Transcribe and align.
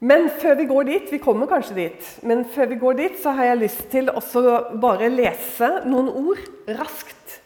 Men 0.00 0.30
før 0.40 0.54
vi 0.56 0.64
går 0.64 0.86
dit, 0.88 1.10
vi 1.12 1.20
kommer 1.20 1.48
kanskje 1.48 1.76
dit, 1.76 2.06
men 2.24 2.46
før 2.48 2.70
vi 2.70 2.78
går 2.80 2.94
dit, 2.96 3.18
så 3.20 3.34
har 3.36 3.50
jeg 3.50 3.60
lyst 3.60 3.82
til 3.92 4.08
også 4.08 4.40
bare 4.80 5.10
lese 5.12 5.68
noen 5.84 6.08
ord 6.08 6.40
raskt 6.78 7.36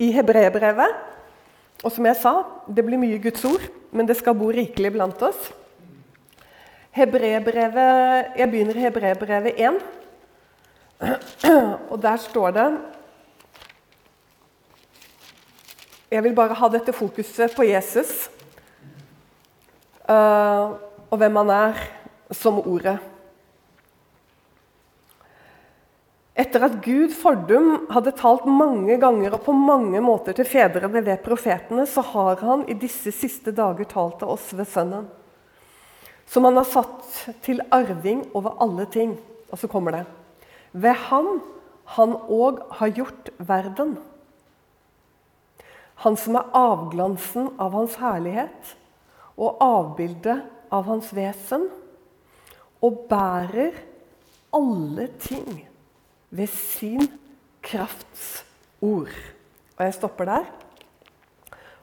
i 0.00 0.08
hebreerbrevet. 0.16 0.94
Og 1.84 1.92
som 1.92 2.08
jeg 2.08 2.16
sa, 2.16 2.32
det 2.72 2.84
blir 2.86 3.00
mye 3.00 3.20
Guds 3.20 3.44
ord, 3.44 3.66
men 3.92 4.08
det 4.08 4.16
skal 4.16 4.38
bo 4.38 4.48
rikelig 4.56 4.94
blant 4.94 5.20
oss. 5.28 5.52
Hebreerbrevet, 6.96 8.32
Jeg 8.40 8.50
begynner 8.50 8.76
i 8.76 8.86
hebreerbrevet 8.86 9.60
1, 9.60 9.76
og 11.92 12.00
der 12.02 12.16
står 12.16 12.50
det 12.56 12.70
Jeg 16.10 16.24
vil 16.24 16.34
bare 16.34 16.54
ha 16.54 16.68
dette 16.72 16.92
fokuset 16.92 17.52
på 17.52 17.62
Jesus. 17.68 18.30
Uh, 20.08 20.85
og 21.10 21.20
hvem 21.20 21.38
han 21.42 21.52
er 21.54 21.84
som 22.34 22.58
ordet. 22.62 22.96
Etter 26.36 26.66
at 26.66 26.74
Gud 26.84 27.14
fordum 27.16 27.86
hadde 27.88 28.12
talt 28.18 28.44
mange 28.44 28.98
ganger 29.00 29.38
og 29.38 29.44
på 29.46 29.54
mange 29.56 30.02
måter 30.04 30.36
til 30.36 30.48
fedrene 30.48 31.00
ved 31.00 31.22
profetene, 31.24 31.86
så 31.88 32.04
har 32.04 32.42
han 32.44 32.66
i 32.68 32.76
disse 32.76 33.12
siste 33.14 33.54
dager 33.56 33.88
talt 33.88 34.18
til 34.20 34.34
oss 34.34 34.50
ved 34.52 34.68
Sønnen. 34.68 35.06
Som 36.28 36.44
han 36.44 36.58
har 36.58 36.68
satt 36.68 37.38
til 37.46 37.62
arving 37.72 38.26
over 38.36 38.58
alle 38.60 38.84
ting. 38.92 39.14
Og 39.48 39.60
så 39.62 39.70
kommer 39.70 39.94
det. 39.94 40.02
Ved 40.72 40.98
ham 41.08 41.38
han 41.96 42.16
òg 42.28 42.58
har 42.80 42.92
gjort 42.92 43.30
verden. 43.38 43.94
Han 46.02 46.18
som 46.20 46.36
er 46.36 46.50
avglansen 46.52 47.52
av 47.62 47.72
hans 47.78 47.94
herlighet 48.02 48.74
og 49.38 49.62
avbildet 49.62 50.42
av 50.72 50.86
hans 50.88 51.12
vesen 51.16 51.68
og 52.84 53.06
bærer 53.10 53.76
alle 54.56 55.08
ting 55.20 55.64
ved 56.30 56.46
sin 56.52 57.08
krafts 57.62 58.44
ord. 58.80 59.12
Og 59.76 59.84
jeg 59.84 59.94
stopper 59.94 60.24
der. 60.24 60.46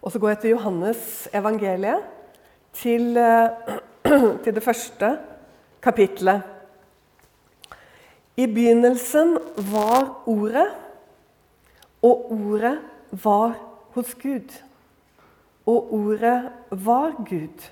Og 0.01 0.11
så 0.11 0.19
går 0.19 0.33
jeg 0.33 0.39
til 0.39 0.49
Johannes 0.49 1.29
evangeliet, 1.33 2.03
til, 2.73 3.17
eh, 3.17 3.77
til 4.43 4.55
det 4.55 4.63
første 4.63 5.17
kapitlet. 5.81 6.41
I 8.37 8.47
begynnelsen 8.47 9.37
var 9.71 10.23
Ordet, 10.25 10.67
og 12.01 12.31
Ordet 12.31 12.79
var 13.11 13.53
hos 13.93 14.15
Gud. 14.15 14.49
Og 15.65 15.93
Ordet 15.93 16.49
var 16.71 17.13
Gud. 17.29 17.69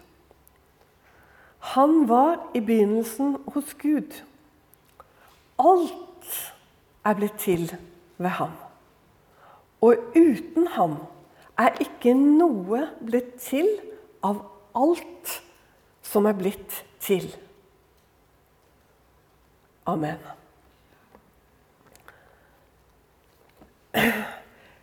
Han 1.62 2.08
var 2.10 2.40
i 2.54 2.60
begynnelsen 2.60 3.38
hos 3.54 3.74
Gud. 3.78 4.18
Alt 5.62 6.38
er 7.06 7.14
blitt 7.18 7.38
til 7.40 7.68
ved 8.18 8.30
ham. 8.30 8.56
Og 9.82 9.96
uten 10.16 10.68
ham 10.74 10.98
er 11.58 11.78
ikke 11.82 12.14
noe 12.18 12.88
blitt 13.06 13.36
til 13.46 13.70
av 14.26 14.42
alt 14.78 15.38
som 16.06 16.26
er 16.26 16.38
blitt 16.38 16.82
til. 17.02 17.30
Amen. 19.86 20.18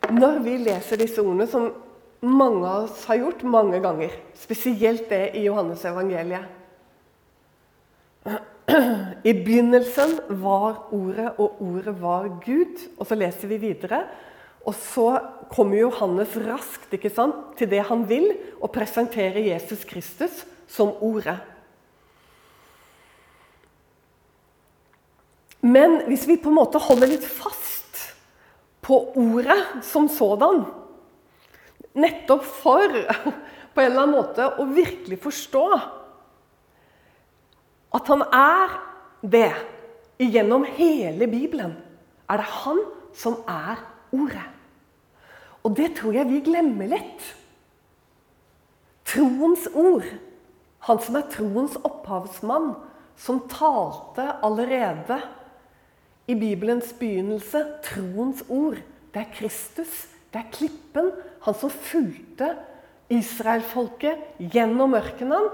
Når 0.08 0.38
vi 0.44 0.56
leser 0.62 1.00
disse 1.00 1.22
ordene, 1.22 1.46
som 1.50 1.72
mange 2.22 2.66
av 2.66 2.86
oss 2.86 3.04
har 3.10 3.20
gjort 3.20 3.42
mange 3.46 3.80
ganger, 3.82 4.14
spesielt 4.38 5.06
det 5.10 5.34
i 5.38 5.44
Johannes 5.46 5.84
evangeliet 5.86 6.57
i 9.24 9.32
begynnelsen 9.32 10.18
var 10.42 10.88
Ordet, 10.94 11.34
og 11.38 11.60
Ordet 11.64 11.94
var 12.00 12.28
Gud. 12.44 12.82
Og 12.98 13.08
så 13.08 13.18
leser 13.18 13.50
vi 13.50 13.60
videre. 13.62 14.02
Og 14.68 14.74
så 14.76 15.10
kommer 15.52 15.80
Johannes 15.80 16.34
raskt 16.44 16.92
sant, 17.14 17.56
til 17.56 17.70
det 17.70 17.86
han 17.88 18.04
vil, 18.08 18.34
og 18.60 18.72
presenterer 18.74 19.40
Jesus 19.54 19.84
Kristus 19.88 20.44
som 20.68 20.92
Ordet. 21.00 21.38
Men 25.60 26.02
hvis 26.06 26.26
vi 26.28 26.36
på 26.38 26.52
en 26.52 26.58
måte 26.60 26.78
holder 26.78 27.10
litt 27.10 27.24
fast 27.24 27.98
på 28.84 29.00
ordet 29.18 29.58
som 29.84 30.06
sådan, 30.08 30.62
nettopp 31.98 32.44
for 32.46 32.94
på 33.74 33.82
en 33.82 33.88
eller 33.88 34.04
annen 34.04 34.14
måte 34.14 34.46
å 34.58 34.66
virkelig 34.70 35.18
forstå 35.22 35.64
at 37.94 38.08
han 38.10 38.24
er 38.34 38.74
det 39.22 39.52
gjennom 40.18 40.64
hele 40.76 41.28
Bibelen. 41.30 41.76
Er 42.28 42.42
det 42.42 42.50
han 42.64 42.82
som 43.16 43.40
er 43.48 43.78
Ordet. 44.08 44.44
Og 45.66 45.74
det 45.76 45.90
tror 45.98 46.14
jeg 46.16 46.28
vi 46.30 46.40
glemmer 46.40 46.88
litt. 46.88 47.24
Troens 49.08 49.66
ord. 49.76 50.06
Han 50.88 51.00
som 51.04 51.18
er 51.18 51.26
troens 51.32 51.74
opphavsmann, 51.84 52.70
som 53.18 53.42
talte 53.52 54.30
allerede 54.46 55.18
i 56.28 56.36
Bibelens 56.38 56.94
begynnelse. 56.96 57.64
Troens 57.84 58.44
ord. 58.48 58.80
Det 59.12 59.24
er 59.24 59.34
Kristus. 59.34 60.06
Det 60.32 60.40
er 60.40 60.52
klippen. 60.54 61.12
Han 61.44 61.56
som 61.56 61.72
fulgte 61.72 62.54
israelfolket 63.12 64.40
gjennom 64.52 64.96
ørkenen 64.96 65.50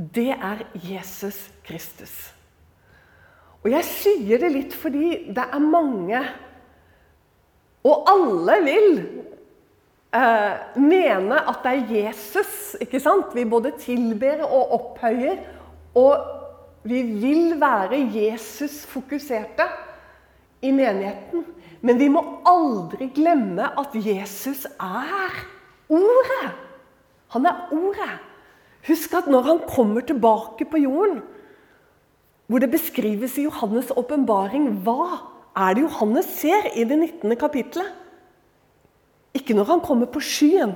det 0.00 0.30
er 0.32 0.64
Jesus 0.74 1.50
Kristus. 1.66 2.14
Og 3.60 3.68
jeg 3.74 3.84
sier 3.84 4.40
det 4.40 4.52
litt 4.54 4.76
fordi 4.76 5.32
det 5.36 5.44
er 5.44 5.60
mange, 5.60 6.20
og 7.84 8.08
alle 8.08 8.56
vil 8.64 8.88
eh, 10.16 10.54
mene 10.80 11.40
at 11.52 11.60
det 11.64 11.72
er 11.72 11.92
Jesus. 11.96 12.76
ikke 12.80 13.00
sant? 13.00 13.34
Vi 13.36 13.44
både 13.48 13.74
tilber 13.80 14.44
og 14.48 14.74
opphøyer, 14.78 15.40
og 15.96 16.16
vi 16.88 17.02
vil 17.02 17.60
være 17.60 18.00
Jesus-fokuserte 18.14 19.68
i 20.64 20.72
menigheten. 20.72 21.44
Men 21.80 22.00
vi 22.00 22.08
må 22.12 22.22
aldri 22.48 23.08
glemme 23.16 23.68
at 23.80 23.96
Jesus 23.96 24.66
er 24.76 25.40
Ordet. 25.90 26.50
Han 27.34 27.46
er 27.46 27.68
Ordet. 27.72 28.29
Husk 28.88 29.14
at 29.18 29.28
når 29.28 29.46
han 29.48 29.60
kommer 29.68 30.04
tilbake 30.06 30.64
på 30.64 30.80
jorden, 30.80 31.20
hvor 32.50 32.62
det 32.62 32.72
beskrives 32.72 33.36
i 33.38 33.46
Johannes' 33.46 33.92
åpenbaring 33.94 34.82
Hva 34.82 35.20
er 35.54 35.74
det 35.74 35.84
Johannes 35.84 36.30
ser 36.40 36.70
i 36.74 36.84
det 36.84 36.98
19. 36.98 37.36
kapitlet? 37.38 37.86
Ikke 39.34 39.54
når 39.54 39.68
han 39.68 39.82
kommer 39.84 40.10
på 40.10 40.22
skyen 40.24 40.74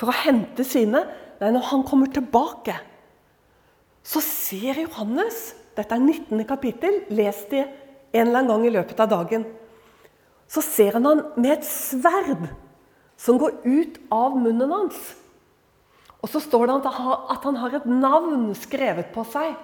for 0.00 0.08
å 0.08 0.16
hente 0.22 0.64
sine. 0.64 1.02
Nei, 1.40 1.50
når 1.52 1.66
han 1.68 1.82
kommer 1.84 2.08
tilbake, 2.08 2.78
så 4.02 4.22
ser 4.24 4.80
Johannes 4.86 5.52
Dette 5.72 5.96
er 5.96 6.02
19. 6.04 6.44
kapittel. 6.44 6.98
Les 7.08 7.36
det 7.48 7.62
en 8.12 8.26
eller 8.26 8.42
annen 8.42 8.50
gang 8.50 8.64
i 8.68 8.72
løpet 8.74 8.98
av 9.00 9.08
dagen. 9.08 9.46
Så 10.44 10.60
ser 10.60 10.98
han 10.98 11.08
han 11.08 11.22
med 11.36 11.54
et 11.54 11.64
sverd 11.64 12.50
som 13.16 13.38
går 13.40 13.62
ut 13.64 13.96
av 14.12 14.36
munnen 14.36 14.72
hans. 14.72 14.98
Og 16.22 16.30
så 16.30 16.40
står 16.42 16.68
det 16.70 16.76
at 16.86 17.44
han 17.44 17.58
har 17.58 17.78
et 17.78 17.86
navn 17.90 18.52
skrevet 18.54 19.10
på 19.14 19.24
seg. 19.26 19.56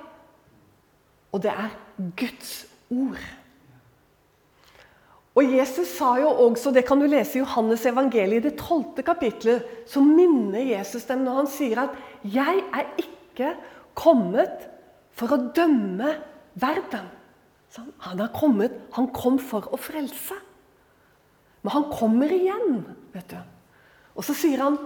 Og 1.32 1.42
det 1.44 1.52
er 1.52 1.74
Guds 2.18 2.54
ord. 2.90 3.20
Og 5.38 5.46
Jesus 5.46 5.92
sa 5.94 6.16
jo 6.18 6.32
også, 6.48 6.72
Det 6.74 6.84
kan 6.86 6.98
du 6.98 7.06
lese 7.06 7.38
i 7.38 7.42
Johannes 7.42 7.84
evangeliet, 7.86 8.42
i 8.42 8.48
det 8.48 8.58
tolvte 8.58 9.04
kapitlet. 9.06 9.62
Så 9.86 10.02
minner 10.02 10.58
Jesus 10.58 11.06
dem 11.06 11.22
når 11.22 11.44
han 11.44 11.46
sier 11.46 11.78
at 11.84 11.94
'Jeg 12.24 12.64
er 12.74 12.86
ikke 12.98 13.54
kommet 13.94 14.66
for 15.12 15.28
å 15.28 15.52
dømme 15.54 16.16
verden'. 16.58 17.06
Han, 17.98 18.20
er 18.20 18.34
kommet, 18.34 18.72
han 18.92 19.12
kom 19.12 19.38
for 19.38 19.60
å 19.70 19.76
frelse. 19.76 20.34
Men 21.62 21.70
han 21.70 21.84
kommer 21.84 22.26
igjen. 22.26 22.84
vet 23.12 23.28
du. 23.30 23.36
Og 24.16 24.24
så 24.24 24.34
sier 24.34 24.58
han, 24.58 24.78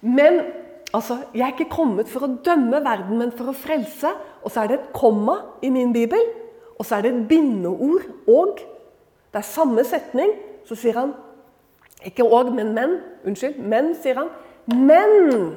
'Men 0.00 0.61
Altså, 0.92 1.18
Jeg 1.34 1.42
er 1.46 1.54
ikke 1.54 1.72
kommet 1.72 2.08
for 2.08 2.26
å 2.26 2.34
dømme 2.44 2.82
verden, 2.84 3.18
men 3.18 3.32
for 3.32 3.48
å 3.48 3.56
frelse. 3.56 4.12
Og 4.44 4.52
så 4.52 4.62
er 4.62 4.70
det 4.70 4.78
et 4.78 4.92
komma 4.96 5.38
i 5.64 5.70
min 5.72 5.92
bibel, 5.94 6.20
og 6.78 6.86
så 6.86 6.98
er 6.98 7.06
det 7.06 7.12
et 7.14 7.28
bindeord 7.30 8.08
og. 8.28 8.60
Det 9.32 9.40
er 9.40 9.48
samme 9.48 9.84
setning. 9.88 10.34
Så 10.68 10.76
sier 10.76 10.98
han 10.98 11.14
ikke 12.04 12.26
og, 12.26 12.52
men 12.54 12.74
men. 12.76 12.98
Unnskyld. 13.24 13.58
Men, 13.58 13.94
sier 14.02 14.20
han. 14.20 14.32
Men 14.66 15.54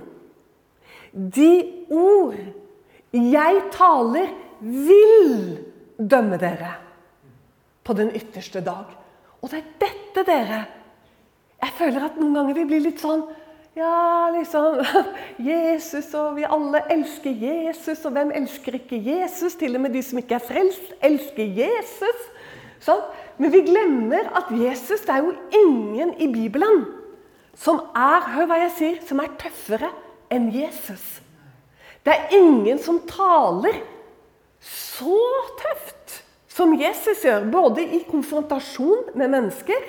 de 1.12 1.52
ord 1.92 2.38
jeg 3.16 3.62
taler, 3.72 4.32
vil 4.60 5.58
dømme 6.00 6.38
dere 6.40 6.72
på 7.86 7.94
den 7.94 8.12
ytterste 8.16 8.64
dag. 8.66 8.94
Og 9.42 9.52
det 9.52 9.60
er 9.60 9.74
dette, 9.84 10.24
dere 10.26 10.66
Jeg 11.62 11.74
føler 11.78 12.06
at 12.06 12.18
noen 12.20 12.34
ganger 12.36 12.58
vi 12.58 12.66
blir 12.70 12.82
litt 12.84 13.02
sånn 13.02 13.24
Ja, 13.76 14.30
liksom 14.32 14.80
Jesus, 15.52 16.14
og 16.16 16.38
vi 16.38 16.46
alle 16.48 16.80
elsker 16.94 17.32
Jesus. 17.32 18.06
Og 18.08 18.14
hvem 18.16 18.32
elsker 18.36 18.78
ikke 18.80 19.02
Jesus? 19.04 19.58
Til 19.60 19.76
og 19.76 19.84
med 19.84 19.92
de 19.98 20.04
som 20.04 20.22
ikke 20.22 20.38
er 20.38 20.46
frelst, 20.48 20.94
elsker 21.04 21.50
Jesus. 21.58 22.22
Sånn? 22.86 23.04
Men 23.36 23.52
vi 23.52 23.66
glemmer 23.66 24.30
at 24.38 24.52
Jesus 24.56 25.02
Det 25.04 25.12
er 25.12 25.26
jo 25.26 25.34
ingen 25.60 26.14
i 26.24 26.30
Bibelen 26.32 26.86
som 27.56 27.82
er 27.96 28.24
hør 28.34 28.48
hva 28.48 28.58
jeg 28.66 28.72
sier, 28.76 28.96
som 29.08 29.20
er 29.24 29.36
tøffere 29.40 29.90
enn 30.32 30.50
Jesus. 30.52 31.04
Det 32.04 32.12
er 32.12 32.34
ingen 32.36 32.80
som 32.84 33.00
taler 33.08 33.80
så 34.60 35.20
tøft 35.60 36.18
som 36.52 36.74
Jesus 36.80 37.24
gjør, 37.24 37.48
både 37.52 37.84
i 37.96 38.02
konfrontasjon 38.08 39.16
med 39.16 39.32
mennesker 39.32 39.88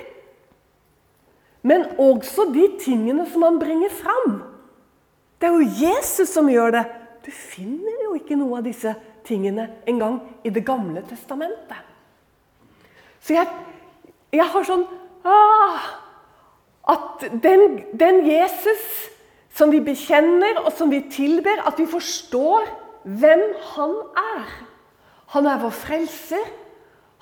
men 1.67 1.83
også 1.99 2.47
de 2.53 2.69
tingene 2.79 3.25
som 3.27 3.43
han 3.43 3.59
bringer 3.59 3.91
fram. 3.91 4.39
Det 5.37 5.49
er 5.49 5.57
jo 5.57 5.73
Jesus 5.81 6.31
som 6.31 6.49
gjør 6.49 6.77
det. 6.77 6.85
Du 7.25 7.31
finner 7.33 8.05
jo 8.05 8.13
ikke 8.15 8.37
noe 8.39 8.61
av 8.61 8.67
disse 8.67 8.93
tingene 9.27 9.67
engang 9.89 10.21
i 10.47 10.49
Det 10.49 10.63
gamle 10.65 11.03
testamentet. 11.09 11.83
Så 13.19 13.35
jeg, 13.35 13.47
jeg 14.31 14.45
har 14.47 14.63
sånn 14.63 14.85
ah, 15.27 15.87
At 16.87 17.25
den, 17.43 17.81
den, 17.99 18.21
Jesus 18.23 18.85
som 19.51 19.73
vi 19.73 19.81
bekjenner 19.83 20.61
og 20.61 20.69
som 20.77 20.91
vi 20.93 21.01
tilber, 21.11 21.59
at 21.65 21.79
vi 21.81 21.87
forstår 21.89 22.69
hvem 23.03 23.43
han 23.73 23.95
er. 24.21 24.51
Han 25.33 25.49
er 25.49 25.59
vår 25.59 25.73
frelser. 25.75 26.45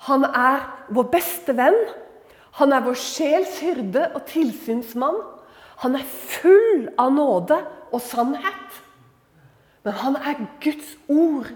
Han 0.06 0.26
er 0.28 0.66
vår 0.94 1.08
beste 1.10 1.56
venn. 1.56 1.78
Han 2.56 2.72
er 2.72 2.84
vår 2.84 2.96
sjels 2.96 3.58
hyrde 3.60 4.06
og 4.16 4.24
tilsynsmann. 4.30 5.18
Han 5.82 5.98
er 5.98 6.06
full 6.08 6.86
av 6.98 7.12
nåde 7.12 7.58
og 7.92 8.00
sannhet. 8.00 8.78
Men 9.84 9.98
han 10.00 10.16
er 10.16 10.40
Guds 10.64 10.94
ord, 11.12 11.50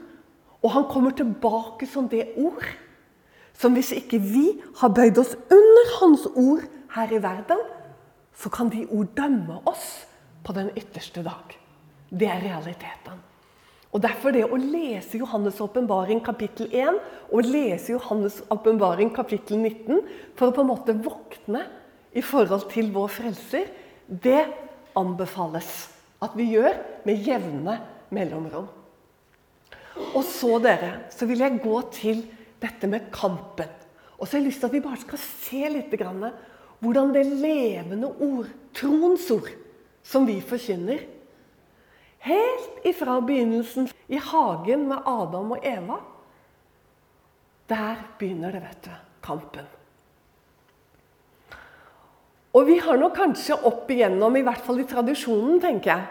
og 0.60 0.74
han 0.74 0.84
kommer 0.90 1.14
tilbake 1.16 1.88
som 1.88 2.08
det 2.12 2.34
ord. 2.36 2.66
Som 3.56 3.74
hvis 3.76 3.94
ikke 3.96 4.20
vi 4.22 4.44
har 4.80 4.92
bøyd 4.96 5.18
oss 5.20 5.32
under 5.50 5.96
hans 5.96 6.28
ord 6.34 6.68
her 6.94 7.16
i 7.16 7.22
verden, 7.22 7.64
så 8.36 8.52
kan 8.52 8.70
de 8.72 8.86
ord 8.88 9.10
dømme 9.16 9.58
oss 9.68 10.04
på 10.44 10.52
den 10.56 10.70
ytterste 10.76 11.24
dag. 11.24 11.56
Det 12.10 12.28
er 12.28 12.44
realiteten. 12.44 13.18
Og 13.90 14.02
Derfor 14.04 14.30
det 14.34 14.44
å 14.46 14.58
lese 14.58 15.18
Johannes' 15.18 15.58
åpenbaring 15.64 16.20
kapittel 16.22 16.68
1 16.70 16.98
og 17.34 17.46
lese 17.48 17.96
Johannes' 17.96 18.42
åpenbaring 18.52 19.10
kapittel 19.14 19.58
19 19.58 20.04
for 20.38 20.50
å 20.50 20.54
på 20.54 20.62
en 20.62 20.70
måte 20.70 20.94
våkne 20.94 21.64
i 22.14 22.22
forhold 22.22 22.68
til 22.70 22.92
vår 22.94 23.10
frelser, 23.10 23.66
det 24.06 24.44
anbefales 24.98 25.88
at 26.22 26.36
vi 26.38 26.52
gjør 26.52 26.78
med 27.06 27.26
jevne 27.26 27.76
mellomrom. 28.14 28.68
Og 30.14 30.22
så 30.26 30.58
dere, 30.62 31.08
så 31.10 31.26
vil 31.26 31.42
jeg 31.42 31.60
gå 31.62 31.76
til 31.94 32.22
dette 32.62 32.88
med 32.90 33.10
kampen. 33.14 33.70
Og 34.18 34.26
så 34.26 34.36
har 34.36 34.42
jeg 34.42 34.50
lyst 34.50 34.62
til 34.62 34.70
at 34.70 34.76
vi 34.76 34.84
bare 34.84 35.02
skal 35.02 35.22
se 35.22 35.62
litt 35.72 35.94
grann, 35.98 36.28
hvordan 36.80 37.10
det 37.14 37.26
levende 37.26 38.10
ord, 38.22 38.50
troens 38.76 39.26
ord, 39.34 39.50
som 40.06 40.26
vi 40.28 40.38
forkynner, 40.44 41.02
Helt 42.20 42.84
ifra 42.84 43.20
begynnelsen 43.24 43.88
i 44.12 44.20
hagen 44.20 44.86
med 44.90 45.06
Adam 45.08 45.54
og 45.56 45.66
Eva. 45.66 46.00
Der 47.70 48.00
begynner 48.18 48.52
det, 48.52 48.62
vet 48.64 48.88
du, 48.88 48.94
kampen. 49.24 49.68
Og 52.50 52.66
vi 52.66 52.80
har 52.82 52.98
nok 52.98 53.14
kanskje 53.14 53.56
opp 53.68 53.90
igjennom, 53.94 54.36
i 54.36 54.44
hvert 54.44 54.64
fall 54.66 54.82
i 54.82 54.88
tradisjonen, 54.90 55.60
tenker 55.62 55.92
jeg, 55.92 56.08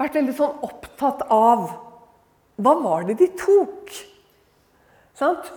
vært 0.00 0.16
veldig 0.16 0.34
sånn 0.38 0.62
opptatt 0.64 1.26
av 1.28 1.66
hva 2.62 2.72
var 2.80 3.04
det 3.08 3.18
de 3.20 3.28
tok? 3.36 3.92
Sant? 5.18 5.52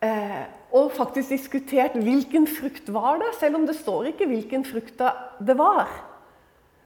Eh, 0.00 0.44
og 0.72 0.92
faktisk 0.94 1.32
diskutert 1.34 1.96
hvilken 1.98 2.46
frukt 2.48 2.88
var 2.94 3.18
det, 3.20 3.34
selv 3.40 3.58
om 3.58 3.66
det 3.66 3.74
står 3.76 4.12
ikke 4.12 4.28
hvilken 4.30 4.64
frukt 4.64 5.02
det 5.42 5.56
var. 5.58 5.90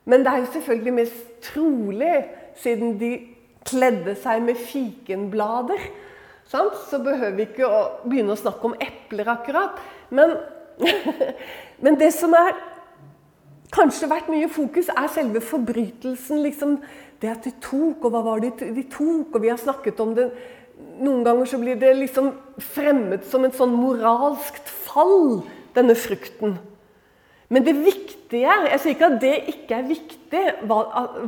Men 0.04 0.24
det 0.24 0.32
er 0.32 0.42
jo 0.42 0.52
selvfølgelig 0.52 0.96
mest 0.98 1.22
trolig, 1.46 2.16
siden 2.60 2.98
de 3.00 3.12
kledde 3.64 4.14
seg 4.20 4.42
med 4.44 4.58
fikenblader, 4.60 5.80
sant? 6.50 6.76
så 6.90 7.00
behøver 7.02 7.38
vi 7.38 7.46
ikke 7.48 7.66
å 7.66 7.80
begynne 8.04 8.36
å 8.36 8.40
snakke 8.40 8.68
om 8.68 8.76
epler 8.84 9.30
akkurat. 9.32 9.80
Men, 10.14 10.36
men 11.84 11.98
det 12.00 12.12
som 12.14 12.36
er 12.36 12.52
kanskje 13.74 14.10
vært 14.10 14.28
mye 14.32 14.50
fokus, 14.52 14.90
er 14.92 15.08
selve 15.12 15.42
forbrytelsen. 15.44 16.42
Liksom, 16.44 16.76
det 17.22 17.32
at 17.32 17.48
de 17.48 17.54
tok, 17.64 18.04
og 18.04 18.12
hva 18.12 18.22
var 18.26 18.44
det 18.44 18.52
de 18.60 18.84
tok? 18.92 19.34
Og 19.34 19.40
vi 19.42 19.50
har 19.52 19.60
snakket 19.60 20.02
om 20.04 20.14
det. 20.16 20.28
Noen 21.00 21.24
ganger 21.26 21.48
så 21.48 21.58
blir 21.62 21.78
det 21.80 21.94
liksom 21.96 22.32
fremmet 22.74 23.26
som 23.30 23.46
et 23.46 23.56
sånn 23.56 23.74
moralskt 23.74 24.70
fall, 24.84 25.42
denne 25.74 25.96
frukten. 25.98 26.58
Men 27.50 27.66
det 27.66 27.76
viktige 27.78 28.23
Jeg 28.42 28.80
sier 28.80 28.94
ikke 28.94 29.10
at 29.12 29.20
det 29.22 29.34
ikke 29.52 29.78
er 29.78 29.88
viktig, 29.88 30.44
hva, 30.68 30.80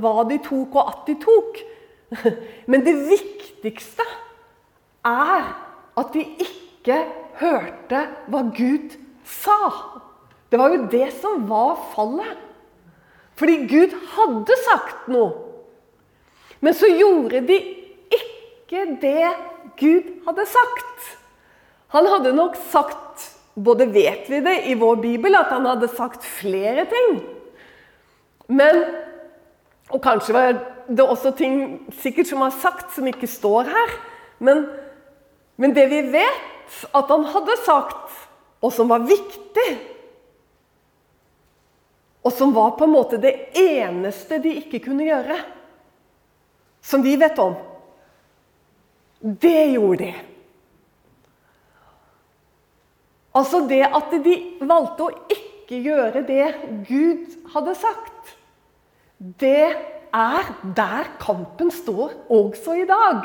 hva 0.02 0.24
de 0.28 0.38
tok, 0.44 0.74
og 0.74 0.92
at 0.92 1.08
de 1.08 1.16
tok. 1.22 1.60
Men 2.70 2.84
det 2.86 2.96
viktigste 3.08 4.06
er 5.06 5.52
at 5.96 6.12
de 6.14 6.24
ikke 6.46 6.98
hørte 7.40 8.02
hva 8.32 8.42
Gud 8.56 8.96
sa. 9.26 9.60
Det 10.50 10.58
var 10.60 10.74
jo 10.74 10.86
det 10.90 11.08
som 11.20 11.46
var 11.50 11.78
fallet. 11.94 12.42
Fordi 13.36 13.56
Gud 13.68 13.92
hadde 14.14 14.56
sagt 14.64 15.08
noe. 15.12 15.34
Men 16.64 16.74
så 16.74 16.88
gjorde 16.88 17.42
de 17.48 17.58
ikke 18.16 18.84
det 19.02 19.28
Gud 19.76 20.06
hadde 20.24 20.46
sagt. 20.48 21.10
Han 21.92 22.08
hadde 22.08 22.32
nok 22.36 22.56
sagt 22.72 23.35
både 23.56 23.88
vet 23.88 24.28
vi 24.30 24.40
det 24.44 24.56
i 24.70 24.76
vår 24.78 25.00
bibel 25.00 25.36
at 25.38 25.50
han 25.54 25.66
hadde 25.68 25.88
sagt 25.92 26.24
flere 26.24 26.86
ting. 26.90 27.20
Men 28.48 28.84
Og 29.86 30.02
kanskje 30.02 30.34
var 30.34 30.56
det 30.90 31.04
også 31.04 31.30
ting 31.38 31.86
sikkert 31.94 32.26
som 32.26 32.40
var 32.42 32.50
sagt, 32.50 32.88
som 32.94 33.06
ikke 33.06 33.28
står 33.30 33.68
her. 33.70 33.92
Men, 34.42 34.64
men 35.56 35.74
det 35.76 35.84
vi 35.92 36.00
vet 36.10 36.80
at 36.90 37.12
han 37.12 37.22
hadde 37.30 37.54
sagt, 37.62 38.10
og 38.58 38.72
som 38.74 38.90
var 38.90 39.06
viktig 39.06 39.68
Og 42.26 42.32
som 42.34 42.50
var 42.50 42.72
på 42.74 42.84
en 42.88 42.90
måte 42.90 43.20
det 43.22 43.52
eneste 43.54 44.40
de 44.42 44.56
ikke 44.58 44.80
kunne 44.88 45.06
gjøre, 45.06 45.36
som 46.82 47.04
vi 47.04 47.12
vet 47.20 47.38
om, 47.38 47.54
det 49.22 49.60
gjorde 49.76 50.00
de. 50.00 50.08
Altså 53.37 53.62
det 53.69 53.85
at 53.85 54.14
de 54.25 54.37
valgte 54.64 55.09
å 55.09 55.14
ikke 55.33 55.81
gjøre 55.85 56.23
det 56.28 56.47
Gud 56.88 57.35
hadde 57.52 57.75
sagt. 57.76 58.37
Det 59.16 59.73
er 60.16 60.52
der 60.76 61.11
kampen 61.21 61.73
står 61.73 62.14
også 62.33 62.78
i 62.81 62.87
dag. 62.88 63.25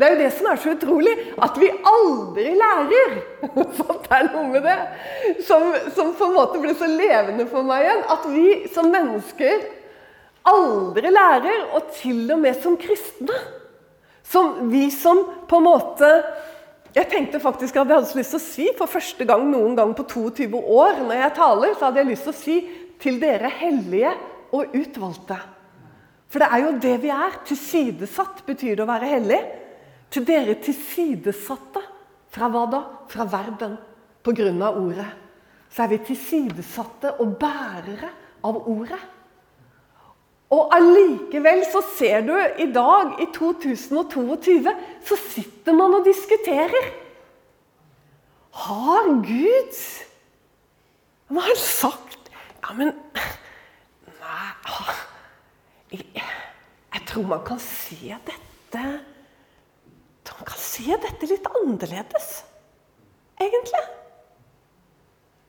Det 0.00 0.06
er 0.06 0.14
jo 0.14 0.20
det 0.20 0.30
som 0.32 0.46
er 0.48 0.60
så 0.62 0.72
utrolig, 0.72 1.12
at 1.42 1.56
vi 1.60 1.68
aldri 1.68 2.52
lærer. 2.56 3.16
Sånt 3.80 4.06
er 4.14 4.28
noe 4.30 4.46
med 4.52 4.64
det 4.64 4.76
som, 5.44 5.66
som, 5.96 6.14
på 6.16 6.28
en 6.28 6.36
måte 6.36 6.60
ble 6.62 6.76
så 6.78 6.88
levende 6.88 7.48
for 7.50 7.66
meg 7.66 7.84
igjen. 7.84 8.04
At 8.14 8.28
vi 8.30 8.46
som 8.72 8.88
mennesker 8.92 9.66
aldri 10.48 11.10
lærer, 11.12 11.66
og 11.74 11.90
til 11.98 12.22
og 12.30 12.40
med 12.40 12.56
som 12.62 12.78
kristne. 12.80 13.42
Som 14.30 14.70
vi 14.70 14.86
som 14.94 15.24
på 15.50 15.58
en 15.58 15.66
måte 15.66 16.10
jeg 16.94 17.06
tenkte 17.10 17.38
faktisk 17.42 17.76
at 17.76 17.86
jeg 17.86 18.00
hadde 18.00 18.18
lyst 18.18 18.34
til 18.34 18.40
å 18.40 18.42
si 18.42 18.66
for 18.78 18.90
første 18.90 19.26
gang 19.28 19.44
noen 19.46 19.76
gang 19.78 19.92
på 19.94 20.06
22 20.10 20.58
år 20.58 21.04
når 21.04 21.20
jeg 21.20 21.36
taler, 21.38 21.74
så 21.76 21.86
hadde 21.86 22.02
jeg 22.02 22.10
lyst 22.10 22.26
til 22.26 22.34
å 22.34 22.40
si 22.40 22.56
til 23.00 23.20
dere 23.22 23.50
hellige 23.60 24.12
og 24.56 24.74
utvalgte. 24.74 25.38
For 26.30 26.42
det 26.42 26.48
er 26.50 26.64
jo 26.64 26.74
det 26.82 26.96
vi 27.02 27.10
er. 27.14 27.38
Tilsidesatt 27.46 28.42
betyr 28.46 28.76
det 28.78 28.84
å 28.84 28.90
være 28.90 29.10
hellig. 29.10 29.38
Til 30.10 30.26
dere 30.26 30.56
tilsidesatte. 30.62 31.82
Fra 32.30 32.50
hva 32.50 32.66
da? 32.70 32.82
Fra 33.10 33.26
verden. 33.30 33.74
På 34.22 34.34
grunn 34.36 34.60
av 34.62 34.78
ordet. 34.78 35.08
Så 35.70 35.84
er 35.84 35.92
vi 35.94 36.02
tilsidesatte 36.10 37.16
og 37.22 37.34
bærere 37.40 38.10
av 38.46 38.62
ordet. 38.70 39.00
Og 40.50 40.72
allikevel 40.74 41.62
så 41.70 41.82
ser 41.94 42.24
du 42.26 42.34
i 42.34 42.66
dag, 42.74 43.14
i 43.22 43.28
2022, 43.34 44.72
så 45.06 45.18
sitter 45.30 45.76
man 45.78 45.94
og 46.00 46.06
diskuterer. 46.06 46.90
Har 48.60 49.06
Gud 49.22 49.76
Hva 51.30 51.44
har 51.44 51.52
han 51.52 51.60
sagt? 51.62 52.32
Ja, 52.64 52.74
men 52.74 52.90
Nei 54.18 54.48
jeg, 55.94 56.24
jeg 56.94 57.04
tror 57.06 57.28
man 57.30 57.44
kan 57.46 57.62
se 57.62 58.18
dette 58.26 58.82
Man 58.82 60.48
kan 60.48 60.60
se 60.62 60.98
dette 61.02 61.26
litt 61.28 61.46
annerledes, 61.60 62.28
egentlig. 63.42 63.80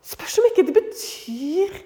Spørs 0.03 0.39
om 0.41 0.47
ikke 0.49 0.65
det 0.67 0.73
betyr 0.75 1.77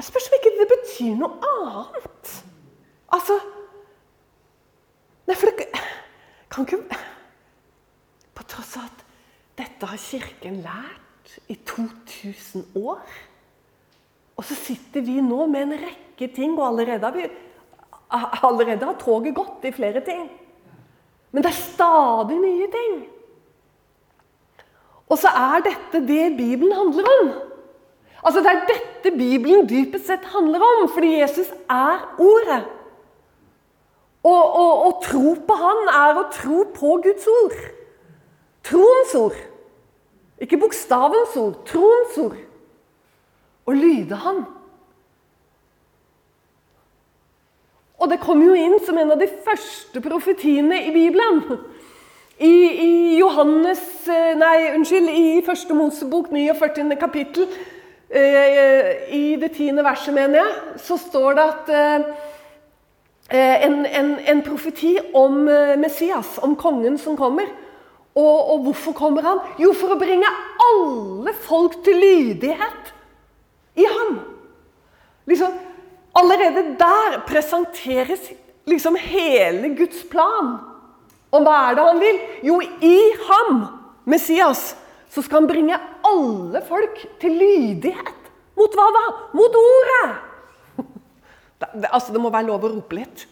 Jeg 0.00 0.06
spørs 0.08 0.30
om 0.30 0.34
ikke 0.38 0.50
det 0.56 0.66
betyr 0.70 1.16
noe 1.20 1.48
annet. 1.60 2.30
Altså 3.12 3.34
Nei, 5.28 5.34
for 5.36 5.50
det 5.50 5.66
kan 6.50 6.64
ikke 6.64 6.96
På 8.34 8.46
tross 8.48 8.78
av 8.80 8.86
at 8.88 9.02
dette 9.60 9.90
har 9.90 10.00
Kirken 10.00 10.62
lært 10.64 11.34
i 11.52 11.58
2000 11.68 12.78
år. 12.80 13.02
Og 14.40 14.46
så 14.48 14.56
sitter 14.56 15.04
vi 15.04 15.18
nå 15.20 15.44
med 15.52 15.66
en 15.66 15.82
rekke 15.82 16.30
ting, 16.32 16.56
og 16.56 16.64
allerede 16.70 17.04
har, 17.04 17.12
vi, 17.12 17.28
allerede 18.48 18.88
har 18.88 18.96
toget 19.04 19.36
gått 19.36 19.68
i 19.68 19.74
flere 19.76 20.00
ting. 20.06 20.24
Men 21.30 21.44
det 21.44 21.52
er 21.52 21.60
stadig 21.60 22.40
nye 22.40 22.70
ting. 22.72 22.96
Og 25.12 25.20
så 25.20 25.28
er 25.28 25.68
dette 25.68 26.00
det 26.08 26.24
Bibelen 26.40 26.72
handler 26.72 27.12
om. 27.18 27.32
Altså 28.22 28.40
Det 28.40 28.52
er 28.52 28.66
dette 28.68 29.16
Bibelen 29.16 29.68
dypest 29.68 30.06
sett 30.06 30.24
handler 30.34 30.60
om, 30.60 30.88
fordi 30.92 31.20
Jesus 31.20 31.48
er 31.70 32.04
Ordet. 32.18 32.64
Og 34.24 34.58
Å 34.86 34.90
tro 35.02 35.34
på 35.46 35.56
Han 35.56 35.88
er 35.88 36.20
å 36.20 36.28
tro 36.32 36.64
på 36.74 36.98
Guds 37.04 37.26
ord. 37.40 37.58
Troens 38.66 39.14
ord. 39.16 39.38
Ikke 40.40 40.60
bokstavens 40.60 41.36
ord, 41.36 41.60
troens 41.68 42.16
ord. 42.20 42.38
Å 43.68 43.76
lyde 43.76 44.16
Han. 44.24 44.44
Og 48.00 48.08
det 48.08 48.20
kommer 48.22 48.48
jo 48.48 48.56
inn 48.56 48.78
som 48.84 48.96
en 48.96 49.12
av 49.12 49.20
de 49.20 49.28
første 49.44 50.00
profetiene 50.00 50.78
i 50.86 50.92
Bibelen. 50.94 51.42
I, 52.40 52.48
i 52.48 52.92
Johannes 53.18 53.82
eh, 54.08 54.32
Nei, 54.40 54.70
unnskyld, 54.72 55.10
i 55.12 55.42
første 55.44 55.76
Mosebok, 55.76 56.30
49. 56.32 56.96
kapittel, 56.96 57.50
i 58.10 59.36
det 59.38 59.52
tiende 59.54 59.84
verset, 59.86 60.14
mener 60.14 60.40
jeg, 60.40 60.78
så 60.82 60.96
står 60.98 61.36
det 61.38 61.42
at 61.46 61.68
eh, 63.30 63.66
en, 63.68 63.84
en, 63.86 64.08
en 64.18 64.40
profeti 64.42 64.96
om 65.14 65.44
Messias, 65.78 66.38
om 66.42 66.56
kongen 66.58 66.98
som 66.98 67.14
kommer. 67.16 67.46
Og, 68.14 68.50
og, 68.52 68.58
hvorfor 68.66 68.92
kommer 68.92 69.22
han? 69.22 69.38
Jo, 69.62 69.70
for 69.78 69.94
å 69.94 69.98
bringe 70.00 70.26
alle 70.66 71.34
folk 71.46 71.78
til 71.86 72.00
lydighet 72.02 72.90
i 73.78 73.86
ham. 73.86 74.18
Liksom, 75.30 75.54
allerede 76.18 76.72
der 76.80 77.20
presenteres 77.28 78.32
liksom 78.66 78.98
hele 78.98 79.74
Guds 79.78 80.02
plan. 80.10 80.56
Og 81.30 81.46
hva 81.46 81.56
er 81.68 81.78
det 81.78 81.86
han 81.86 82.02
vil? 82.02 82.20
Jo, 82.50 82.58
i 82.82 82.98
ham, 83.28 83.62
Messias, 84.10 84.72
så 85.10 85.24
skal 85.26 85.42
han 85.42 85.50
bringe 85.50 85.78
alle 86.06 86.62
folk 86.66 87.02
til 87.22 87.34
lydighet. 87.40 88.30
Mot 88.58 88.74
hva 88.76 88.86
da? 88.94 89.04
Mot 89.36 89.60
ordet! 89.64 90.08
Det, 91.60 91.66
det, 91.76 91.88
altså, 91.92 92.14
det 92.14 92.20
må 92.24 92.30
være 92.32 92.46
lov 92.48 92.62
å 92.64 92.68
rope 92.72 92.96
litt. 92.96 93.26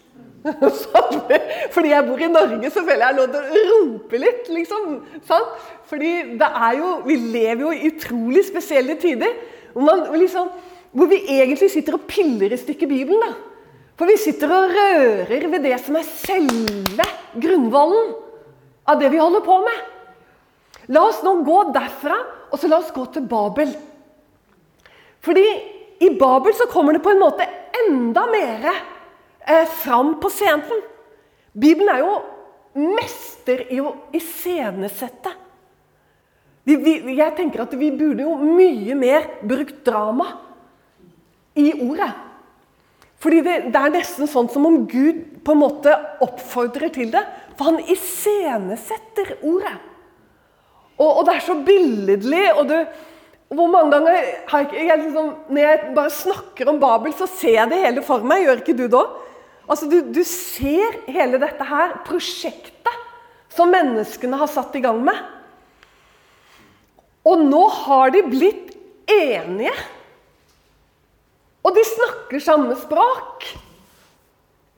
Fordi 1.74 1.90
jeg 1.90 2.04
bor 2.04 2.20
i 2.20 2.28
Norge, 2.28 2.70
så 2.70 2.82
føler 2.84 3.06
jeg 3.06 3.16
lov 3.16 3.30
til 3.32 3.38
å 3.40 3.62
rope 3.70 4.20
litt. 4.20 4.50
liksom. 4.52 4.88
Sånn? 5.24 5.46
Fordi 5.88 6.10
det 6.40 6.48
er 6.48 6.74
jo, 6.76 6.90
vi 7.06 7.16
lever 7.22 7.64
jo 7.64 7.72
i 7.72 7.88
utrolig 7.88 8.44
spesielle 8.50 8.98
tider. 9.00 9.32
Hvor, 9.72 9.86
man, 9.86 10.04
liksom, 10.20 10.50
hvor 10.92 11.08
vi 11.08 11.22
egentlig 11.38 11.70
sitter 11.72 11.96
og 11.96 12.04
piller 12.10 12.52
i 12.52 12.60
stykker 12.60 12.90
Bibelen. 12.90 13.22
da. 13.24 13.32
For 13.98 14.06
vi 14.06 14.18
sitter 14.20 14.52
og 14.54 14.74
rører 14.76 15.48
ved 15.50 15.64
det 15.66 15.78
som 15.82 15.96
er 15.98 16.06
selve 16.06 17.06
grunnvollen 17.34 18.12
av 18.88 19.00
det 19.00 19.10
vi 19.12 19.24
holder 19.24 19.42
på 19.44 19.56
med. 19.64 19.86
La 20.94 21.04
oss 21.04 21.20
nå 21.24 21.34
gå 21.44 21.58
derfra, 21.74 22.16
og 22.48 22.60
så 22.60 22.70
la 22.70 22.78
oss 22.80 22.92
gå 22.94 23.04
til 23.12 23.26
Babel. 23.28 23.74
Fordi 25.24 25.44
i 26.04 26.12
Babel 26.16 26.54
så 26.56 26.68
kommer 26.70 26.96
det 26.96 27.02
på 27.04 27.12
en 27.12 27.20
måte 27.20 27.46
enda 27.84 28.24
mer 28.30 28.70
eh, 28.70 29.66
fram 29.82 30.14
på 30.22 30.30
scenen. 30.32 30.84
Bibelen 31.52 31.90
er 31.92 32.04
jo 32.04 32.14
mester 32.78 33.64
i 33.72 33.80
å 33.82 33.92
iscenesette. 34.14 35.34
Jeg 36.68 37.32
tenker 37.36 37.64
at 37.64 37.74
vi 37.80 37.88
burde 37.96 38.26
jo 38.26 38.36
mye 38.44 38.96
mer 38.96 39.28
brukt 39.40 39.80
drama 39.86 40.26
i 41.58 41.70
ordet. 41.80 42.10
Fordi 43.18 43.40
det, 43.42 43.54
det, 43.72 43.80
er 43.80 43.94
nesten 43.96 44.28
sånn 44.30 44.50
som 44.52 44.66
om 44.68 44.82
Gud 44.86 45.40
på 45.42 45.54
en 45.54 45.62
måte 45.64 45.94
oppfordrer 46.22 46.92
til 46.94 47.10
det. 47.10 47.24
For 47.56 47.72
han 47.72 47.80
iscenesetter 47.90 49.38
ordet. 49.40 49.74
Og, 50.98 51.08
og, 51.08 51.22
det 51.28 51.36
er 51.36 51.46
så 51.46 51.54
billedlig. 51.66 52.44
og 52.58 52.68
du, 52.68 52.76
hvor 53.54 53.70
mange 53.70 53.94
ganger 53.94 54.18
jeg, 54.18 54.68
jeg 54.74 54.98
liksom, 55.04 55.30
Når 55.48 55.62
jeg 55.62 55.92
bare 55.96 56.10
snakker 56.10 56.68
om 56.68 56.80
Babel, 56.82 57.14
så 57.16 57.28
ser 57.30 57.54
jeg 57.60 57.70
det 57.70 57.82
hele 57.84 58.04
for 58.04 58.26
meg. 58.26 58.44
Gjør 58.44 58.62
ikke 58.62 58.76
du 58.76 58.86
òg? 58.88 59.16
Altså, 59.68 59.88
du, 59.88 60.00
du 60.12 60.22
ser 60.24 61.02
hele 61.06 61.40
dette 61.40 61.64
her 61.68 61.98
prosjektet 62.06 63.04
som 63.52 63.70
menneskene 63.72 64.38
har 64.38 64.50
satt 64.50 64.74
i 64.78 64.82
gang 64.84 65.00
med. 65.04 65.18
Og 67.28 67.40
nå 67.44 67.62
har 67.84 68.12
de 68.14 68.22
blitt 68.24 68.72
enige. 69.10 69.74
Og 71.66 71.74
de 71.76 71.84
snakker 71.84 72.40
samme 72.40 72.76
språk. 72.80 73.48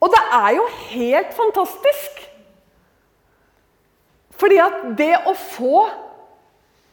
Og 0.01 0.11
det 0.11 0.21
er 0.33 0.55
jo 0.57 0.65
helt 0.89 1.33
fantastisk. 1.37 2.23
Fordi 4.41 4.57
at 4.63 4.79
det 4.97 5.13
å 5.29 5.35
få 5.37 5.85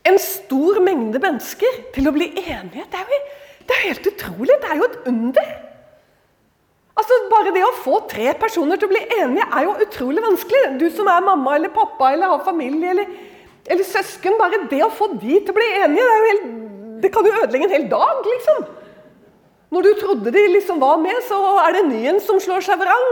en 0.08 0.18
stor 0.22 0.80
mengde 0.84 1.20
mennesker 1.22 1.82
til 1.94 2.08
å 2.08 2.14
bli 2.14 2.32
enige, 2.44 2.86
det 2.88 2.98
er 2.98 3.12
jo 3.12 3.20
det 3.68 3.76
er 3.76 3.88
helt 3.90 4.06
utrolig. 4.08 4.54
Det 4.62 4.70
er 4.72 4.78
jo 4.80 4.86
et 4.88 5.00
under. 5.10 5.48
Altså, 6.98 7.18
Bare 7.30 7.52
det 7.54 7.64
å 7.66 7.74
få 7.84 8.00
tre 8.10 8.32
personer 8.40 8.80
til 8.80 8.88
å 8.88 8.94
bli 8.94 9.02
enige 9.20 9.44
er 9.44 9.66
jo 9.66 9.76
utrolig 9.84 10.24
vanskelig. 10.24 10.62
Du 10.80 10.86
som 10.94 11.10
er 11.12 11.26
mamma 11.26 11.58
eller 11.58 11.74
pappa 11.74 12.14
eller 12.14 12.32
har 12.32 12.46
familie 12.46 12.94
eller, 12.94 13.12
eller 13.68 13.86
søsken. 13.86 14.38
Bare 14.40 14.64
det 14.72 14.80
å 14.86 14.90
få 14.90 15.10
de 15.12 15.36
til 15.36 15.52
å 15.52 15.58
bli 15.58 15.68
enige, 15.82 16.08
det, 16.08 16.18
helt, 16.30 16.50
det 17.04 17.12
kan 17.14 17.28
jo 17.28 17.36
ødelegge 17.36 17.68
en 17.68 17.76
hel 17.76 17.88
dag. 17.92 18.24
liksom. 18.32 18.66
Når 19.76 19.84
du 19.84 19.90
trodde 20.00 20.32
de 20.32 20.44
liksom 20.54 20.80
var 20.80 20.96
med, 21.02 21.20
så 21.28 21.38
er 21.60 21.76
det 21.76 21.84
en 21.84 21.90
ny 21.92 22.04
en 22.14 22.22
som 22.24 22.40
slår 22.40 22.64
seg 22.64 22.80
vrang. 22.80 23.10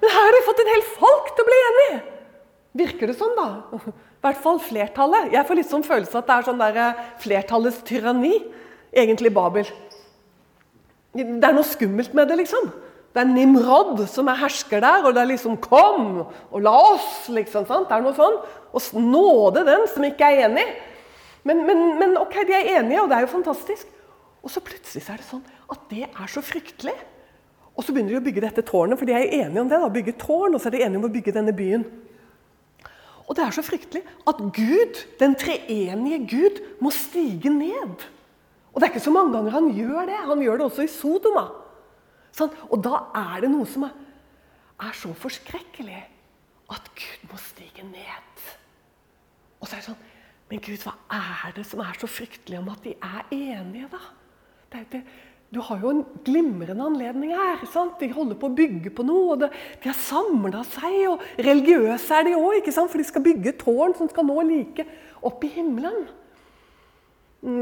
Men 0.00 0.10
her 0.10 0.24
har 0.26 0.34
de 0.34 0.46
fått 0.48 0.64
en 0.64 0.72
hel 0.74 0.88
folk 0.96 1.30
til 1.30 1.46
å 1.46 1.50
bli 1.52 1.60
enige! 1.68 2.00
Virker 2.76 3.10
det 3.10 3.16
sånn, 3.18 3.32
da? 3.34 3.48
I 3.74 3.80
hvert 4.22 4.42
fall 4.44 4.60
flertallet. 4.62 5.32
Jeg 5.34 5.46
får 5.48 5.58
litt 5.58 5.70
sånn 5.70 5.86
følelse 5.86 6.20
at 6.20 6.28
det 6.28 6.36
er 6.36 6.46
sånn 6.46 6.60
der 6.60 6.76
eh, 6.78 7.00
flertallets 7.22 7.80
tyranni, 7.86 8.36
egentlig 8.94 9.32
Babel. 9.34 9.66
Det 11.16 11.26
er 11.26 11.56
noe 11.56 11.66
skummelt 11.66 12.14
med 12.14 12.30
det, 12.30 12.38
liksom. 12.44 12.70
Det 13.10 13.24
er 13.24 13.26
Nimrod 13.26 14.04
som 14.06 14.28
er 14.30 14.38
hersker 14.38 14.82
der, 14.84 15.02
og 15.02 15.16
det 15.16 15.22
er 15.24 15.32
liksom 15.32 15.56
'Kom 15.58 16.26
og 16.52 16.60
la 16.62 16.76
oss!' 16.94 17.28
liksom, 17.28 17.66
sant? 17.66 17.88
Det 17.88 17.96
er 17.96 18.02
noe 18.02 18.14
sånn. 18.14 18.38
Og 18.72 18.80
nåde 18.94 19.66
den 19.66 19.88
som 19.88 20.04
ikke 20.04 20.30
er 20.30 20.46
enig. 20.46 20.66
Men, 21.42 21.66
men, 21.66 21.98
men 21.98 22.16
ok, 22.16 22.46
de 22.46 22.54
er 22.54 22.78
enige, 22.78 23.02
og 23.02 23.08
det 23.08 23.16
er 23.16 23.20
jo 23.26 23.34
fantastisk. 23.34 23.86
Og 24.44 24.50
så 24.50 24.60
plutselig 24.60 25.02
så 25.02 25.12
er 25.12 25.16
det 25.16 25.26
sånn 25.26 25.42
at 25.70 25.80
det 25.90 26.06
er 26.06 26.28
så 26.30 26.40
fryktelig. 26.40 26.94
Og 27.76 27.82
så 27.82 27.92
begynner 27.92 28.14
de 28.14 28.20
å 28.20 28.24
bygge 28.24 28.44
dette 28.44 28.62
tårnet, 28.62 28.98
for 28.98 29.08
de 29.08 29.12
er 29.16 29.42
enige 29.42 29.60
om 29.60 29.68
det. 29.68 29.80
da, 29.80 29.88
bygge 29.88 30.18
tårn, 30.20 30.54
Og 30.54 30.60
så 30.60 30.68
er 30.68 30.76
de 30.76 30.82
enige 30.84 30.98
om 30.98 31.10
å 31.10 31.12
bygge 31.12 31.32
denne 31.32 31.52
byen. 31.52 31.84
Og 33.30 33.36
det 33.38 33.44
er 33.46 33.54
så 33.54 33.62
fryktelig 33.62 34.02
at 34.26 34.40
Gud, 34.42 35.00
den 35.20 35.36
treenige 35.38 36.18
Gud, 36.26 36.58
må 36.82 36.90
stige 36.90 37.52
ned. 37.54 38.02
Og 38.74 38.80
det 38.80 38.86
er 38.88 38.90
ikke 38.90 39.04
så 39.04 39.14
mange 39.14 39.36
ganger 39.36 39.54
han 39.54 39.68
gjør 39.74 40.08
det. 40.10 40.16
Han 40.26 40.42
gjør 40.42 40.58
det 40.58 40.66
også 40.66 40.86
i 40.86 40.90
Sodoma. 40.90 41.44
Sånn? 42.34 42.50
Og 42.70 42.82
da 42.82 43.04
er 43.20 43.44
det 43.44 43.50
noe 43.52 43.66
som 43.70 43.86
er, 43.86 43.94
er 44.82 44.96
så 44.98 45.12
forskrekkelig 45.14 46.00
at 46.74 46.90
Gud 46.98 47.30
må 47.30 47.38
stige 47.42 47.86
ned. 47.86 48.44
Og 49.60 49.68
så 49.68 49.76
er 49.76 49.82
det 49.82 49.88
sånn 49.92 50.06
Men 50.50 50.62
Gud, 50.66 50.82
hva 50.82 50.96
er 51.14 51.52
det 51.54 51.62
som 51.62 51.78
er 51.84 51.98
så 52.00 52.08
fryktelig 52.10 52.58
om 52.58 52.72
at 52.72 52.80
de 52.82 52.96
er 52.98 53.28
enige, 53.30 53.86
da? 53.92 54.00
Det, 54.72 54.80
det, 54.90 55.04
du 55.50 55.58
har 55.66 55.80
jo 55.82 55.90
en 55.90 56.04
glimrende 56.22 56.84
anledning 56.86 57.32
her. 57.34 57.64
Sant? 57.72 57.98
De 57.98 58.06
holder 58.14 58.38
på 58.38 58.46
å 58.46 58.54
bygge 58.54 58.92
på 58.94 59.02
noe. 59.02 59.32
og 59.34 59.40
det, 59.42 59.48
De 59.82 59.90
har 59.90 59.98
samla 59.98 60.62
seg. 60.62 61.08
og 61.10 61.24
Religiøse 61.42 62.20
er 62.20 62.28
de 62.28 62.36
òg, 62.38 62.70
for 62.70 62.98
de 62.98 63.06
skal 63.08 63.24
bygge 63.24 63.56
tårn 63.58 63.96
som 63.98 64.08
skal 64.08 64.28
nå 64.28 64.38
like 64.46 64.86
opp 65.26 65.42
i 65.42 65.50
himmelen. 65.50 66.06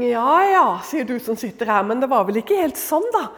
Ja 0.05 0.35
ja, 0.43 0.65
sier 0.85 1.07
du 1.07 1.15
som 1.23 1.37
sitter 1.39 1.65
her, 1.71 1.83
men 1.87 2.01
det 2.03 2.09
var 2.11 2.27
vel 2.27 2.41
ikke 2.43 2.59
helt 2.59 2.77
sånn, 2.77 3.07
da. 3.15 3.29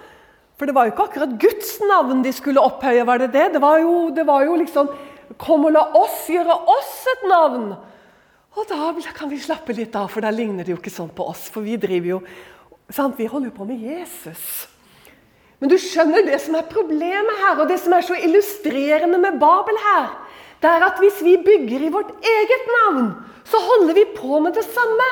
For 0.60 0.68
det 0.68 0.76
var 0.76 0.88
jo 0.88 0.96
ikke 0.96 1.08
akkurat 1.08 1.38
Guds 1.42 1.78
navn 1.88 2.24
de 2.26 2.34
skulle 2.36 2.62
opphøye, 2.62 3.06
var 3.08 3.22
det 3.22 3.32
det? 3.32 3.48
Det 3.56 3.62
var 3.62 3.80
jo, 3.80 4.10
det 4.14 4.28
var 4.28 4.44
jo 4.46 4.60
liksom 4.62 4.92
Kom 5.40 5.64
og 5.64 5.72
la 5.72 5.86
oss 5.96 6.26
gjøre 6.28 6.54
oss 6.70 7.06
et 7.08 7.22
navn. 7.24 7.70
Og 8.52 8.66
da 8.68 8.90
kan 9.16 9.30
vi 9.32 9.38
slappe 9.40 9.72
litt 9.72 9.96
av, 9.96 10.10
for 10.12 10.20
da 10.20 10.28
ligner 10.30 10.68
det 10.68 10.74
jo 10.74 10.80
ikke 10.82 10.92
sånn 10.92 11.14
på 11.16 11.24
oss. 11.32 11.46
For 11.54 11.64
vi 11.64 11.78
driver 11.80 12.10
jo 12.10 12.18
Sant? 12.92 13.18
Vi 13.20 13.30
holder 13.30 13.50
jo 13.52 13.58
på 13.58 13.68
med 13.70 13.82
Jesus. 13.82 14.68
Men 15.62 15.70
du 15.70 15.78
skjønner 15.80 16.26
det 16.26 16.40
som 16.42 16.58
er 16.58 16.70
problemet 16.70 17.44
her, 17.44 17.60
og 17.62 17.70
det 17.70 17.78
som 17.80 17.94
er 17.94 18.06
så 18.06 18.18
illustrerende 18.18 19.20
med 19.22 19.38
Babel 19.42 19.78
her, 19.84 20.10
det 20.62 20.70
er 20.70 20.86
at 20.86 20.98
hvis 21.02 21.20
vi 21.26 21.36
bygger 21.42 21.86
i 21.86 21.92
vårt 21.94 22.10
eget 22.26 22.66
navn, 22.76 23.14
så 23.46 23.62
holder 23.62 23.94
vi 23.98 24.06
på 24.18 24.40
med 24.42 24.58
det 24.58 24.66
samme. 24.66 25.10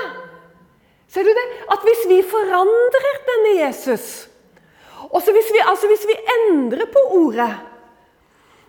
Ser 1.10 1.26
du 1.26 1.32
det? 1.34 1.46
At 1.74 1.86
hvis 1.86 2.04
vi 2.10 2.20
forandrer 2.26 3.22
denne 3.30 3.54
Jesus, 3.62 4.28
også 5.10 5.34
hvis 5.34 5.50
vi, 5.54 5.62
altså 5.66 5.90
hvis 5.90 6.06
vi 6.06 6.18
endrer 6.36 6.86
på 6.94 7.02
ordet 7.18 7.50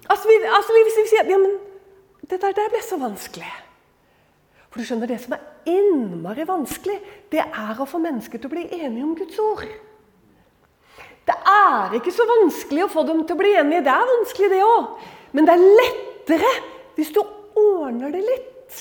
altså, 0.09 0.29
vi, 0.29 0.37
altså 0.57 0.73
Hvis 0.73 0.99
vi 1.01 1.09
sier 1.11 1.29
ja, 1.29 1.39
men 1.39 1.59
det 2.31 2.39
der, 2.41 2.69
ble 2.71 2.81
så 2.85 2.97
vanskelig 3.01 3.51
For 4.71 4.81
du 4.81 4.87
skjønner, 4.87 5.11
det 5.11 5.19
som 5.21 5.35
er 5.37 5.43
innmari 5.69 6.47
vanskelig, 6.49 6.99
det 7.33 7.43
er 7.45 7.81
å 7.81 7.89
få 7.89 8.01
mennesker 8.03 8.41
til 8.41 8.51
å 8.51 8.55
bli 8.55 8.67
enige 8.81 9.07
om 9.07 9.17
Guds 9.19 9.39
ord. 9.43 9.67
Det 11.29 11.37
er 11.47 11.97
ikke 11.99 12.13
så 12.15 12.27
vanskelig 12.27 12.87
å 12.87 12.91
få 12.91 13.05
dem 13.07 13.23
til 13.25 13.37
å 13.37 13.41
bli 13.41 13.53
enige. 13.61 13.85
Det 13.87 13.93
er 13.95 14.13
vanskelig, 14.15 14.49
det 14.51 14.63
òg. 14.67 14.95
Men 15.37 15.47
det 15.47 15.55
er 15.55 15.67
lettere 15.81 16.55
hvis 16.97 17.13
du 17.15 17.21
ordner 17.21 18.15
det 18.15 18.23
litt. 18.25 18.79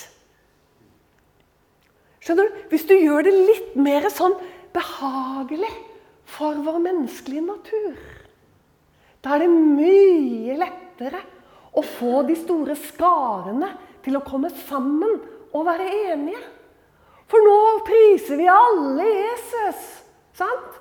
Skjønner 2.25 2.49
du? 2.49 2.61
Hvis 2.71 2.87
du 2.89 2.95
gjør 2.95 3.27
det 3.27 3.35
litt 3.35 3.75
mer 3.79 4.07
sånn 4.13 4.37
behagelig 4.73 5.71
for 6.29 6.57
vår 6.65 6.79
menneskelige 6.83 7.45
natur. 7.45 7.99
Da 9.19 9.35
er 9.35 9.43
det 9.43 9.51
mye 9.51 10.57
lettere 10.59 11.21
å 11.75 11.83
få 11.85 12.23
de 12.27 12.37
store 12.39 12.75
skarene 12.79 13.73
til 14.05 14.17
å 14.17 14.25
komme 14.25 14.51
sammen 14.65 15.19
og 15.49 15.65
være 15.67 15.89
enige. 16.13 16.41
For 17.29 17.45
nå 17.45 17.57
priser 17.87 18.39
vi 18.39 18.49
alle 18.49 19.05
Jesus. 19.05 19.87
Sant? 20.37 20.79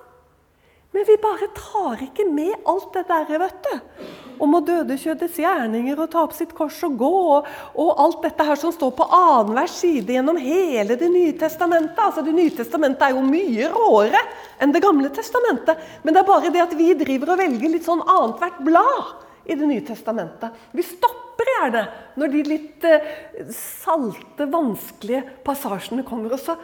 Men 0.95 1.05
vi 1.05 1.19
bare 1.21 1.51
tar 1.53 2.01
ikke 2.07 2.25
med 2.33 2.65
alt 2.67 2.95
det 2.97 3.05
der, 3.11 3.29
vet 3.43 3.67
du. 3.67 4.07
Om 4.41 4.55
å 4.57 4.61
døde 4.65 4.97
kjødets 4.97 5.37
gjerninger 5.43 5.99
og 6.01 6.09
ta 6.13 6.23
opp 6.25 6.33
sitt 6.33 6.55
kors 6.57 6.79
og 6.87 6.97
gå. 6.97 7.13
Og, 7.37 7.51
og 7.77 8.03
alt 8.05 8.25
dette 8.25 8.47
her 8.49 8.57
som 8.57 8.73
står 8.73 8.95
på 8.97 9.07
annenhver 9.13 9.69
side 9.69 10.17
gjennom 10.17 10.41
hele 10.41 10.97
Det 10.97 11.11
nye 11.13 11.37
testamentet. 11.37 12.01
Altså, 12.01 12.25
Det 12.25 12.33
nye 12.33 12.55
testamentet 12.57 13.05
er 13.05 13.17
jo 13.19 13.27
mye 13.27 13.69
råere 13.75 14.25
enn 14.59 14.73
Det 14.73 14.83
gamle 14.83 15.13
testamentet. 15.13 15.85
Men 16.03 16.17
det 16.17 16.23
er 16.23 16.31
bare 16.33 16.55
det 16.55 16.65
at 16.65 16.77
vi 16.79 16.95
driver 16.97 17.35
og 17.35 17.43
velger 17.45 17.77
litt 17.77 17.87
sånn 17.87 18.05
annethvert 18.07 18.63
blad 18.65 19.28
i 19.49 19.57
Det 19.57 19.67
nye 19.67 19.85
testamentet. 19.85 20.53
Vi 20.77 20.85
stopper 20.85 21.49
gjerne 21.55 21.85
når 22.21 22.33
de 22.35 22.43
litt 22.47 22.85
uh, 22.85 23.13
salte, 23.55 24.49
vanskelige 24.53 25.25
passasjene 25.47 26.05
kommer. 26.07 26.35
Og 26.37 26.43
så 26.43 26.57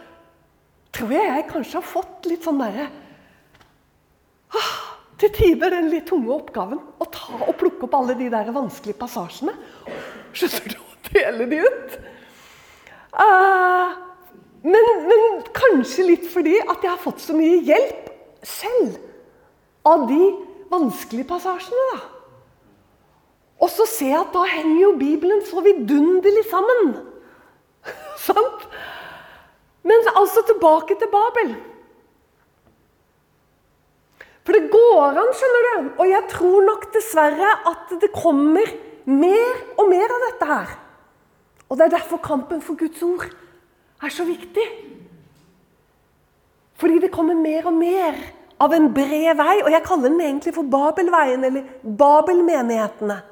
tror 0.95 1.14
jeg 1.17 1.31
jeg 1.31 1.49
kanskje 1.50 1.81
har 1.81 1.88
fått 1.88 2.29
litt 2.31 2.45
sånn 2.47 2.61
derre 2.61 2.91
til 5.19 5.31
tider 5.35 5.73
den 5.75 5.91
litt 5.93 6.07
tunge 6.11 6.33
oppgaven 6.35 6.81
å 7.00 7.07
ta 7.11 7.38
og 7.47 7.55
plukke 7.59 7.87
opp 7.87 7.95
alle 7.99 8.17
de 8.19 8.29
der 8.33 8.50
vanskelige 8.55 8.99
passasjene. 9.00 9.55
Skjønner 10.35 10.75
du? 10.75 10.81
Og 10.83 11.11
dele 11.14 11.47
de 11.50 11.61
ut. 11.64 11.97
Uh, 13.14 13.95
men, 14.64 14.88
men, 15.07 15.25
kanskje 15.55 16.09
litt 16.09 16.26
fordi 16.33 16.57
at 16.62 16.83
jeg 16.83 16.91
har 16.91 17.03
fått 17.03 17.23
så 17.23 17.37
mye 17.37 17.61
hjelp 17.62 18.11
selv 18.45 18.99
av 19.87 20.07
de 20.11 20.21
vanskelige 20.73 21.29
passasjene. 21.31 21.87
da. 21.93 22.13
Og 23.64 23.71
så 23.73 23.87
ser 23.88 24.12
jeg 24.12 24.21
at 24.21 24.35
da 24.35 24.44
henger 24.44 24.80
jo 24.83 24.97
Bibelen 25.00 25.40
så 25.49 25.62
vidunderlig 25.64 26.44
sammen. 26.50 26.99
Sant? 28.26 28.66
Men 29.85 30.11
altså 30.12 30.44
tilbake 30.44 30.97
til 31.00 31.09
Babel. 31.12 31.54
For 34.44 34.56
det 34.56 34.68
går 34.73 35.16
an, 35.16 35.33
skjønner 35.33 35.66
du. 35.66 35.90
Og 36.02 36.09
jeg 36.11 36.28
tror 36.33 36.64
nok 36.68 36.88
dessverre 36.92 37.52
at 37.71 37.92
det 38.00 38.12
kommer 38.12 38.68
mer 39.09 39.61
og 39.80 39.88
mer 39.88 40.12
av 40.12 40.25
dette 40.28 40.49
her. 40.50 40.75
Og 41.68 41.78
det 41.78 41.87
er 41.87 41.97
derfor 41.97 42.21
kampen 42.25 42.61
for 42.64 42.76
Guds 42.76 43.00
ord 43.02 43.25
er 44.04 44.12
så 44.12 44.26
viktig. 44.28 44.66
Fordi 46.76 46.99
det 47.00 47.12
kommer 47.14 47.38
mer 47.38 47.71
og 47.71 47.76
mer 47.78 48.18
av 48.61 48.75
en 48.76 48.90
bred 48.92 49.33
vei. 49.40 49.54
Og 49.62 49.71
jeg 49.73 49.85
kaller 49.87 50.12
den 50.12 50.21
egentlig 50.21 50.52
for 50.56 50.68
Babelveien, 50.68 51.44
eller 51.49 51.71
Babelmenighetene. 51.80 53.23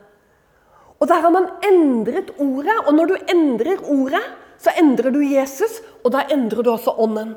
Og 1.03 1.09
der 1.11 1.19
har 1.25 1.35
man 1.35 1.49
endret 1.67 2.31
ordet. 2.39 2.77
Og 2.87 2.95
når 2.95 3.11
du 3.11 3.17
endrer 3.35 3.83
ordet, 3.91 4.23
så 4.63 4.71
endrer 4.79 5.11
du 5.11 5.19
Jesus, 5.27 5.81
og 6.07 6.12
da 6.15 6.23
endrer 6.31 6.62
du 6.62 6.71
også 6.71 6.95
ånden. 7.03 7.35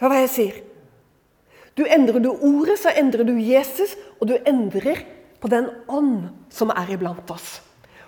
Hør 0.00 0.08
hva 0.08 0.22
jeg 0.22 0.32
sier. 0.32 0.60
Du 1.76 1.84
Endrer 1.84 2.20
du 2.20 2.30
ordet, 2.32 2.78
så 2.80 2.92
endrer 2.96 3.24
du 3.24 3.36
Jesus, 3.36 3.92
og 4.18 4.28
du 4.28 4.34
endrer 4.48 5.04
på 5.40 5.48
den 5.48 5.68
ånd 5.88 6.30
som 6.52 6.72
er 6.74 6.90
iblant 6.96 7.28
oss. 7.32 7.60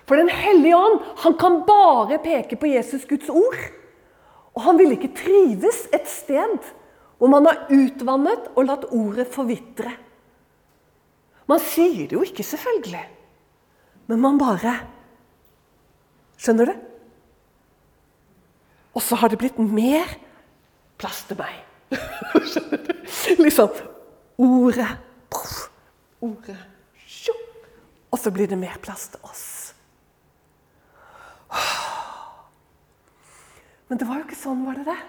For 0.05 0.19
Den 0.19 0.29
hellige 0.29 0.77
ånd 0.77 0.99
han 1.23 1.37
kan 1.39 1.61
bare 1.65 2.19
peke 2.21 2.57
på 2.59 2.69
Jesus, 2.73 3.05
Guds 3.09 3.29
ord. 3.29 3.61
Og 4.53 4.65
han 4.67 4.77
vil 4.77 4.97
ikke 4.97 5.13
trives 5.17 5.87
et 5.93 6.09
sted 6.09 6.59
hvor 7.17 7.31
man 7.31 7.47
har 7.47 7.69
utvannet 7.71 8.49
og 8.57 8.67
latt 8.67 8.89
ordet 8.91 9.29
forvitre. 9.31 9.93
Man 11.47 11.61
sier 11.61 12.09
det 12.09 12.17
jo 12.17 12.23
ikke, 12.25 12.43
selvfølgelig, 12.43 13.05
men 14.09 14.21
man 14.23 14.39
bare 14.41 14.79
Skjønner 16.43 16.67
du? 16.67 16.73
Og 18.93 19.01
så 19.05 19.15
har 19.15 19.31
det 19.31 19.39
blitt 19.39 19.59
mer 19.63 20.09
plass 20.99 21.21
til 21.29 21.39
meg. 21.39 21.61
liksom 23.45 23.71
Ordet 24.43 24.89
poff, 25.31 25.69
Ordet 26.25 26.57
sjo, 27.07 27.35
Og 28.11 28.19
så 28.19 28.33
blir 28.33 28.49
det 28.49 28.59
mer 28.59 28.75
plass 28.83 29.07
til 29.13 29.23
oss. 29.23 29.45
Men 33.87 34.01
det 34.01 34.07
var 34.09 34.19
jo 34.19 34.27
ikke 34.27 34.39
sånn, 34.39 34.65
var 34.65 34.79
det 34.79 34.87
det? 34.89 34.99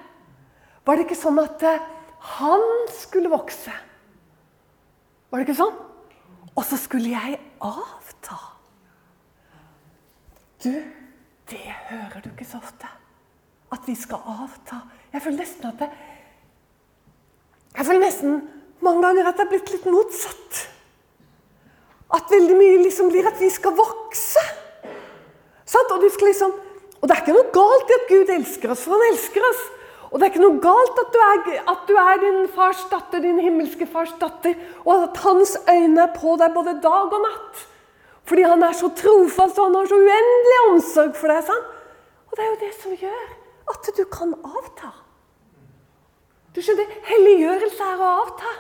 Var 0.85 0.99
det 0.99 1.07
ikke 1.07 1.17
sånn 1.17 1.41
at 1.41 1.63
eh, 1.65 1.85
han 2.37 2.65
skulle 2.93 3.33
vokse? 3.33 3.73
Var 5.31 5.41
det 5.41 5.47
ikke 5.47 5.57
sånn? 5.63 5.79
Og 6.53 6.67
så 6.69 6.77
skulle 6.79 7.15
jeg 7.15 7.39
avta. 7.65 8.37
Du, 10.65 10.73
det 11.51 11.65
hører 11.91 12.21
du 12.25 12.31
ikke 12.31 12.47
så 12.49 12.57
ofte. 12.63 12.89
At 13.73 13.85
vi 13.87 13.95
skal 13.99 14.23
avta. 14.25 14.81
Jeg 15.13 15.23
føler 15.23 15.43
nesten 15.43 15.67
at 15.69 15.81
det, 15.83 15.91
jeg 17.75 17.87
føler 17.87 18.05
nesten 18.07 18.37
mange 18.85 19.03
ganger 19.03 19.29
at 19.29 19.37
det 19.37 19.45
er 19.45 19.51
blitt 19.51 19.73
litt 19.75 19.87
motsatt. 19.91 20.61
At 22.15 22.31
veldig 22.31 22.57
mye 22.57 22.83
liksom 22.85 23.11
blir 23.11 23.27
at 23.29 23.41
vi 23.41 23.51
skal 23.53 23.75
vokse. 23.77 24.45
Og, 25.75 26.05
liksom, 26.23 26.53
og, 27.01 27.05
det 27.09 27.15
er 27.15 27.23
ikke 27.23 27.35
noe 27.35 27.51
galt 27.55 27.91
i 27.91 27.97
at 27.97 28.11
Gud 28.11 28.31
elsker 28.31 28.73
oss, 28.73 28.85
for 28.87 28.95
han 28.95 29.09
elsker 29.11 29.47
oss. 29.49 29.63
Og 30.11 30.21
det 30.21 30.27
er 30.27 30.33
ikke 30.33 30.45
noe 30.45 30.61
galt 30.63 31.01
at 31.03 31.11
du, 31.11 31.19
er, 31.27 31.63
at 31.73 31.89
du 31.89 31.95
er 31.99 32.21
din 32.23 32.43
fars 32.55 32.85
datter, 32.93 33.25
din 33.25 33.41
himmelske 33.43 33.89
fars 33.91 34.13
datter, 34.21 34.55
og 34.85 35.09
at 35.09 35.19
hans 35.25 35.57
øyne 35.67 36.05
er 36.05 36.13
på 36.15 36.37
deg 36.39 36.55
både 36.55 36.77
dag 36.85 37.17
og 37.19 37.25
natt. 37.27 37.65
Fordi 38.25 38.45
han 38.49 38.63
er 38.65 38.77
så 38.77 38.89
trofast, 38.97 39.59
og 39.59 39.69
han 39.69 39.79
har 39.79 39.89
så 39.89 40.01
uendelig 40.01 40.61
omsorg 40.69 41.17
for 41.19 41.33
deg. 41.33 41.43
Sant? 41.49 41.73
Og 42.31 42.37
det 42.37 42.45
er 42.45 42.53
jo 42.53 42.61
det 42.63 42.75
som 42.83 42.95
gjør 42.99 43.25
at 43.73 43.91
du 43.97 44.05
kan 44.13 44.37
avta. 44.45 44.93
Du 46.55 46.63
skjønner, 46.63 46.89
Helliggjørelse 47.09 47.91
er 47.91 48.01
å 48.01 48.13
avta. 48.23 48.55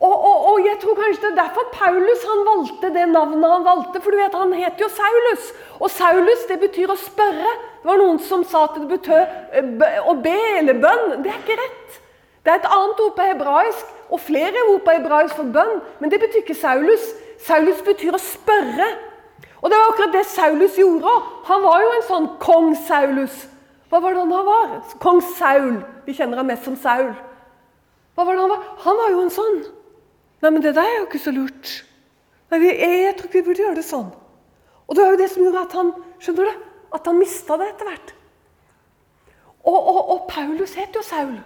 Og, 0.00 0.14
og, 0.14 0.36
og, 0.48 0.58
jeg 0.64 0.78
tror 0.80 0.96
kanskje 0.96 1.26
det 1.26 1.30
er 1.34 1.38
derfor 1.42 1.66
Paulus 1.74 2.22
han 2.24 2.38
valgte 2.46 2.88
det 2.94 3.02
navnet 3.10 3.52
han 3.52 3.66
valgte. 3.66 4.00
For 4.00 4.14
du 4.14 4.16
vet, 4.16 4.36
han 4.36 4.54
heter 4.56 4.86
jo 4.86 4.88
Saulus. 4.96 5.50
Og 5.76 5.92
Saulus 5.92 6.46
det 6.48 6.56
betyr 6.62 6.92
å 6.92 6.96
spørre. 6.96 7.52
Det 7.82 7.88
var 7.90 8.00
noen 8.00 8.20
som 8.24 8.46
sa 8.48 8.64
at 8.68 8.78
det 8.78 8.88
betød 8.88 9.34
eh, 9.60 9.98
å 10.08 10.14
be 10.24 10.36
eller 10.56 10.80
bønn. 10.80 11.18
Det 11.20 11.32
er 11.32 11.42
ikke 11.42 11.58
rett. 11.60 11.98
Det 12.40 12.52
er 12.52 12.62
et 12.62 12.70
annet 12.72 13.02
ord 13.04 13.12
på 13.18 13.26
hebraisk, 13.28 13.90
og 14.08 14.22
flere 14.24 14.62
ord 14.70 14.80
på 14.86 14.94
hebraisk 14.96 15.36
for 15.36 15.52
bønn. 15.52 15.82
Men 16.00 16.12
det 16.12 16.22
betyr 16.24 16.46
ikke 16.46 16.56
Saulus. 16.56 17.04
Saulus 17.46 17.80
betyr 17.86 18.16
å 18.16 18.20
spørre. 18.22 18.90
Og 19.60 19.68
det 19.68 19.76
var 19.76 19.90
akkurat 19.92 20.14
det 20.16 20.26
Saulus 20.28 20.78
gjorde. 20.80 21.14
Han 21.48 21.64
var 21.64 21.82
jo 21.84 21.90
en 21.96 22.06
sånn 22.08 22.28
kong 22.40 22.70
Saulus. 22.86 23.34
Hva 23.90 23.98
var 23.98 24.14
det 24.14 24.22
han 24.22 24.46
var? 24.46 24.72
Kong 25.02 25.20
Saul. 25.34 25.80
Vi 26.06 26.14
kjenner 26.16 26.40
ham 26.40 26.48
mest 26.48 26.64
som 26.68 26.78
Saul. 26.78 27.10
Hva 28.14 28.24
var 28.26 28.36
det 28.36 28.40
Han 28.40 28.52
var 28.52 28.64
Han 28.84 28.98
var 29.00 29.10
jo 29.10 29.22
en 29.24 29.34
sånn. 29.34 29.60
Nei, 30.40 30.50
men 30.50 30.62
det 30.64 30.74
der 30.76 30.88
er 30.88 30.98
jo 31.00 31.08
ikke 31.08 31.20
så 31.20 31.34
lurt. 31.34 31.72
Nei, 32.50 32.62
jeg, 32.64 33.14
tror 33.16 33.28
ikke 33.28 33.40
vi 33.40 33.46
burde 33.50 33.64
gjøre 33.66 33.78
det 33.78 33.86
sånn. 33.86 34.08
Og 34.88 34.96
det 34.96 35.04
var 35.04 35.12
jo 35.14 35.20
det 35.20 35.28
som 35.30 35.44
gjorde 35.44 35.64
at 35.66 35.76
han 35.78 35.90
skjønner 36.22 36.48
du, 36.48 36.62
at 36.96 37.06
han 37.06 37.18
mista 37.20 37.58
det 37.60 37.68
etter 37.70 37.90
hvert. 37.90 38.14
Og, 39.60 39.76
og, 39.76 39.98
og, 40.00 40.22
Paulus 40.30 40.72
het 40.80 40.96
jo 40.96 41.02
Saul. 41.04 41.36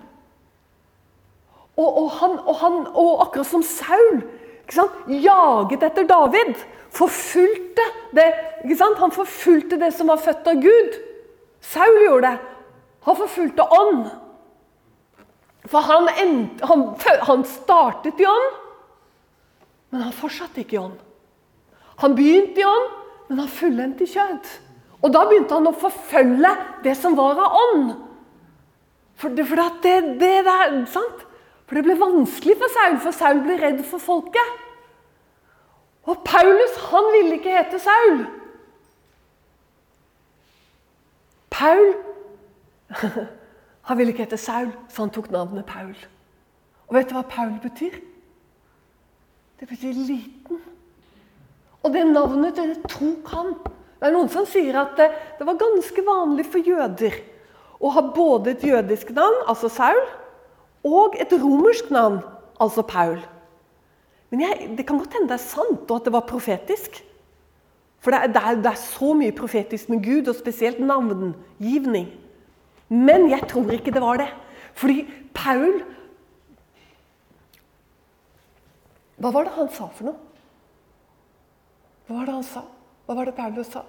Og, 1.74 1.88
og, 1.88 2.06
han, 2.20 2.38
og, 2.38 2.54
han, 2.60 2.78
og 2.94 3.24
akkurat 3.26 3.50
som 3.50 3.64
Saul 3.66 4.22
jaget 4.70 5.82
etter 5.82 6.06
David, 6.08 6.54
forfulgte 6.94 7.84
det 8.14 8.26
ikke 8.64 8.76
sant, 8.78 8.98
Han 8.98 9.12
forfulgte 9.12 9.78
det 9.80 9.92
som 9.94 10.08
var 10.08 10.22
født 10.22 10.46
av 10.48 10.60
Gud. 10.62 10.98
Saul 11.60 12.02
gjorde 12.04 12.30
det. 12.30 12.38
Han 13.04 13.16
forfulgte 13.16 13.66
ånd. 13.78 14.04
For 15.68 15.80
han, 15.80 16.08
endte, 16.20 16.66
han, 16.68 16.84
han 17.24 17.44
startet 17.48 18.20
i 18.20 18.26
ånd, 18.28 18.50
men 19.90 20.02
han 20.04 20.12
fortsatte 20.12 20.60
ikke 20.60 20.76
i 20.76 20.82
ånd. 20.82 20.98
Han 22.02 22.16
begynte 22.18 22.60
i 22.60 22.66
ånd, 22.68 22.90
men 23.30 23.40
han 23.40 23.52
fullendte 23.52 24.04
i 24.04 24.10
kjød. 24.10 24.50
Og 25.04 25.12
da 25.12 25.22
begynte 25.28 25.56
han 25.56 25.68
å 25.68 25.76
forfølge 25.76 26.50
det 26.84 26.96
som 26.98 27.16
var 27.16 27.40
av 27.40 27.56
ånd. 27.60 27.94
For 29.20 29.44
for 29.46 29.62
det, 29.84 29.96
det 30.20 30.34
der, 30.44 30.76
sant? 30.90 31.23
For 31.64 31.78
det 31.78 31.84
ble 31.86 31.96
vanskelig 31.98 32.56
for 32.60 32.72
Saul, 32.74 32.98
for 33.00 33.16
Saul 33.16 33.42
ble 33.44 33.56
redd 33.60 33.80
for 33.88 34.02
folket. 34.02 34.62
Og 36.04 36.20
Paulus, 36.26 36.74
han 36.90 37.06
ville 37.14 37.38
ikke 37.38 37.54
hete 37.54 37.80
Saul. 37.80 38.26
Paul 41.54 41.86
Han 43.84 43.98
ville 43.98 44.12
ikke 44.14 44.24
hete 44.24 44.40
Saul, 44.40 44.70
så 44.88 45.04
han 45.04 45.10
tok 45.12 45.26
navnet 45.32 45.66
Paul. 45.68 45.92
Og 46.88 46.96
vet 46.96 47.10
du 47.10 47.16
hva 47.16 47.24
Paul 47.28 47.50
betyr? 47.60 47.98
Det 49.60 49.68
betyr 49.68 49.92
liten. 49.92 50.60
Og 51.84 51.92
det 51.92 52.06
navnet 52.08 52.56
det 52.56 52.78
tok 52.88 53.28
han. 53.32 53.52
Det 54.00 54.08
er 54.08 54.14
Noen 54.14 54.30
som 54.32 54.48
sier 54.48 54.76
at 54.80 54.96
det, 54.96 55.10
det 55.38 55.46
var 55.48 55.60
ganske 55.60 56.04
vanlig 56.06 56.46
for 56.48 56.64
jøder 56.64 57.18
å 57.84 57.92
ha 57.92 58.02
både 58.16 58.54
et 58.54 58.64
jødisk 58.64 59.12
navn, 59.16 59.42
altså 59.50 59.68
Saul, 59.72 60.00
og 60.84 61.16
et 61.20 61.32
romersk 61.32 61.90
navn, 61.90 62.20
altså 62.60 62.82
Paul. 62.82 63.18
Men 64.30 64.40
jeg, 64.40 64.70
det 64.78 64.86
kan 64.86 64.98
godt 64.98 65.14
hende 65.16 65.30
det 65.30 65.38
er 65.38 65.46
sant, 65.46 65.90
og 65.90 65.96
at 65.96 66.06
det 66.08 66.12
var 66.12 66.26
profetisk. 66.28 67.00
For 68.04 68.12
det 68.12 68.20
er, 68.20 68.32
det, 68.34 68.42
er, 68.42 68.60
det 68.60 68.70
er, 68.72 68.80
så 68.80 69.14
mye 69.16 69.32
profetisk 69.32 69.88
med 69.88 70.04
Gud, 70.04 70.28
og 70.28 70.36
spesielt 70.36 70.80
navngivning. 70.80 72.10
Men 72.88 73.30
jeg 73.30 73.48
tror 73.48 73.70
ikke 73.72 73.94
det 73.94 74.02
var 74.04 74.20
det. 74.20 74.28
Fordi 74.74 75.04
Paul 75.34 75.82
Hva 79.14 79.30
var 79.30 79.46
det 79.46 79.54
han 79.54 79.68
sa 79.72 79.86
for 79.94 80.10
noe? 80.10 80.18
Hva 82.04 82.18
var 82.18 82.26
det 82.26 82.34
han 82.34 82.44
sa? 82.44 82.64
Hva 83.06 83.14
var 83.16 83.28
det 83.28 83.36
Paulus 83.38 83.70
sa? 83.72 83.84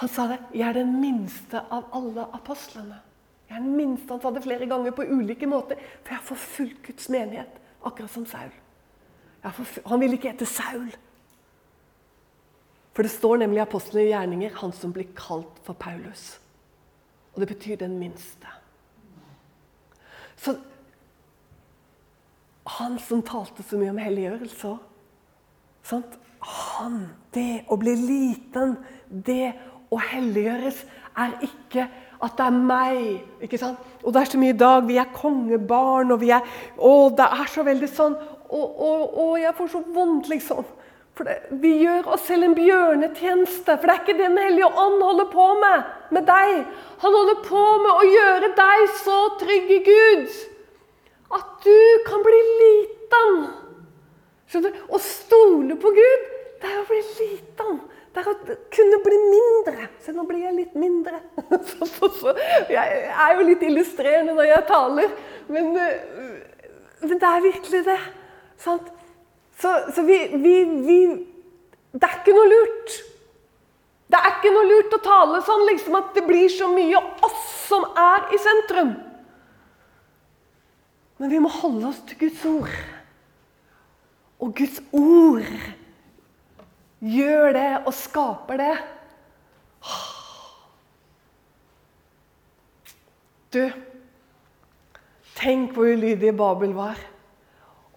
Han 0.00 0.08
sa 0.08 0.26
det 0.30 0.38
'Jeg 0.54 0.68
er 0.68 0.72
den 0.72 1.00
minste 1.00 1.60
av 1.70 1.84
alle 1.92 2.24
apostlene'. 2.32 3.07
Jeg 3.48 3.56
er 3.56 3.64
den 3.64 3.76
minste, 3.76 4.12
Han 4.12 4.20
sa 4.20 4.30
det 4.30 4.42
flere 4.44 4.66
ganger 4.66 4.92
på 4.92 5.06
ulike 5.08 5.46
måter. 5.46 5.76
For 6.02 6.12
jeg 6.12 6.18
har 6.18 6.24
forfulgt 6.24 6.82
Guds 6.86 7.08
menighet, 7.08 7.60
akkurat 7.84 8.10
som 8.10 8.26
Saul. 8.26 8.52
Han 9.86 10.00
ville 10.00 10.18
ikke 10.18 10.32
hete 10.32 10.46
Saul. 10.46 10.90
For 12.92 13.06
det 13.06 13.10
står 13.14 13.36
nemlig 13.36 13.60
i 13.60 13.62
apostlene 13.62 14.04
i 14.04 14.10
gjerninger 14.10 14.50
'han 14.54 14.72
som 14.72 14.92
blir 14.92 15.06
kalt 15.16 15.58
for 15.62 15.72
Paulus'. 15.72 16.38
Og 17.34 17.40
det 17.40 17.48
betyr 17.48 17.76
den 17.76 17.98
minste. 17.98 18.46
Så 20.36 20.58
han 22.66 22.98
som 22.98 23.22
talte 23.22 23.62
så 23.62 23.78
mye 23.78 23.90
om 23.90 23.98
helliggjørelse 23.98 24.78
sant? 25.82 26.18
Han, 26.40 27.08
Det 27.34 27.64
å 27.68 27.76
bli 27.76 27.94
liten, 27.94 28.76
det 29.10 29.52
å 29.90 29.98
helliggjøres, 29.98 30.84
er 31.16 31.34
ikke 31.42 31.88
at 32.22 32.34
det 32.38 32.46
er 32.46 32.56
meg. 32.56 33.20
ikke 33.42 33.58
sant? 33.60 33.78
Og 34.02 34.14
det 34.14 34.22
er 34.22 34.32
så 34.32 34.40
mye 34.40 34.54
i 34.54 34.58
dag. 34.58 34.88
Vi 34.88 34.96
er 34.98 35.14
kongebarn, 35.14 36.10
og 36.12 36.20
vi 36.20 36.32
er 36.34 36.42
Å, 36.78 36.92
det 37.14 37.28
er 37.38 37.52
så 37.52 37.62
veldig 37.66 37.90
sånn. 37.92 38.16
Å, 38.48 39.28
jeg 39.38 39.54
får 39.58 39.70
så 39.74 39.84
vondt, 39.94 40.28
liksom. 40.32 40.66
For 41.18 41.26
det, 41.26 41.38
Vi 41.62 41.76
gjør 41.82 42.12
oss 42.14 42.26
selv 42.26 42.46
en 42.46 42.56
bjørnetjeneste, 42.58 43.76
for 43.76 43.86
det 43.86 43.94
er 43.94 44.02
ikke 44.04 44.18
det 44.18 44.28
Den 44.30 44.38
hellige 44.38 44.70
ånd 44.70 45.02
holder 45.02 45.30
på 45.32 45.48
med 45.62 45.94
med 46.10 46.24
deg. 46.28 46.62
Han 47.02 47.16
holder 47.18 47.40
på 47.44 47.64
med 47.84 47.90
å 47.92 48.06
gjøre 48.08 48.52
deg 48.56 48.84
så 49.02 49.18
trygg 49.40 49.72
i 49.76 49.82
Gud 49.84 50.38
at 51.36 51.48
du 51.64 51.80
kan 52.06 52.22
bli 52.24 52.38
liten. 52.62 53.34
Skjønner 54.48 54.72
du? 54.72 54.84
Å 54.88 55.00
stole 55.04 55.76
på 55.76 55.92
Gud, 55.92 56.28
det 56.62 56.70
er 56.70 56.78
å 56.80 56.86
bli 56.88 57.02
liten. 57.18 57.82
Det 58.18 58.24
er 58.24 58.32
å 58.32 58.54
kunne 58.74 58.96
bli 59.04 59.16
mindre. 59.22 59.84
Se, 60.02 60.10
nå 60.10 60.24
blir 60.26 60.40
jeg 60.42 60.56
litt 60.56 60.72
mindre. 60.74 61.20
Jeg 62.74 62.96
er 63.14 63.36
jo 63.36 63.44
litt 63.46 63.62
illustrerende 63.62 64.34
når 64.34 64.48
jeg 64.48 64.64
taler, 64.66 65.12
men, 65.46 65.68
øh, 65.78 66.32
men 67.04 67.20
det 67.22 67.28
er 67.28 67.44
virkelig 67.46 67.84
det. 67.86 67.98
Sant? 68.58 68.90
Så, 69.62 69.70
så 69.94 70.02
vi, 70.02 70.18
vi, 70.34 70.56
vi, 70.82 70.98
Det 71.94 72.10
er 72.10 72.18
ikke 72.18 72.34
noe 72.34 72.50
lurt. 72.50 72.98
Det 74.10 74.18
er 74.18 74.34
ikke 74.34 74.54
noe 74.56 74.66
lurt 74.66 74.98
å 74.98 75.02
tale 75.06 75.42
sånn 75.46 75.66
liksom 75.70 76.02
at 76.02 76.10
det 76.18 76.26
blir 76.26 76.50
så 76.50 76.74
mye 76.74 77.06
oss 77.22 77.48
som 77.68 77.86
er 77.94 78.34
i 78.34 78.42
sentrum. 78.42 78.94
Men 81.22 81.36
vi 81.36 81.46
må 81.46 81.54
holde 81.62 81.92
oss 81.94 82.02
til 82.10 82.24
Guds 82.26 82.46
ord. 82.50 82.78
Og 84.42 84.58
Guds 84.58 84.82
ord 84.90 85.46
gjør 87.04 87.52
det 87.54 87.68
og 87.86 87.94
skaper 87.94 88.60
det. 88.60 88.74
Du, 93.54 93.62
tenk 95.38 95.72
hvor 95.76 95.88
ulydig 95.88 96.34
Babel 96.36 96.74
var. 96.76 97.00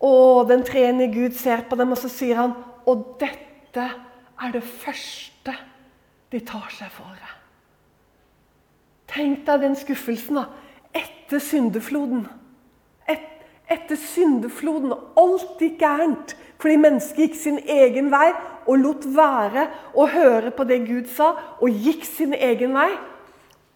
Og 0.02 0.48
den 0.50 0.64
treenige 0.66 1.14
Gud 1.14 1.38
ser 1.38 1.66
på 1.70 1.78
dem, 1.78 1.92
og 1.94 2.00
så 2.02 2.10
sier 2.10 2.40
han 2.40 2.56
Og 2.90 3.18
dette 3.22 3.84
er 4.42 4.54
det 4.54 4.64
første 4.66 5.54
de 6.32 6.40
tar 6.48 6.72
seg 6.74 6.90
for. 6.96 7.18
Tenk 9.12 9.44
deg 9.46 9.66
den 9.66 9.76
skuffelsen 9.76 10.40
da, 10.40 10.46
etter 10.96 11.44
syndefloden. 11.44 12.24
Et, 13.72 13.82
etter 13.92 13.96
syndefloden. 13.96 14.94
Alt 15.20 15.60
gikk 15.60 15.80
gærent 15.82 16.36
fordi 16.62 16.78
mennesket 16.78 17.18
gikk 17.18 17.38
sin 17.40 17.56
egen 17.66 18.12
vei 18.14 18.28
og 18.70 18.76
lot 18.78 19.06
være 19.10 19.64
å 19.98 20.06
høre 20.12 20.52
på 20.54 20.66
det 20.70 20.84
Gud 20.86 21.08
sa, 21.10 21.32
og 21.58 21.74
gikk 21.74 22.04
sin 22.06 22.36
egen 22.38 22.76
vei. 22.78 22.92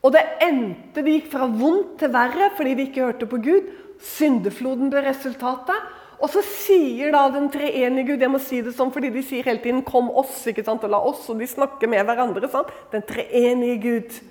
Og 0.06 0.14
det 0.14 0.22
endte, 0.46 1.02
det 1.02 1.16
gikk 1.16 1.32
fra 1.32 1.48
vondt 1.50 1.96
til 2.04 2.12
verre 2.14 2.52
fordi 2.54 2.76
de 2.78 2.86
ikke 2.86 3.08
hørte 3.08 3.30
på 3.32 3.42
Gud. 3.42 3.72
Syndefloden 4.06 4.92
ble 4.94 5.02
resultatet. 5.08 5.90
Og 6.22 6.30
så 6.32 6.46
sier 6.46 7.10
da 7.12 7.26
den 7.34 7.50
treenige 7.52 8.12
Gud 8.12 8.22
Jeg 8.22 8.32
må 8.32 8.40
si 8.40 8.62
det 8.64 8.76
sånn 8.78 8.94
fordi 8.94 9.10
de 9.12 9.26
sier 9.26 9.44
hele 9.44 9.60
tiden 9.60 9.82
'kom 9.84 10.08
oss' 10.14 10.46
ikke 10.48 10.64
sant, 10.64 10.84
og 10.84 10.90
'la 10.90 11.02
oss', 11.02 11.30
og 11.30 11.40
de 11.40 11.48
snakker 11.48 11.90
med 11.90 12.06
hverandre. 12.06 12.48
Sant? 12.48 12.70
Den 12.92 13.02
treenige 13.02 13.82
Gud. 13.82 14.22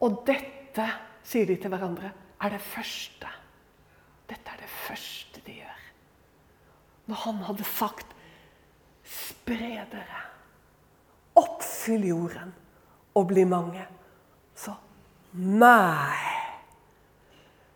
Og 0.00 0.22
dette, 0.26 0.86
sier 1.24 1.46
de 1.46 1.56
til 1.56 1.70
hverandre, 1.70 2.12
er 2.40 2.48
det 2.48 2.60
første. 2.60 3.39
Dette 4.30 4.54
er 4.54 4.62
det 4.62 4.70
første 4.86 5.42
de 5.46 5.58
gjør. 5.58 5.78
Når 7.10 7.22
han 7.24 7.38
hadde 7.48 7.64
sagt 7.66 8.06
'spre 9.04 9.86
dere', 9.90 10.26
oppfyll 11.34 12.06
jorden 12.06 12.52
og 13.14 13.26
bli 13.26 13.44
mange, 13.44 13.86
så 14.54 14.74
nei. 15.32 16.30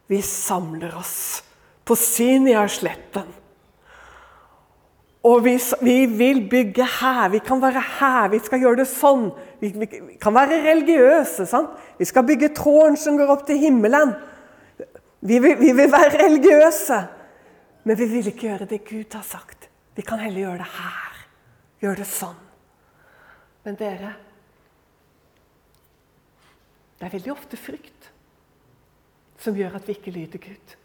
Vi 0.07 0.21
samler 0.21 0.95
oss 0.97 1.43
på 1.85 1.97
Sinjar-sletten. 1.97 3.33
Og 5.25 5.45
vi, 5.45 5.55
vi, 5.81 6.07
vil 6.07 6.43
bygge 6.51 6.85
her. 7.01 7.29
Vi 7.33 7.38
kan 7.38 7.62
være 7.62 7.81
her. 7.81 8.29
Vi 8.29 8.38
skal 8.45 8.61
gjøre 8.61 8.83
det 8.83 8.88
sånn. 8.90 9.31
Vi, 9.61 9.71
vi, 9.73 9.87
kan 10.21 10.37
være 10.37 10.61
religiøse. 10.67 11.47
sant? 11.49 11.73
Vi 11.97 12.05
skal 12.05 12.27
bygge 12.29 12.53
tårn 12.53 12.99
som 13.01 13.17
går 13.17 13.33
opp 13.33 13.47
til 13.49 13.62
himmelen. 13.62 14.12
Vi 15.25 15.39
vil, 15.41 15.57
vi 15.61 15.73
vil 15.73 15.93
være 15.93 16.19
religiøse. 16.21 16.99
Men 17.85 17.99
vi 17.99 18.09
vil 18.09 18.29
ikke 18.29 18.49
gjøre 18.49 18.69
det 18.69 18.85
Gud 18.85 19.17
har 19.17 19.25
sagt. 19.25 19.69
Vi 19.97 20.03
kan 20.03 20.21
heller 20.21 20.41
gjøre 20.41 20.61
det 20.61 20.71
her. 20.77 21.19
Gjøre 21.81 22.01
det 22.03 22.09
sånn. 22.09 22.41
Men 23.65 23.81
dere 23.81 24.15
Det 26.95 27.09
er 27.09 27.13
veldig 27.19 27.33
ofte 27.33 27.59
frykt 27.59 28.07
som 29.43 29.57
gjør 29.59 29.75
at 29.77 29.89
vi 29.89 29.97
ikke 29.97 30.13
lyder 30.15 30.41
Gud. 30.41 30.77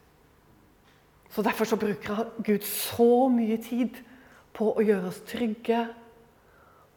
Så 1.30 1.44
Derfor 1.46 1.70
så 1.70 1.78
bruker 1.80 2.32
Gud 2.44 2.66
så 2.66 3.30
mye 3.32 3.60
tid 3.64 4.02
på 4.52 4.72
å 4.74 4.84
gjøre 4.84 5.12
oss 5.12 5.22
trygge, 5.30 5.86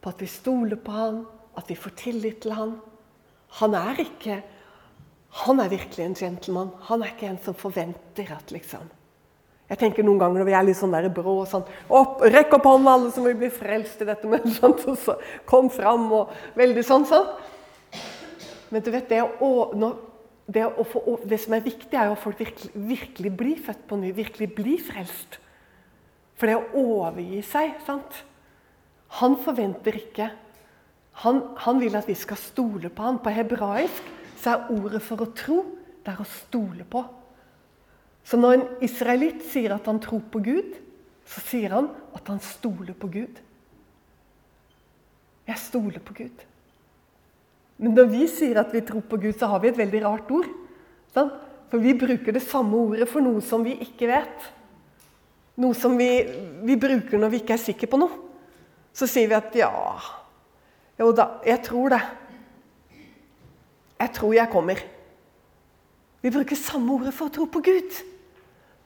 på 0.01 0.11
at 0.11 0.19
vi 0.19 0.27
stoler 0.27 0.75
på 0.75 0.91
han, 0.91 1.21
at 1.55 1.69
vi 1.69 1.77
får 1.79 1.95
tillit 2.01 2.41
til 2.43 2.55
han. 2.57 2.73
Han 3.61 3.77
er 3.79 4.01
ikke 4.03 4.41
Han 5.33 5.61
er 5.63 5.71
virkelig 5.71 6.05
en 6.05 6.17
gentleman. 6.17 6.69
Han 6.89 7.01
er 7.01 7.13
ikke 7.13 7.31
en 7.31 7.39
som 7.41 7.57
forventer 7.57 8.29
at 8.35 8.53
liksom 8.53 8.85
Jeg 9.71 9.79
tenker 9.79 10.05
noen 10.05 10.19
ganger 10.21 10.41
når 10.41 10.49
vi 10.49 10.53
er 10.53 10.65
litt 10.67 10.77
sånn 10.77 10.93
der 10.93 11.07
brå 11.09 11.39
og 11.41 11.47
sånn 11.49 11.63
opp, 11.87 12.21
Rekk 12.21 12.57
opp 12.59 12.67
hånden, 12.67 12.89
alle 12.91 13.11
som 13.15 13.25
vil 13.25 13.37
bli 13.39 13.49
frelst 13.53 14.03
i 14.03 14.07
dette. 14.09 14.27
mennesket. 14.33 14.59
sånn, 14.59 14.75
og 14.91 14.99
så 14.99 15.17
kom 15.49 15.71
fram 15.73 16.09
og 16.13 16.33
Veldig 16.59 16.83
sånn 16.85 17.07
sånn. 17.09 17.31
Men 18.73 18.83
du 18.83 18.89
vet, 18.93 19.09
det 19.09 19.21
å, 19.21 19.49
når, 19.77 19.97
det, 20.49 20.65
få, 20.89 21.17
det, 21.29 21.39
som 21.41 21.55
er 21.55 21.65
viktig, 21.65 21.93
er 21.93 22.09
jo 22.09 22.17
at 22.17 22.23
folk 22.23 22.39
virkelig, 22.41 22.71
virkelig 22.73 23.31
blir 23.37 23.65
født 23.65 23.83
på 23.89 23.99
ny, 24.01 24.13
virkelig 24.17 24.49
blir 24.57 24.81
frelst. 24.81 25.37
For 26.37 26.49
det 26.49 26.57
å 26.57 26.85
overgi 26.97 27.43
seg 27.45 27.75
sant? 27.85 28.23
Han 29.21 29.37
forventer 29.41 29.97
ikke 29.99 30.31
han, 31.21 31.43
han, 31.61 31.77
vil 31.77 31.93
at 31.95 32.07
vi 32.09 32.15
skal 32.17 32.39
stole 32.41 32.89
på 32.89 33.05
han. 33.05 33.19
På 33.21 33.29
hebraisk 33.33 34.07
så 34.43 34.53
er 34.53 34.71
ordet 34.75 35.01
for 35.03 35.23
å 35.23 35.31
tro 35.35 35.61
det 36.03 36.11
er 36.11 36.19
å 36.19 36.27
stole 36.27 36.83
på. 36.87 37.01
Så 38.27 38.39
når 38.39 38.55
en 38.55 38.65
israelitt 38.83 39.43
sier 39.51 39.75
at 39.75 39.87
han 39.87 40.01
tror 40.03 40.23
på 40.31 40.41
Gud, 40.43 40.75
så 41.27 41.43
sier 41.43 41.75
han 41.75 41.89
at 42.15 42.27
han 42.27 42.41
stoler 42.43 42.95
på 42.99 43.09
Gud. 43.11 43.39
Jeg 45.47 45.59
stoler 45.59 46.03
på 46.03 46.15
Gud. 46.17 46.43
Men 47.79 47.95
når 47.97 48.11
vi 48.11 48.27
sier 48.31 48.59
at 48.61 48.71
vi 48.75 48.83
tror 48.85 49.03
på 49.07 49.19
Gud, 49.19 49.35
så 49.39 49.49
har 49.51 49.63
vi 49.63 49.71
et 49.71 49.79
veldig 49.79 50.03
rart 50.05 50.31
ord. 50.31 50.49
Sant? 51.15 51.33
For 51.71 51.81
vi 51.81 51.95
bruker 51.97 52.35
det 52.35 52.43
samme 52.45 52.77
ordet 52.77 53.07
for 53.09 53.23
noe 53.25 53.41
som 53.43 53.63
vi 53.65 53.73
ikke 53.81 54.07
vet. 54.11 54.49
Noe 55.63 55.75
som 55.77 55.95
vi, 55.97 56.09
vi 56.65 56.77
bruker 56.79 57.19
når 57.19 57.31
vi 57.33 57.39
ikke 57.41 57.55
er 57.57 57.63
sikre 57.63 57.89
på 57.89 57.99
noe. 58.01 58.19
Så 58.93 59.07
sier 59.09 59.31
vi 59.31 59.37
at 59.37 59.55
ja 59.57 59.71
Jo 60.99 61.09
da, 61.17 61.39
jeg 61.47 61.63
tror 61.65 61.95
det. 61.95 62.01
Jeg 64.03 64.11
tror 64.11 64.33
jeg 64.33 64.49
kommer. 64.51 64.75
Vi 66.21 66.31
bruker 66.31 66.55
samme 66.59 66.91
ordet 66.93 67.13
for 67.15 67.29
å 67.29 67.31
tro 67.31 67.45
på 67.47 67.61
Gud. 67.63 67.99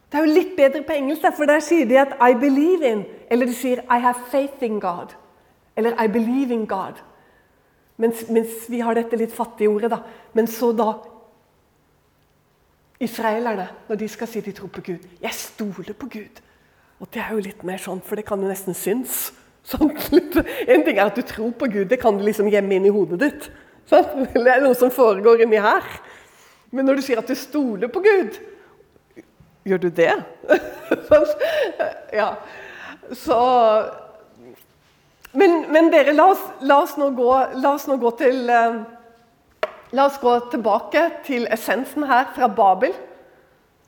Det 0.07 0.19
er 0.19 0.25
jo 0.25 0.35
litt 0.35 0.53
bedre 0.57 0.83
på 0.85 0.93
engelsk, 0.93 1.25
for 1.35 1.49
der 1.49 1.59
sier 1.59 1.85
de 1.89 1.97
at 1.97 2.13
'I 2.21 2.33
believe 2.33 2.85
in'. 2.85 3.05
Eller 3.31 3.45
de 3.45 3.53
sier 3.53 3.81
'I 3.81 3.99
have 3.99 4.19
faith 4.31 4.63
in 4.63 4.79
God'. 4.79 5.15
Eller 5.75 5.97
'I 5.97 6.07
believe 6.07 6.53
in 6.53 6.67
God'. 6.67 7.01
Mens, 7.97 8.29
mens 8.29 8.69
vi 8.69 8.79
har 8.79 8.93
dette 8.93 9.17
litt 9.17 9.33
fattige 9.33 9.69
ordet. 9.69 9.91
da. 9.91 9.97
Men 10.33 10.47
så 10.47 10.71
da 10.71 10.93
Israelerne, 12.99 13.67
når 13.89 13.95
de 13.95 14.07
skal 14.07 14.27
si 14.27 14.41
de 14.41 14.51
tror 14.51 14.67
på 14.67 14.81
Gud 14.81 14.99
'Jeg 15.21 15.33
stoler 15.33 15.93
på 15.93 16.05
Gud'. 16.05 16.41
Og 16.99 17.07
det 17.13 17.21
er 17.21 17.33
jo 17.33 17.39
litt 17.39 17.63
mer 17.63 17.77
sånn, 17.77 18.01
for 18.01 18.15
det 18.15 18.25
kan 18.25 18.41
jo 18.41 18.47
nesten 18.47 18.73
synes. 18.73 19.33
Sånn, 19.63 19.91
en 20.67 20.83
ting 20.83 20.97
er 20.97 21.05
at 21.05 21.15
du 21.15 21.21
tror 21.21 21.51
på 21.51 21.65
Gud, 21.65 21.85
det 21.85 21.99
kan 21.99 22.17
du 22.17 22.23
liksom 22.23 22.49
gjemme 22.49 22.75
inn 22.75 22.85
i 22.85 22.89
hodet 22.89 23.19
ditt. 23.19 23.51
Det 23.87 24.43
er 24.43 24.61
noe 24.63 24.75
som 24.75 24.91
foregår 24.91 25.45
inni 25.45 25.59
her. 25.63 25.85
Men 26.75 26.89
når 26.89 26.99
du 26.99 27.05
sier 27.05 27.21
at 27.21 27.29
du 27.29 27.35
stoler 27.39 27.91
på 27.91 28.03
Gud, 28.03 28.35
Gjør 29.67 29.77
du 29.83 29.89
det? 29.91 30.13
ja. 32.19 32.27
Så 33.11 33.37
men, 35.35 35.65
men, 35.73 35.89
dere, 35.91 36.13
la 36.15 36.29
oss, 36.31 36.43
la 36.63 36.77
oss, 36.85 36.93
nå, 36.97 37.09
gå, 37.17 37.31
la 37.59 37.73
oss 37.75 37.87
nå 37.89 37.97
gå 37.99 38.13
til 38.21 38.47
uh, 38.47 38.77
La 39.95 40.07
oss 40.07 40.17
gå 40.19 40.33
tilbake 40.51 41.01
til 41.23 41.45
essensen 41.51 42.03
her, 42.09 42.25
fra 42.35 42.49
Babel. 42.51 42.91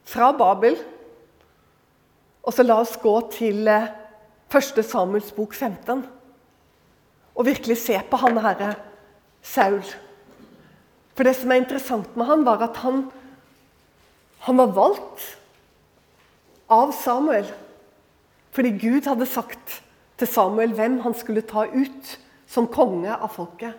Fra 0.08 0.30
Babel. 0.36 0.78
Og 2.44 2.56
så 2.56 2.64
la 2.64 2.78
oss 2.80 2.94
gå 3.02 3.16
til 3.34 3.68
1. 3.68 4.80
Samuels 4.80 5.34
bok 5.36 5.56
15. 5.56 6.06
Og 7.36 7.48
virkelig 7.48 7.82
se 7.82 8.00
på 8.10 8.20
han 8.24 8.40
herre 8.40 8.72
Saul. 9.45 9.84
For 11.15 11.28
det 11.28 11.36
som 11.36 11.52
er 11.52 11.62
interessant 11.63 12.15
med 12.15 12.30
han, 12.30 12.45
var 12.47 12.62
at 12.63 12.80
han, 12.84 13.04
han 14.45 14.62
var 14.62 14.71
valgt 14.78 15.25
av 16.71 16.93
Samuel. 16.95 17.49
Fordi 18.56 18.71
Gud 18.80 19.10
hadde 19.10 19.28
sagt 19.30 19.82
til 20.19 20.30
Samuel 20.30 20.73
hvem 20.78 20.99
han 21.04 21.15
skulle 21.17 21.45
ta 21.47 21.65
ut 21.67 22.15
som 22.49 22.69
konge 22.71 23.12
av 23.13 23.32
folket. 23.34 23.75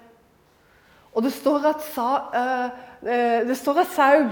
Og 1.10 1.24
det 1.24 1.32
står 1.34 1.66
at, 1.72 1.82
Sa, 1.90 2.10
uh, 2.30 2.68
det 3.48 3.56
står 3.58 3.80
at 3.82 3.90
Saul 3.90 4.28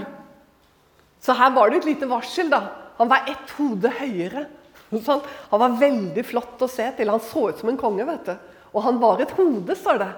Så 1.19 1.35
her 1.35 1.51
var 1.51 1.67
det 1.67 1.81
et 1.81 1.89
lite 1.89 2.07
varsel. 2.07 2.47
da. 2.49 2.61
Han 2.97 3.09
var 3.09 3.27
ett 3.27 3.51
hode 3.57 3.89
høyere. 3.91 4.45
Sånn. 5.05 5.19
Han 5.51 5.59
var 5.59 5.75
veldig 5.81 6.23
flott 6.23 6.61
å 6.63 6.69
se 6.71 6.85
til. 6.95 7.11
Han 7.11 7.19
så 7.19 7.49
ut 7.49 7.59
som 7.59 7.69
en 7.73 7.79
konge. 7.79 8.05
vet 8.07 8.29
du. 8.29 8.35
Og 8.71 8.83
han 8.85 9.01
var 9.01 9.19
et 9.19 9.33
hode, 9.35 9.75
står 9.75 9.99
det. 9.99 10.09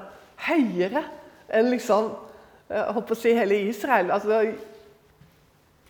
Høyere 0.48 1.04
enn 1.52 1.70
liksom, 1.74 2.12
jeg 2.72 2.80
eh, 2.80 2.92
håper 2.96 3.16
å 3.16 3.20
si 3.20 3.34
hele 3.36 3.58
Israel. 3.70 4.14
Altså, 4.16 4.44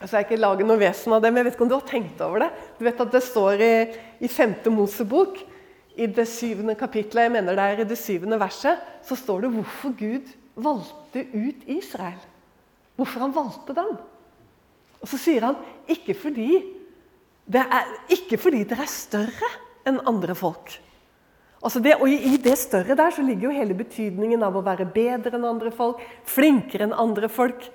Altså, 0.01 0.17
jeg 0.17 0.31
ikke 0.31 0.41
lage 0.41 0.65
noe 0.65 0.81
vesen 0.81 1.13
av 1.13 1.21
det, 1.21 1.29
men 1.29 1.43
jeg 1.43 1.45
vet 1.45 1.55
ikke 1.55 1.65
om 1.67 1.69
du 1.69 1.75
har 1.75 1.85
tenkt 1.85 2.21
over 2.25 2.41
det? 2.41 2.47
Du 2.79 2.85
vet 2.87 3.01
at 3.03 3.11
Det 3.13 3.21
står 3.21 3.61
i, 3.61 3.73
i 4.25 4.29
5. 4.33 4.55
Mosebok, 4.73 5.37
i 5.93 6.07
det 6.09 6.25
syvende 6.25 6.73
kapitlet, 6.79 7.27
jeg 7.27 7.33
mener 7.35 7.57
det 7.57 7.65
er 7.67 7.81
i 7.83 7.85
det 7.85 7.99
syvende 7.99 8.39
verset, 8.41 8.79
så 9.05 9.17
står 9.19 9.43
det 9.43 9.51
hvorfor 9.53 9.93
Gud 9.99 10.31
valgte 10.55 11.21
ut 11.35 11.67
Israel. 11.69 12.17
Hvorfor 12.97 13.27
han 13.27 13.35
valgte 13.35 13.75
dem. 13.77 13.91
Og 15.01 15.09
så 15.11 15.19
sier 15.21 15.45
han 15.45 15.59
ikke 15.91 16.15
fordi, 16.17 16.63
det 17.45 17.61
er, 17.61 17.93
ikke 18.13 18.39
fordi 18.41 18.63
dere 18.69 18.87
er 18.87 18.93
større 18.93 19.51
enn 19.85 20.01
andre 20.09 20.33
folk. 20.37 20.73
Altså 21.61 21.79
det, 21.79 21.93
og 22.01 22.09
I 22.09 22.39
det 22.41 22.57
større 22.57 22.97
der 22.97 23.13
så 23.13 23.21
ligger 23.21 23.49
jo 23.49 23.53
hele 23.59 23.77
betydningen 23.77 24.41
av 24.43 24.55
å 24.57 24.63
være 24.65 24.87
bedre 24.89 25.37
enn 25.37 25.45
andre 25.45 25.71
folk, 25.73 26.01
flinkere 26.25 26.87
enn 26.87 26.97
andre 26.97 27.29
folk. 27.29 27.67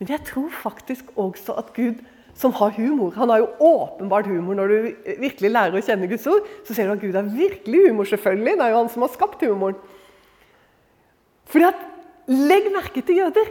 Men 0.00 0.10
jeg 0.14 0.24
tror 0.30 0.48
faktisk 0.62 1.12
også 1.20 1.56
at 1.60 1.74
Gud, 1.76 2.00
som 2.34 2.50
har 2.58 2.72
humor 2.74 3.12
Han 3.14 3.30
har 3.30 3.44
jo 3.44 3.50
åpenbart 3.62 4.26
humor 4.26 4.56
når 4.58 4.72
du 4.72 4.78
virkelig 5.22 5.52
lærer 5.52 5.76
å 5.78 5.84
kjenne 5.84 6.08
Guds 6.10 6.26
ord. 6.26 6.48
Så 6.66 6.74
ser 6.74 6.88
du 6.88 6.96
at 6.96 7.04
Gud 7.04 7.14
har 7.14 7.28
virkelig 7.28 7.84
humor, 7.88 8.08
selvfølgelig. 8.10 8.56
Det 8.56 8.64
er 8.64 8.72
jo 8.72 8.80
han 8.80 8.90
som 8.90 9.04
har 9.04 9.12
skapt 9.12 9.44
humoren. 9.44 9.76
Fordi 11.52 11.68
at, 11.68 11.84
Legg 12.24 12.70
merke 12.72 13.02
til 13.04 13.20
jøder. 13.20 13.50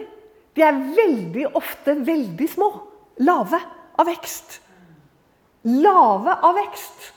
De 0.58 0.64
er 0.66 0.84
veldig 0.98 1.52
ofte 1.54 1.94
veldig 2.02 2.48
små. 2.50 2.70
Lave 3.22 3.60
av 4.02 4.10
vekst. 4.10 4.58
Lave 5.70 6.34
av 6.34 6.58
vekst. 6.58 7.13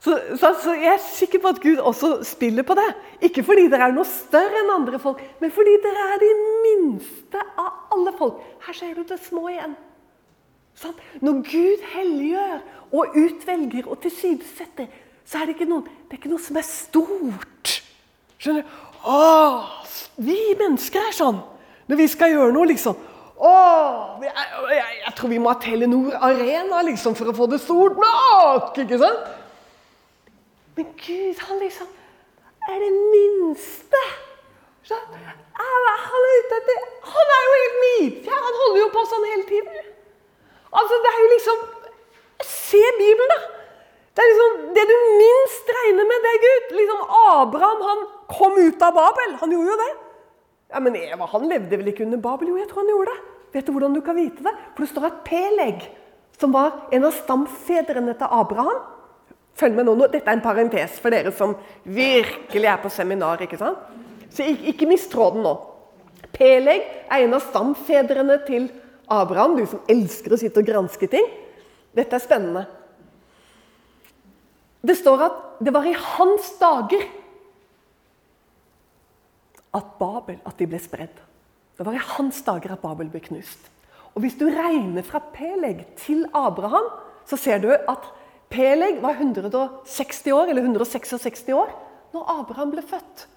Så, 0.00 0.14
så, 0.40 0.54
så, 0.62 0.72
Jeg 0.80 0.94
er 0.94 1.02
sikker 1.04 1.42
på 1.42 1.50
at 1.52 1.60
Gud 1.60 1.76
også 1.76 2.22
spiller 2.24 2.64
på 2.64 2.74
det. 2.78 2.88
Ikke 3.28 3.44
fordi 3.44 3.66
dere 3.68 3.90
er 3.90 3.96
noe 3.96 4.08
større 4.08 4.62
enn 4.62 4.72
andre 4.72 4.98
folk, 5.02 5.20
men 5.42 5.52
fordi 5.52 5.76
dere 5.84 6.06
er 6.14 6.22
de 6.22 6.30
minste 6.64 7.42
av 7.60 7.92
alle 7.92 8.14
folk. 8.16 8.40
Her 8.64 8.78
ser 8.78 8.94
du 8.96 9.04
det 9.04 9.20
små 9.26 9.44
igjen. 9.52 9.76
Sånn? 10.80 10.96
Når 11.20 11.42
Gud 11.44 11.84
helliggjør 11.92 12.62
og 12.96 13.18
utvelger 13.20 13.90
og 13.90 14.00
tilsidesetter, 14.00 14.88
så 15.28 15.42
er 15.42 15.50
det 15.50 15.58
ikke 15.58 15.68
noe, 15.68 15.84
det 16.08 16.16
er 16.16 16.22
ikke 16.22 16.32
noe 16.32 16.42
som 16.42 16.56
er 16.56 16.66
stort. 16.66 17.74
Skjønner 18.40 18.64
du? 18.64 18.78
Åh, 19.04 19.68
vi 20.24 20.38
mennesker 20.56 21.10
er 21.10 21.16
sånn. 21.16 21.42
Når 21.90 22.00
vi 22.00 22.08
skal 22.08 22.32
gjøre 22.32 22.54
noe, 22.56 22.68
liksom 22.70 23.06
Åh, 23.40 24.18
jeg, 24.20 24.32
jeg, 24.68 24.96
jeg 25.00 25.12
tror 25.16 25.30
vi 25.32 25.38
må 25.40 25.48
ha 25.48 25.56
Telenor 25.62 26.16
Arena 26.28 26.82
liksom, 26.84 27.14
for 27.16 27.30
å 27.30 27.36
få 27.36 27.46
det 27.48 27.62
stort 27.62 27.96
nok! 27.96 28.76
ikke 28.82 28.98
sant? 29.00 29.30
Men 30.80 30.92
Gud, 30.96 31.36
han 31.44 31.58
liksom 31.60 31.88
er 32.72 32.78
det 32.80 32.92
minste. 33.12 34.00
Han, 34.90 35.16
er 35.92 36.28
ute 36.40 36.76
han 37.14 37.32
er 37.36 37.42
jo 37.46 37.56
helt 37.56 37.80
nidkjær. 37.84 38.38
Han 38.46 38.54
holder 38.60 38.78
jo 38.80 38.86
på 38.94 39.02
sånn 39.10 39.26
hele 39.28 39.44
tiden. 39.50 39.90
Altså, 40.70 41.00
det 41.04 41.10
er 41.10 41.18
jo 41.20 41.26
liksom 41.34 41.58
Se 42.48 42.80
Bibelen, 42.96 43.32
da. 43.34 43.40
Det 44.16 44.22
er 44.24 44.30
liksom, 44.30 44.54
det 44.78 44.84
du 44.88 44.94
minst 45.18 45.72
regner 45.76 46.08
med, 46.08 46.24
det 46.24 46.32
Gud. 46.44 46.72
Liksom 46.78 47.02
Abraham 47.18 47.82
han 47.88 48.00
kom 48.30 48.56
ut 48.56 48.84
av 48.86 48.94
Babel. 48.96 49.34
Han 49.42 49.52
gjorde 49.52 49.74
jo 49.74 49.80
det. 49.82 49.90
Ja, 50.72 50.80
Men 50.80 50.96
Eva 50.96 51.28
han 51.34 51.44
levde 51.50 51.80
vel 51.82 51.90
ikke 51.92 52.06
under 52.06 52.22
Babel? 52.24 52.54
Jo, 52.54 52.56
jeg 52.62 52.70
tror 52.70 52.86
han 52.86 52.94
gjorde 52.94 53.12
det. 53.12 53.34
Vet 53.52 53.68
du 53.68 53.74
hvordan 53.76 53.98
du 53.98 54.00
kan 54.06 54.16
vite 54.16 54.46
det? 54.48 54.54
For 54.72 54.86
det 54.86 54.94
står 54.94 55.10
at 55.10 55.20
Peleg, 55.28 55.84
som 56.40 56.56
var 56.56 56.88
en 56.88 57.04
av 57.04 57.12
stamfedrene 57.20 58.16
til 58.16 58.40
Abraham 58.40 58.80
Følg 59.58 59.76
med 59.76 59.88
nå. 59.88 59.96
Dette 60.06 60.24
er 60.24 60.38
en 60.38 60.44
parentes 60.44 60.98
for 61.02 61.12
dere 61.12 61.32
som 61.36 61.56
virkelig 61.84 62.68
er 62.70 62.80
på 62.82 62.92
seminar. 62.92 63.42
ikke 63.42 63.58
sant? 63.60 63.78
Så 64.30 64.46
ikke, 64.46 64.74
ikke 64.74 64.88
mist 64.90 65.10
tråden 65.12 65.42
nå. 65.44 65.56
Peleg 66.32 66.84
er 67.10 67.24
en 67.24 67.34
av 67.34 67.42
stamfedrene 67.44 68.38
til 68.46 68.68
Abraham, 69.10 69.56
du 69.58 69.66
som 69.66 69.82
elsker 69.90 70.32
å 70.32 70.38
sitte 70.38 70.62
og 70.62 70.68
granske 70.68 71.08
ting. 71.10 71.26
Dette 71.96 72.14
er 72.14 72.22
spennende. 72.22 72.66
Det 74.80 74.96
står 74.96 75.24
at 75.26 75.40
det 75.60 75.74
var 75.74 75.88
i 75.88 75.96
hans 75.96 76.52
dager 76.60 77.02
at 79.76 79.90
Babel 79.98 80.38
at 80.46 80.56
de 80.58 80.68
ble 80.70 80.80
spredd. 80.82 81.18
Det 81.76 81.86
var 81.86 81.96
i 81.96 82.06
hans 82.16 82.40
dager 82.46 82.72
at 82.74 82.82
Babel 82.82 83.10
ble 83.12 83.20
knust. 83.24 83.68
Og 84.14 84.24
Hvis 84.24 84.38
du 84.38 84.46
regner 84.46 85.04
fra 85.06 85.20
Peleg 85.34 85.84
til 86.00 86.24
Abraham, 86.34 86.88
så 87.26 87.36
ser 87.38 87.60
du 87.62 87.70
at 87.70 88.08
Peleg 88.50 88.98
var 89.02 89.14
160 89.14 90.32
år, 90.34 90.50
eller 90.50 90.66
166 90.66 91.44
år 91.54 91.70
når 92.10 92.32
Abraham 92.34 92.72
ble 92.74 92.82
født. 92.82 93.28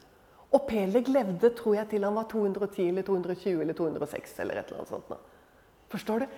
Og 0.54 0.66
Peleg 0.70 1.10
levde 1.10 1.52
tror 1.58 1.78
jeg, 1.78 1.90
til 1.92 2.06
han 2.06 2.18
var 2.18 2.26
210 2.32 2.90
eller 2.90 3.06
220 3.06 3.62
eller 3.62 3.78
206. 3.78 4.40
eller 4.40 4.60
et 4.60 4.72
eller 4.72 4.82
annet 4.82 4.94
sånt. 4.94 5.14
Forstår 5.94 6.24
du? 6.24 6.36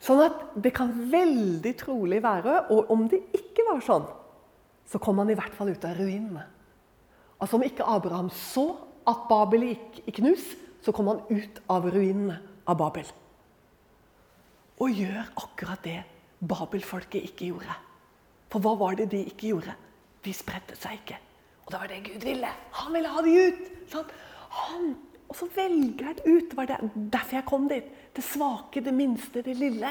Sånn 0.00 0.20
at 0.24 0.42
det 0.60 0.72
kan 0.76 0.92
veldig 1.12 1.72
trolig 1.80 2.20
være, 2.24 2.66
og 2.72 2.90
om 2.92 3.06
det 3.08 3.22
ikke 3.36 3.64
var 3.68 3.80
sånn, 3.84 4.04
så 4.86 5.00
kom 5.02 5.18
han 5.20 5.32
i 5.32 5.36
hvert 5.36 5.54
fall 5.56 5.72
ut 5.72 5.84
av 5.88 5.96
ruinene. 5.98 6.44
Altså 7.40 7.56
Om 7.56 7.64
ikke 7.66 7.84
Abraham 7.84 8.28
så 8.32 8.70
at 9.08 9.26
Babel 9.28 9.68
gikk 9.70 10.02
i 10.08 10.14
knus, 10.20 10.44
så 10.84 10.92
kom 10.94 11.08
han 11.10 11.24
ut 11.28 11.60
av 11.72 11.88
ruinene 11.90 12.38
av 12.68 12.78
Babel. 12.80 13.08
Og 14.80 14.92
gjør 14.92 15.32
akkurat 15.40 15.82
det 15.84 15.98
Babelfolket 16.40 17.24
ikke 17.24 17.50
gjorde. 17.50 17.76
For 18.52 18.62
hva 18.62 18.76
var 18.78 18.98
det 18.98 19.10
de 19.12 19.24
ikke 19.26 19.50
gjorde? 19.52 19.74
De 20.24 20.34
spredte 20.34 20.76
seg 20.78 21.00
ikke. 21.00 21.18
Og 21.66 21.72
det 21.72 21.80
var 21.82 21.90
det 21.90 22.02
Gud 22.06 22.26
ville. 22.26 22.50
Han 22.80 22.94
ville 22.94 23.10
ha 23.10 23.22
de 23.26 23.36
ut. 23.48 23.70
Sant? 23.90 24.12
Han, 24.56 24.92
og 25.26 25.38
så 25.38 25.48
velger 25.56 26.12
han 26.12 26.20
ut. 26.24 26.50
Det 26.50 26.58
var 26.58 26.70
derfor 26.94 27.38
jeg 27.40 27.48
kom 27.48 27.66
dit. 27.70 27.88
Det 28.16 28.24
svake, 28.24 28.82
det 28.86 28.94
minste, 28.94 29.42
det 29.42 29.56
lille. 29.58 29.90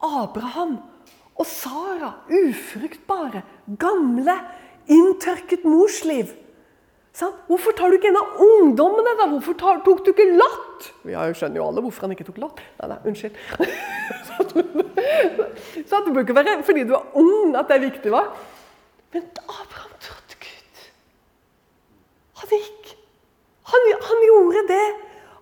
Abraham 0.00 0.78
og 1.40 1.46
Sara, 1.48 2.10
ufruktbare, 2.28 3.42
gamle, 3.80 4.36
inntørket 4.92 5.64
morsliv. 5.64 6.32
Sant? 7.16 7.36
Hvorfor 7.48 7.74
tar 7.76 7.90
du 7.90 7.96
ikke 7.98 8.10
en 8.12 8.20
av 8.20 8.40
ungdommene? 8.44 9.14
da? 9.18 9.26
Hvorfor 9.32 9.56
tar, 9.60 9.80
tok 9.84 10.04
du 10.06 10.12
ikke 10.12 10.28
Lot? 10.36 10.90
Jeg 11.10 11.36
skjønner 11.36 11.60
jo 11.60 11.68
alle 11.68 11.84
hvorfor 11.84 12.06
han 12.06 12.14
ikke 12.14 12.28
tok 12.28 12.40
Lot. 12.44 12.60
Nei, 12.80 12.90
nei, 12.92 12.98
unnskyld. 13.10 13.40
Så 15.88 16.00
det 16.04 16.14
bør 16.14 16.24
ikke 16.24 16.36
være 16.36 16.56
fordi 16.66 16.86
du 16.88 16.94
er 16.96 17.18
ung 17.18 17.54
at 17.58 17.68
det 17.68 17.76
er 17.76 17.86
viktig. 17.86 18.12
hva? 18.12 18.24
Men 19.12 19.26
Abraham 19.42 19.94
trodde 20.00 20.40
Gud. 20.40 20.82
Han 22.42 22.56
gikk. 22.56 22.96
Han, 23.70 23.86
han, 24.08 24.24
gjorde 24.26 24.64
det. 24.70 24.88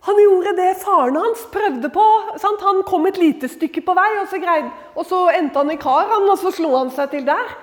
Han 0.09 0.21
gjorde 0.23 0.55
det 0.57 0.69
faren 0.83 1.19
hans 1.21 1.47
prøvde 1.53 1.91
på. 1.93 2.07
Sant? 2.41 2.65
Han 2.65 2.83
kom 2.89 3.07
et 3.09 3.21
lite 3.21 3.51
stykke 3.51 3.85
på 3.85 3.97
vei, 3.97 4.09
og 4.23 4.29
så, 4.31 4.41
greide, 4.43 4.71
og 4.97 5.09
så 5.09 5.25
endte 5.37 5.61
han 5.61 5.73
i 5.75 5.81
Karan, 5.81 6.29
og 6.29 6.39
så 6.41 6.53
slo 6.55 6.75
han 6.77 6.93
seg 6.95 7.13
til 7.15 7.27
der. 7.29 7.57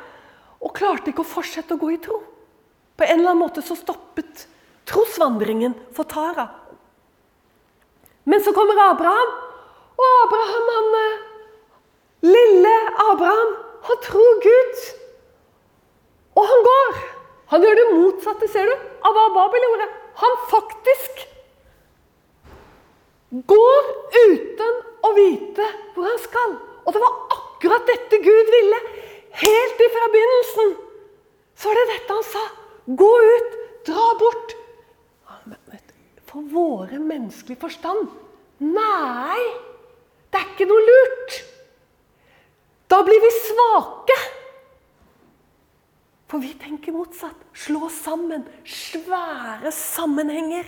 Og 0.62 0.74
klarte 0.78 1.12
ikke 1.12 1.26
å 1.26 1.34
fortsette 1.36 1.76
å 1.76 1.82
gå 1.82 1.93
i 1.95 2.02
tro. 2.02 2.21
På 2.95 3.04
en 3.04 3.19
eller 3.19 3.34
annen 3.34 3.43
måte 3.43 3.63
så 3.65 3.76
stoppet 3.78 4.45
trosvandringen 4.88 5.74
for 5.95 6.08
Tara. 6.08 6.48
Men 8.26 8.41
så 8.41 8.54
kommer 8.54 8.80
Abraham, 8.89 9.34
og 9.95 10.08
Abraham, 10.25 10.71
han 10.75 10.97
eh, 11.01 11.23
Lille 12.25 12.75
Abraham, 13.12 13.53
han 13.88 14.01
tror 14.03 14.39
Gud. 14.43 14.81
Og 16.36 16.47
han 16.49 16.65
går. 16.67 16.97
Han 17.53 17.63
gjør 17.63 17.79
det 17.79 17.86
motsatte, 17.93 18.49
ser 18.51 18.67
du, 18.69 18.73
av 19.05 19.15
hva 19.15 19.25
Babel 19.36 19.65
gjorde. 19.67 19.88
Han 20.21 20.38
faktisk 20.49 21.25
går 23.51 23.89
uten 24.15 24.81
å 25.05 25.12
vite 25.17 25.69
hvor 25.93 26.10
han 26.10 26.19
skal. 26.23 26.55
Og 26.86 26.95
det 26.95 27.03
var 27.03 27.38
akkurat 27.38 27.88
dette 27.91 28.19
Gud 28.23 28.51
ville. 28.58 28.81
Helt 29.36 29.81
ifra 29.88 30.10
begynnelsen 30.13 30.75
så 31.55 31.69
var 31.69 31.79
det 31.79 31.88
dette 31.93 32.17
han 32.17 32.27
sa. 32.27 32.43
Gå 33.03 33.12
ut! 33.36 33.55
Dra 33.86 34.12
bort! 34.19 34.55
For 36.25 36.47
våre 36.51 36.97
menneskelige 36.99 37.62
forstand 37.62 38.10
Nei! 38.60 39.39
Det 40.36 40.41
er 40.41 40.50
ikke 40.52 40.65
noe 40.67 40.84
lurt. 40.84 41.36
Da 42.91 42.98
blir 43.08 43.21
vi 43.24 43.30
svake. 43.38 44.17
For 46.28 46.43
vi 46.43 46.52
tenker 46.60 46.91
motsatt. 46.91 47.38
Slå 47.56 47.88
sammen. 47.88 48.43
Svære 48.67 49.71
sammenhenger. 49.71 50.67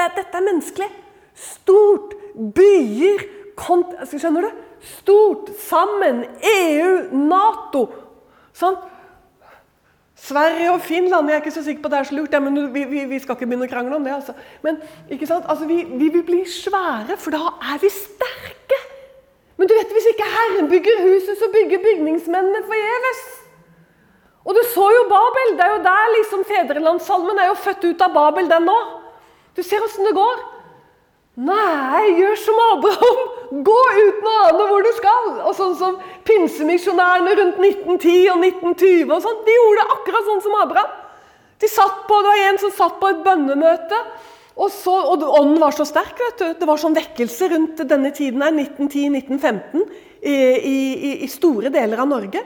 Dette 0.00 0.24
er 0.24 0.46
menneskelig. 0.48 0.88
Stort. 1.36 2.16
Byer. 2.56 3.26
Skjønner 3.60 4.48
du? 4.48 4.64
Stort. 4.80 5.52
Sammen. 5.60 6.24
EU. 6.40 6.90
Nato. 7.28 7.84
Sånn. 8.56 8.80
Sverige 10.16 10.72
og 10.72 10.80
Finland 10.80 11.28
Jeg 11.28 11.36
er 11.36 11.44
ikke 11.44 11.52
så 11.52 11.62
sikker 11.66 11.82
på 11.84 11.90
at 11.90 11.92
det 11.92 11.98
er 11.98 12.08
så 12.08 12.16
lurt, 12.16 12.32
ja, 12.32 12.40
men 12.40 12.56
vi, 12.72 12.86
vi, 12.88 13.04
vi, 13.04 13.18
skal 13.20 13.36
ikke 13.36 13.50
begynne 13.50 13.68
å 13.68 13.70
krangle 13.70 13.98
om 13.98 14.06
det. 14.06 14.14
Altså. 14.16 14.32
Men 14.64 14.80
altså, 15.12 15.68
vi, 15.68 15.82
vi, 15.92 16.08
vil 16.14 16.24
bli 16.24 16.40
svære, 16.48 17.18
for 17.20 17.36
da 17.36 17.52
er 17.74 17.82
vi 17.84 17.92
sterke. 17.92 18.80
Men 19.56 19.68
du 19.68 19.74
vet, 19.74 19.92
hvis 19.96 20.10
ikke 20.12 20.28
Herren 20.28 20.68
bygger 20.68 21.02
huset, 21.06 21.38
så 21.40 21.48
bygger 21.52 21.84
bygningsmennene 21.84 22.64
forgjeves. 22.68 23.22
Og 24.46 24.54
du 24.54 24.60
så 24.74 24.90
jo 24.94 25.06
Babel. 25.10 25.54
Det 25.58 25.64
er 25.64 25.72
jo 25.74 25.84
der 25.86 26.12
liksom 26.18 26.44
Fedrelandssalmen 26.46 27.40
er 27.40 27.50
jo 27.50 27.62
født 27.64 27.88
ut 27.88 28.04
av 28.04 28.12
Babel, 28.14 28.50
den 28.50 28.68
nå. 28.68 28.76
Du 29.56 29.62
ser 29.64 29.82
åssen 29.84 30.06
det 30.06 30.14
går. 30.16 30.44
Nei, 31.36 32.02
gjør 32.16 32.38
som 32.40 32.60
Abraham! 32.70 33.24
Gå 33.66 33.80
uten 33.96 34.28
å 34.28 34.36
ane 34.46 34.68
hvor 34.70 34.84
du 34.84 34.92
skal! 34.96 35.26
Og 35.48 35.52
sånn 35.58 35.74
som 35.76 35.98
pinsemisjonærene 36.24 37.34
rundt 37.40 37.58
1910 37.60 38.30
og 38.32 38.46
1920 38.46 39.12
og 39.12 39.20
sånn, 39.24 39.42
de 39.44 39.56
gjorde 39.58 39.82
det 39.82 39.96
akkurat 39.98 40.30
sånn 40.30 40.40
som 40.46 40.56
Abraham. 40.62 40.94
De 41.60 41.68
satt 41.68 42.00
på, 42.08 42.22
Det 42.22 42.30
var 42.30 42.40
en 42.46 42.58
som 42.62 42.72
satt 42.78 42.96
på 43.02 43.10
et 43.12 43.20
bønnemøte, 43.24 44.00
og, 44.56 44.70
så, 44.72 44.92
og 45.12 45.24
ånden 45.26 45.60
var 45.60 45.74
så 45.76 45.84
sterk. 45.84 46.16
vet 46.16 46.38
du. 46.40 46.46
Det 46.60 46.68
var 46.68 46.80
sånn 46.80 46.96
vekkelse 46.96 47.50
rundt 47.52 47.82
denne 47.88 48.12
tiden 48.16 48.44
her, 48.44 48.54
1910-1915 48.56 49.84
i, 50.22 50.32
i, 50.32 51.10
i 51.26 51.28
store 51.28 51.72
deler 51.74 52.00
av 52.00 52.08
Norge 52.08 52.40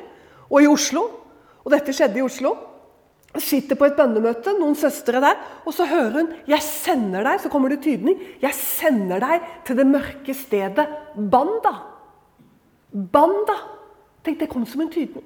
og 0.51 0.59
i 0.59 0.69
Oslo. 0.71 1.07
Og 1.63 1.71
dette 1.71 1.95
skjedde 1.95 2.19
i 2.19 2.27
Oslo 2.27 2.57
sitter 3.39 3.79
på 3.79 3.87
et 3.87 3.95
bønnemøte, 3.95 4.57
noen 4.59 4.75
søstre 4.79 5.21
der, 5.23 5.37
og 5.63 5.75
så 5.75 5.87
hører 5.87 6.17
hun 6.19 6.33
'Jeg 6.47 6.63
sender 6.63 7.23
deg', 7.23 7.41
så 7.43 7.49
kommer 7.49 7.69
det 7.69 7.83
tydning. 7.83 8.19
'Jeg 8.43 8.55
sender 8.55 9.21
deg 9.21 9.43
til 9.65 9.77
det 9.77 9.87
mørke 9.87 10.35
stedet 10.35 10.87
Banda'. 11.15 11.77
Banda. 12.93 13.55
Tenk, 14.25 14.41
det 14.41 14.49
kom 14.49 14.67
som 14.67 14.81
en 14.81 14.91
tydning. 14.91 15.25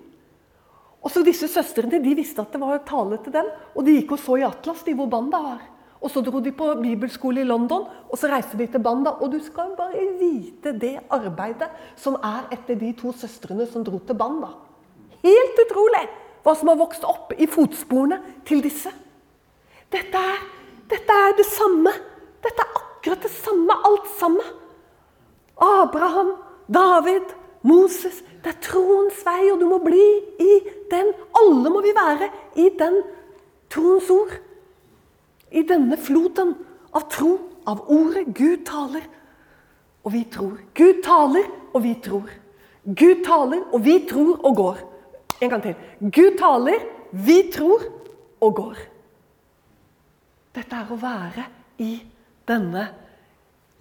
Og 1.03 1.11
så 1.11 1.25
Disse 1.25 1.49
søstrene 1.49 2.03
de 2.03 2.15
visste 2.15 2.41
at 2.41 2.53
det 2.53 2.61
var 2.61 2.79
tale 2.79 3.19
til 3.25 3.33
dem, 3.33 3.47
og 3.75 3.85
de 3.85 3.93
gikk 3.93 4.13
og 4.13 4.19
så 4.19 4.37
i 4.39 4.43
Atlas 4.43 4.83
de 4.85 4.95
hvor 4.95 5.07
Banda 5.07 5.39
var. 5.39 5.61
Og 6.05 6.11
Så 6.13 6.21
dro 6.21 6.41
de 6.45 6.53
på 6.53 6.67
bibelskole 6.83 7.41
i 7.41 7.49
London, 7.49 7.87
og 8.11 8.19
så 8.21 8.29
reiste 8.29 8.59
de 8.61 8.67
til 8.69 8.83
Banda. 8.85 9.17
Og 9.25 9.33
du 9.33 9.39
skal 9.41 9.73
bare 9.79 10.05
vite 10.21 10.75
det 10.77 10.99
arbeidet 11.09 11.71
som 11.97 12.19
er 12.21 12.45
etter 12.53 12.77
de 12.77 12.93
to 12.93 13.13
søstrene 13.17 13.65
som 13.67 13.87
dro 13.87 13.99
til 14.05 14.19
Banda. 14.21 14.53
Helt 15.25 15.65
utrolig! 15.65 16.05
hva 16.45 16.53
som 16.53 16.69
har 16.71 16.79
vokst 16.79 17.07
opp 17.09 17.33
i 17.41 17.49
fotsporene 17.49 18.21
til 18.47 18.61
disse. 18.65 18.93
Dette 19.93 20.21
er, 20.21 20.43
dette 20.91 21.17
er 21.27 21.37
det 21.39 21.47
samme. 21.49 21.93
Dette 22.45 22.61
er 22.61 22.81
akkurat 22.83 23.25
det 23.25 23.33
samme, 23.33 23.79
alt 23.89 24.11
sammen. 24.19 24.51
Abraham, 25.65 26.35
David, 26.69 27.33
Moses. 27.65 28.21
Det 28.45 28.53
er 28.53 28.61
troens 28.67 29.23
vei, 29.25 29.49
og 29.55 29.63
du 29.63 29.69
må 29.71 29.81
bli 29.81 30.05
i 30.45 30.59
den. 30.93 31.15
Alle 31.41 31.73
må 31.73 31.81
vi 31.85 31.95
være 31.97 32.29
i 32.61 32.69
den 32.77 33.01
troens 33.73 34.11
ord. 34.13 34.35
I 35.55 35.63
denne 35.67 35.97
floden 36.01 36.55
av 36.95 37.07
tro, 37.13 37.37
av 37.71 37.85
ordet. 37.91 38.27
Gud 38.35 38.65
taler, 38.67 39.05
og 40.05 40.13
vi 40.15 40.25
tror. 40.31 40.59
Gud 40.75 41.03
taler, 41.05 41.47
og 41.73 41.85
vi 41.85 41.95
tror. 42.03 42.33
Gud 42.85 43.23
taler, 43.25 43.63
og 43.73 43.85
vi 43.85 43.99
tror 44.09 44.35
og 44.45 44.59
går. 44.59 44.83
En 45.41 45.53
gang 45.53 45.63
til. 45.63 45.79
Gud 46.01 46.37
taler, 46.41 46.85
vi 47.13 47.39
tror 47.55 47.87
og 48.43 48.59
går. 48.59 48.83
Dette 50.55 50.79
er 50.79 50.93
å 50.93 51.01
være 51.01 51.47
i 51.83 51.97
denne 52.47 52.85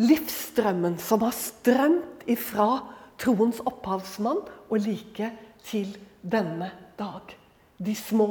livsstrømmen 0.02 0.98
som 1.02 1.22
har 1.26 1.36
strømt 1.38 2.24
ifra 2.30 2.70
troens 3.22 3.60
opphavsmann 3.68 4.42
og 4.70 4.82
like 4.82 5.30
til 5.68 5.92
denne 6.22 6.72
dag. 6.98 7.36
De 7.78 7.94
små. 7.96 8.30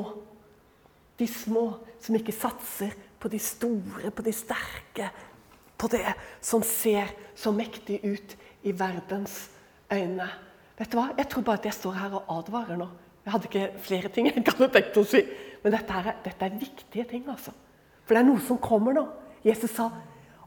De 1.19 1.29
små 1.29 1.67
som 2.03 2.17
ikke 2.19 2.35
satser 2.35 2.97
på 3.23 3.31
de 3.31 3.39
store, 3.39 4.11
på 4.11 4.25
de 4.27 4.35
sterke, 4.35 5.11
på 5.79 5.91
det 5.91 6.05
som 6.43 6.63
ser 6.67 7.15
så 7.39 7.53
mektig 7.55 8.01
ut 8.03 8.37
i 8.67 8.75
verdens 8.75 9.47
øyne. 9.93 10.27
Vet 10.79 10.91
du 10.91 10.99
hva? 10.99 11.09
Jeg 11.19 11.29
tror 11.31 11.47
bare 11.47 11.61
at 11.61 11.69
jeg 11.69 11.79
står 11.79 11.99
her 12.01 12.17
og 12.19 12.31
advarer 12.41 12.79
nå. 12.81 12.89
Jeg 13.23 13.35
hadde 13.35 13.51
ikke 13.51 13.83
flere 13.87 14.11
ting 14.11 14.27
jeg 14.27 14.43
hadde 14.43 14.71
tenkt 14.75 14.99
å 14.99 15.05
si. 15.07 15.21
Men 15.63 15.77
dette 15.77 15.99
er, 15.99 16.17
dette 16.25 16.47
er 16.47 16.57
viktige 16.59 17.05
ting. 17.13 17.29
altså. 17.31 17.55
For 18.03 18.17
det 18.17 18.25
er 18.25 18.31
noe 18.33 18.43
som 18.43 18.59
kommer 18.63 18.97
nå. 18.97 19.05
Jesus 19.47 19.75
sa 19.77 19.89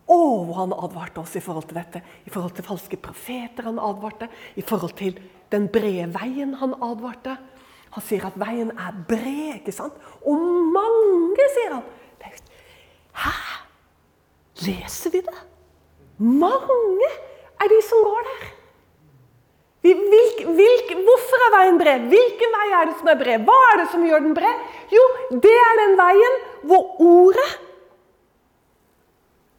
å, 0.06 0.18
han 0.60 0.76
advarte 0.76 1.24
oss 1.24 1.36
i 1.40 1.44
forhold 1.44 1.70
til 1.70 1.80
dette. 1.80 2.02
I 2.28 2.34
forhold 2.34 2.56
til 2.58 2.68
falske 2.68 3.00
profeter 3.02 3.70
han 3.70 3.80
advarte. 3.82 4.28
I 4.60 4.64
forhold 4.66 4.96
til 5.00 5.18
den 5.52 5.70
brede 5.72 6.10
veien 6.14 6.54
han 6.60 6.76
advarte. 6.84 7.38
Han 7.96 8.04
sier 8.04 8.28
at 8.28 8.36
veien 8.40 8.74
er 8.76 8.98
bred, 9.08 9.62
ikke 9.62 9.74
sant? 9.74 9.96
Og 10.28 10.42
mange, 10.76 11.48
sier 11.56 11.78
han. 11.78 11.86
Hæ? 13.24 13.34
Leser 14.66 15.12
vi 15.14 15.22
det? 15.26 15.40
Mange 16.18 17.10
er 17.62 17.72
de 17.72 17.82
som 17.88 18.04
går 18.04 18.22
der. 18.30 18.46
Hvilk, 19.86 20.40
hvilk, 20.58 20.94
hvorfor 21.06 21.44
er 21.46 21.52
veien 21.54 21.76
bred? 21.78 22.08
Hvilken 22.10 22.56
vei 22.56 22.70
er 22.74 22.88
det 22.90 22.96
som 22.98 23.12
er 23.12 23.20
bred? 23.20 23.44
Hva 23.46 23.58
er 23.72 23.82
det 23.84 23.90
som 23.92 24.06
gjør 24.08 24.24
den 24.24 24.34
bred? 24.38 24.64
Jo, 24.94 25.04
det 25.44 25.54
er 25.62 25.76
den 25.84 25.94
veien 26.00 26.40
hvor 26.66 26.96
ordet 27.06 27.52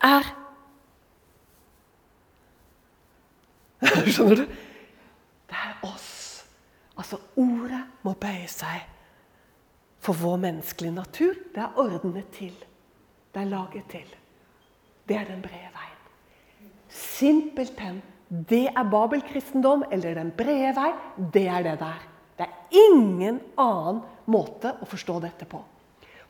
er 0.07 0.33
Skjønner 4.11 4.41
du? 4.41 4.45
Det 5.47 5.59
er 5.63 5.75
oss. 5.87 6.11
Altså, 6.97 7.21
ordet 7.39 7.85
må 8.03 8.17
bøye 8.19 8.49
seg 8.51 8.83
for 10.03 10.17
vår 10.17 10.41
menneskelige 10.43 10.95
natur. 10.97 11.37
Det 11.55 11.63
er 11.63 11.79
ordnet 11.79 12.33
til. 12.35 12.55
Det 13.37 13.43
er 13.43 13.53
laget 13.53 13.89
til. 13.93 14.13
Det 15.05 15.17
er 15.17 15.27
den 15.29 15.43
brede 15.45 15.69
veien. 15.75 15.97
Simpelthen 16.89 17.99
det 18.49 18.71
er 18.73 18.91
babelkristendom, 18.91 19.85
eller 19.93 20.15
den 20.17 20.31
brede 20.33 20.73
vei. 20.75 20.93
Det 21.35 21.45
er 21.47 21.63
det 21.63 21.75
der. 21.83 22.07
Det 22.39 22.47
er 22.47 22.79
ingen 22.89 23.43
annen 23.61 24.01
måte 24.25 24.73
å 24.81 24.89
forstå 24.89 25.19
dette 25.21 25.45
på. 25.51 25.61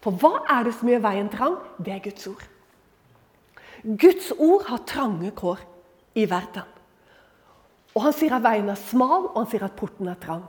For 0.02 0.18
hva 0.18 0.42
er 0.50 0.66
det 0.66 0.74
som 0.74 0.90
gjør 0.90 1.04
veien 1.07 1.30
trang? 1.30 1.54
Det 1.78 1.94
er 1.94 2.02
Guds 2.09 2.26
ord. 2.32 2.42
Guds 3.86 4.32
ord 4.34 4.66
har 4.66 4.82
trange 4.90 5.30
kår 5.30 5.62
i 6.18 6.26
verden. 6.26 6.74
Og 7.94 8.02
Han 8.02 8.18
sier 8.18 8.34
at 8.34 8.44
veien 8.44 8.68
er 8.68 8.82
smal, 8.82 9.30
og 9.30 9.38
han 9.38 9.48
sier 9.54 9.64
at 9.64 9.78
porten 9.78 10.11
er 10.11 10.18
trang. 10.20 10.42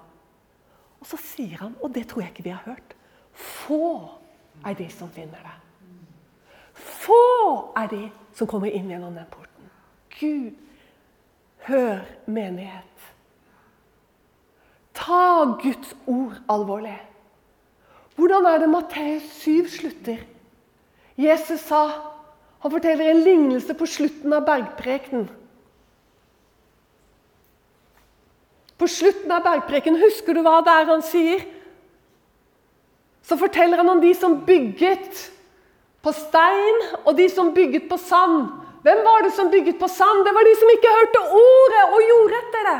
Og 0.97 1.05
så 1.05 1.21
sier 1.21 1.61
han, 1.61 1.77
og 1.85 1.93
det 1.93 2.07
tror 2.09 2.25
jeg 2.25 2.33
ikke 2.33 2.49
vi 2.49 2.55
har 2.57 2.65
hørt 2.65 2.97
Få 3.37 4.09
er 4.65 4.73
de 4.73 4.89
som 4.89 5.13
finner 5.13 5.37
det. 5.45 5.66
Er 7.77 7.87
de 7.91 8.03
som 8.35 8.49
kommer 8.49 8.71
inn 8.73 8.89
gjennom 8.91 9.15
den 9.15 9.27
porten. 9.31 9.69
Gud, 10.19 10.53
hør 11.67 12.03
menighet. 12.25 12.83
Ta 14.97 15.45
Guds 15.61 15.93
ord 16.07 16.37
alvorlig. 16.49 16.97
Hvordan 18.17 18.45
er 18.49 18.61
det 18.63 18.69
Matteus 18.69 19.25
7 19.43 19.67
slutter? 19.69 20.23
Jesus 21.17 21.59
sa 21.59 22.13
Han 22.57 22.71
forteller 22.73 23.11
en 23.11 23.19
lignelse 23.21 23.73
på 23.77 23.85
slutten 23.85 24.33
av 24.33 24.41
bergprekenen. 24.45 25.27
På 28.77 28.87
slutten 28.89 29.31
av 29.31 29.43
bergpreken, 29.45 29.97
husker 30.01 30.33
du 30.33 30.41
hva 30.45 30.59
det 30.65 30.73
er 30.73 30.89
han 30.89 31.03
sier? 31.05 31.45
Så 33.21 33.37
forteller 33.37 33.77
han 33.81 33.89
om 33.93 34.01
de 34.01 34.09
som 34.17 34.39
bygget 34.45 35.21
på 36.07 36.15
stein, 36.15 36.83
og 37.03 37.17
de 37.17 37.27
som 37.31 37.51
bygget 37.55 37.89
på 37.91 37.99
sand. 37.99 38.47
Hvem 38.85 39.01
var 39.03 39.25
det 39.25 39.33
som 39.35 39.49
bygget 39.51 39.79
på 39.79 39.89
sand? 39.91 40.23
Det 40.23 40.33
var 40.35 40.47
de 40.47 40.53
som 40.55 40.71
ikke 40.71 40.93
hørte 40.95 41.23
ordet 41.41 41.83
og 41.89 42.05
gjorde 42.07 42.39
etter 42.39 42.69
det. 42.69 42.79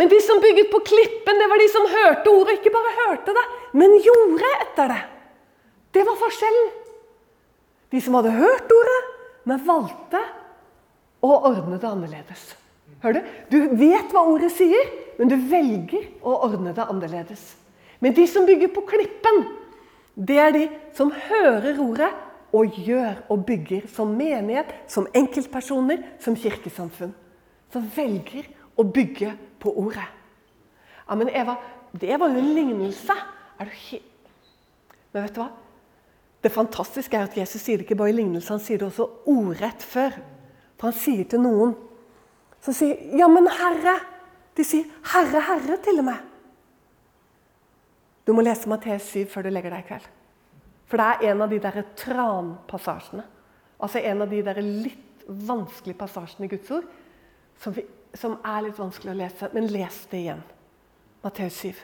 Men 0.00 0.08
de 0.08 0.18
som 0.24 0.40
bygget 0.42 0.70
på 0.72 0.80
klippen, 0.88 1.38
det 1.38 1.48
var 1.52 1.60
de 1.60 1.68
som 1.70 1.86
hørte 1.92 2.32
ordet. 2.32 2.56
Ikke 2.58 2.72
bare 2.74 2.94
hørte 3.02 3.34
det, 3.36 3.44
men 3.76 3.98
gjorde 4.02 4.50
etter 4.64 4.94
det. 4.94 5.02
Det 5.92 6.06
var 6.08 6.18
forskjellen. 6.18 6.70
De 7.92 8.00
som 8.00 8.16
hadde 8.16 8.32
hørt 8.34 8.72
ordet, 8.72 9.00
men 9.44 9.62
valgte 9.66 10.22
å 11.22 11.32
ordne 11.52 11.78
det 11.78 11.90
annerledes. 11.90 12.44
Hør 13.04 13.18
du? 13.18 13.20
Du 13.52 13.58
vet 13.78 14.14
hva 14.14 14.24
ordet 14.32 14.50
sier, 14.54 14.88
men 15.18 15.30
du 15.30 15.36
velger 15.36 16.08
å 16.24 16.38
ordne 16.48 16.72
det 16.74 16.86
annerledes. 16.88 17.42
Men 18.02 18.16
de 18.16 18.24
som 18.26 18.48
bygger 18.48 18.72
på 18.74 18.86
klippen, 18.88 19.44
det 20.16 20.38
er 20.38 20.52
de 20.52 20.66
som 20.96 21.12
hører 21.12 21.78
ordet 21.80 22.10
og 22.52 22.74
gjør 22.84 23.22
og 23.32 23.46
bygger 23.48 23.86
som 23.88 24.12
menighet, 24.16 24.74
som 24.88 25.06
enkeltpersoner, 25.16 26.02
som 26.20 26.36
kirkesamfunn. 26.36 27.14
Som 27.72 27.86
velger 27.96 28.50
å 28.76 28.84
bygge 28.84 29.32
på 29.60 29.72
ordet. 29.72 30.04
Ja, 31.08 31.14
Men 31.14 31.30
Eva, 31.32 31.56
det 31.92 32.18
var 32.20 32.28
jo 32.28 32.38
en 32.38 32.54
lignelse. 32.54 33.16
Men 35.12 35.22
vet 35.22 35.34
du 35.34 35.40
hva? 35.40 35.48
Det 36.42 36.52
fantastiske 36.52 37.16
er 37.16 37.28
at 37.28 37.36
Jesus 37.36 37.62
sier 37.62 37.78
det 37.78 37.86
ikke 37.86 38.00
bare 38.00 38.10
i 38.10 38.16
lignelse, 38.18 38.50
han 38.50 38.60
sier 38.60 38.80
det 38.80 38.88
også 38.88 39.06
ordrett 39.30 39.82
før. 39.82 40.16
For 40.76 40.90
han 40.90 40.98
sier 40.98 41.28
til 41.30 41.40
noen 41.40 41.76
som 42.62 42.74
sier 42.74 42.96
'Ja, 43.16 43.28
men 43.28 43.46
Herre' 43.46 44.00
De 44.56 44.64
sier 44.64 44.84
'Herre, 44.84 45.40
Herre' 45.40 45.82
til 45.82 45.98
og 45.98 46.04
med. 46.04 46.31
Du 48.26 48.32
må 48.34 48.44
lese 48.44 48.70
Matteus 48.70 49.08
7 49.10 49.26
før 49.30 49.46
du 49.46 49.52
legger 49.52 49.74
deg 49.74 49.84
i 49.84 49.88
kveld. 49.88 50.08
For 50.86 51.00
det 51.00 51.06
er 51.08 51.32
en 51.32 51.42
av 51.42 51.50
de 51.50 51.58
der 51.62 51.78
tranpassasjene. 51.98 53.24
Altså 53.82 54.02
en 54.02 54.22
av 54.22 54.30
de 54.30 54.42
der 54.46 54.60
litt 54.62 55.24
vanskelige 55.26 55.98
passasjene 55.98 56.46
i 56.46 56.52
Guds 56.52 56.70
ord 56.74 56.86
som, 57.62 57.74
vi, 57.74 57.84
som 58.14 58.36
er 58.46 58.66
litt 58.66 58.78
vanskelig 58.78 59.14
å 59.14 59.18
lese. 59.18 59.50
Men 59.54 59.70
les 59.72 59.98
det 60.10 60.20
igjen. 60.20 60.42
Matteus 61.22 61.58
7. 61.64 61.82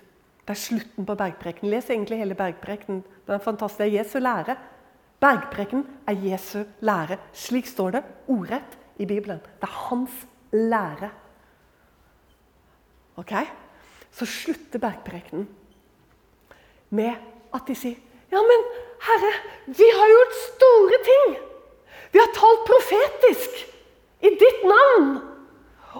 Det 0.48 0.54
er 0.54 0.60
slutten 0.60 1.06
på 1.08 1.16
bergprekenen. 1.18 1.72
Les 1.72 1.90
egentlig 1.90 2.20
hele 2.22 2.38
bergprekenen. 2.38 3.02
Den 3.26 3.36
er 3.36 3.44
fantastisk. 3.44 3.82
Det 3.82 3.88
er 3.88 3.96
Jesu 3.98 4.18
lære. 4.22 4.58
Bergprekenen 5.20 5.86
er 6.08 6.22
Jesu 6.28 6.60
lære. 6.86 7.18
Slik 7.36 7.68
står 7.68 7.96
det 7.96 8.04
ordrett 8.30 8.78
i 8.98 9.06
Bibelen. 9.06 9.42
Det 9.60 9.68
er 9.68 9.78
hans 9.88 10.22
lære. 10.54 11.10
Ok? 13.18 13.34
Så 14.14 14.26
slutter 14.28 14.80
bergprekenen 14.82 15.48
med 16.90 17.14
at 17.54 17.66
de 17.68 17.76
sier 17.78 17.96
Ja, 18.28 18.42
men 18.44 18.64
Herre, 19.00 19.30
vi 19.66 19.86
har 19.94 20.10
gjort 20.12 20.34
store 20.42 20.98
ting. 21.06 21.36
Vi 22.12 22.20
har 22.20 22.28
talt 22.36 22.66
profetisk 22.68 23.62
i 24.20 24.32
ditt 24.40 24.64
navn. 24.68 25.14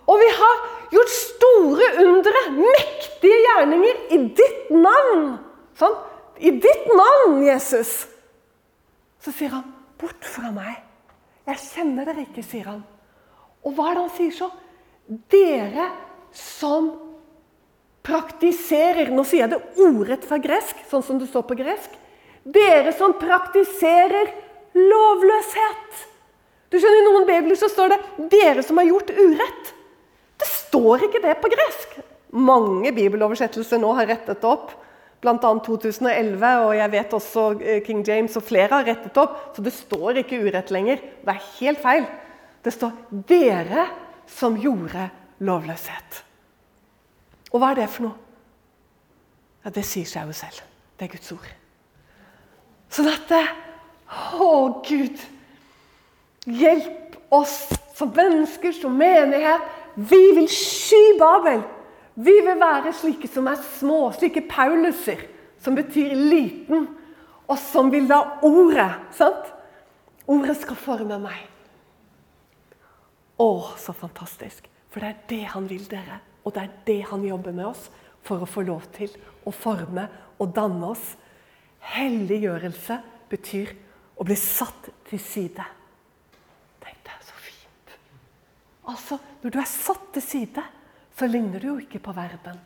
Og 0.04 0.20
vi 0.20 0.28
har 0.36 0.58
gjort 0.92 1.14
store 1.14 1.88
undre, 2.02 2.42
mektige 2.58 3.38
gjerninger 3.46 4.02
i 4.12 4.20
ditt 4.36 4.68
navn. 4.74 5.38
Sånn? 5.78 5.96
I 6.38 6.52
ditt 6.60 6.86
navn, 6.92 7.40
Jesus. 7.46 8.06
Så 9.24 9.32
sier 9.32 9.56
han, 9.56 9.64
'Bort 9.98 10.24
fra 10.24 10.52
meg. 10.54 10.82
Jeg 11.46 11.58
kjenner 11.58 12.04
dere 12.04 12.26
ikke', 12.26 12.44
sier 12.44 12.68
han. 12.70 12.84
Og 13.64 13.72
hva 13.74 13.90
er 13.90 13.94
det 13.94 14.04
han 14.04 14.16
sier 14.16 14.34
så? 14.36 14.50
Dere 15.32 15.88
som 16.32 16.92
praktiserer 18.08 19.12
Nå 19.12 19.24
sier 19.28 19.44
jeg 19.44 19.54
det 19.54 19.84
ordrett 19.84 20.24
fra 20.26 20.40
gresk, 20.42 20.80
sånn 20.90 21.04
som 21.04 21.20
det 21.20 21.28
står 21.30 21.44
på 21.48 21.58
gresk. 21.58 21.96
Dere 22.48 22.94
som 22.96 23.16
praktiserer 23.20 24.30
lovløshet. 24.78 26.04
Du 26.68 26.76
skjønner, 26.76 27.00
I 27.00 27.06
noen 27.06 27.26
bibler 27.28 27.56
så 27.56 27.68
står 27.72 27.94
det 27.94 27.98
'dere 28.32 28.62
som 28.62 28.76
har 28.80 28.88
gjort 28.88 29.10
urett'. 29.10 29.72
Det 30.38 30.48
står 30.48 31.08
ikke 31.08 31.22
det 31.24 31.40
på 31.40 31.50
gresk. 31.52 31.96
Mange 32.30 32.92
bibeloversettelser 32.92 33.80
nå 33.80 33.92
har 33.96 34.06
rettet 34.06 34.44
opp. 34.44 34.72
Bl.a. 35.20 35.34
2011, 35.34 36.44
og 36.62 36.76
jeg 36.76 36.90
vet 36.92 37.14
også 37.16 37.46
eh, 37.58 37.80
King 37.82 38.04
James 38.06 38.36
og 38.38 38.44
flere 38.46 38.70
har 38.70 38.86
rettet 38.86 39.16
opp. 39.18 39.56
Så 39.56 39.64
det 39.64 39.74
står 39.74 40.22
ikke 40.22 40.38
urett 40.44 40.70
lenger. 40.70 41.02
Det 41.24 41.34
er 41.34 41.48
helt 41.58 41.82
feil. 41.82 42.06
Det 42.62 42.72
står 42.72 42.92
'dere 43.10 43.88
som 44.26 44.56
gjorde 44.60 45.10
lovløshet'. 45.40 46.27
Og 47.52 47.60
hva 47.60 47.72
er 47.72 47.80
det 47.80 47.88
for 47.92 48.08
noe? 48.08 48.16
Ja, 49.64 49.70
Det 49.74 49.84
sier 49.84 50.06
seg 50.08 50.28
jo 50.28 50.36
selv. 50.36 50.60
Det 50.98 51.06
er 51.06 51.14
Guds 51.14 51.32
ord. 51.32 51.48
Så 52.88 53.04
dette 53.04 53.40
Å, 54.08 54.82
Gud! 54.86 55.18
Hjelp 56.48 57.18
oss 57.34 57.66
som 57.96 58.12
mennesker, 58.16 58.72
som 58.72 58.94
menighet. 58.96 59.66
Vi 59.98 60.20
vil 60.38 60.48
sky 60.48 61.18
Babel. 61.20 61.60
Vi 62.16 62.32
vil 62.46 62.56
være 62.58 62.94
slike 62.96 63.28
som 63.30 63.46
er 63.50 63.60
små, 63.76 64.08
slike 64.16 64.46
Pauluser, 64.48 65.20
som 65.60 65.76
betyr 65.76 66.14
liten, 66.16 66.88
og 67.46 67.60
som 67.60 67.92
vil 67.92 68.08
la 68.08 68.22
ordet 68.46 68.88
sant? 69.14 69.52
Ordet 70.28 70.56
skal 70.62 70.80
forme 70.80 71.20
meg. 71.22 71.44
Å, 73.38 73.50
så 73.78 73.94
fantastisk. 73.94 74.66
For 74.88 75.04
det 75.04 75.12
er 75.12 75.20
det 75.30 75.44
han 75.52 75.68
vil, 75.70 75.84
dere. 75.90 76.18
Og 76.48 76.54
det 76.56 76.62
er 76.64 76.76
det 76.86 77.00
han 77.10 77.24
jobber 77.28 77.52
med 77.52 77.66
oss 77.68 77.90
for 78.24 78.40
å 78.40 78.48
få 78.48 78.62
lov 78.64 78.86
til 78.96 79.12
å 79.44 79.52
forme 79.52 80.06
og 80.40 80.54
danne 80.56 80.92
oss. 80.94 81.10
Helliggjørelse 81.92 82.96
betyr 83.28 83.74
å 84.16 84.24
bli 84.24 84.36
satt 84.40 84.88
til 85.10 85.20
side. 85.20 85.66
Tenk, 86.80 87.04
er 87.04 87.26
så 87.26 87.36
fint. 87.42 87.92
Altså, 88.88 89.18
Når 89.42 89.52
du 89.54 89.58
er 89.60 89.68
satt 89.68 90.08
til 90.16 90.24
side, 90.24 90.64
så 91.18 91.28
ligner 91.28 91.60
du 91.60 91.68
jo 91.68 91.76
ikke 91.82 92.00
på 92.00 92.14
verden. 92.16 92.56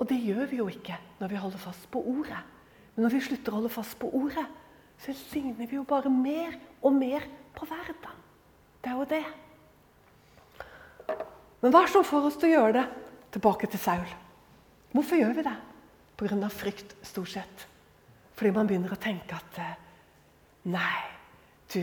Og 0.00 0.08
det 0.10 0.18
gjør 0.18 0.48
vi 0.50 0.58
jo 0.58 0.66
ikke 0.72 0.98
når 1.20 1.30
vi 1.30 1.38
holder 1.38 1.62
fast 1.62 1.86
på 1.92 2.02
ordet. 2.02 2.40
Men 2.94 3.06
når 3.06 3.14
vi 3.14 3.22
slutter 3.28 3.52
å 3.52 3.60
holde 3.60 3.70
fast 3.72 3.94
på 4.00 4.10
ordet, 4.18 4.44
så 4.98 5.14
ligner 5.32 5.68
vi 5.68 5.78
jo 5.78 5.86
bare 5.86 6.10
mer 6.10 6.58
og 6.82 6.98
mer 6.98 7.24
på 7.54 7.68
verden. 7.70 8.18
Det 8.82 8.90
er 8.90 8.98
jo 8.98 9.06
det. 9.06 9.24
Men 11.62 11.70
hva 11.70 11.84
er 11.84 11.86
det 11.86 11.94
som 11.94 12.04
får 12.06 12.26
oss 12.26 12.40
til 12.42 12.50
å 12.50 12.56
gjøre 12.56 12.74
det? 12.80 12.84
Tilbake 13.32 13.68
til 13.70 13.80
Saul. 13.80 14.08
Hvorfor 14.92 15.16
gjør 15.16 15.36
vi 15.38 15.44
det? 15.46 15.56
Pga. 16.20 16.48
frykt, 16.48 16.96
stort 17.02 17.28
sett. 17.28 17.66
Fordi 18.36 18.50
man 18.50 18.66
begynner 18.68 18.92
å 18.92 19.00
tenke 19.00 19.36
at 19.36 19.58
eh, 19.58 19.78
Nei, 20.72 20.98
du 21.74 21.80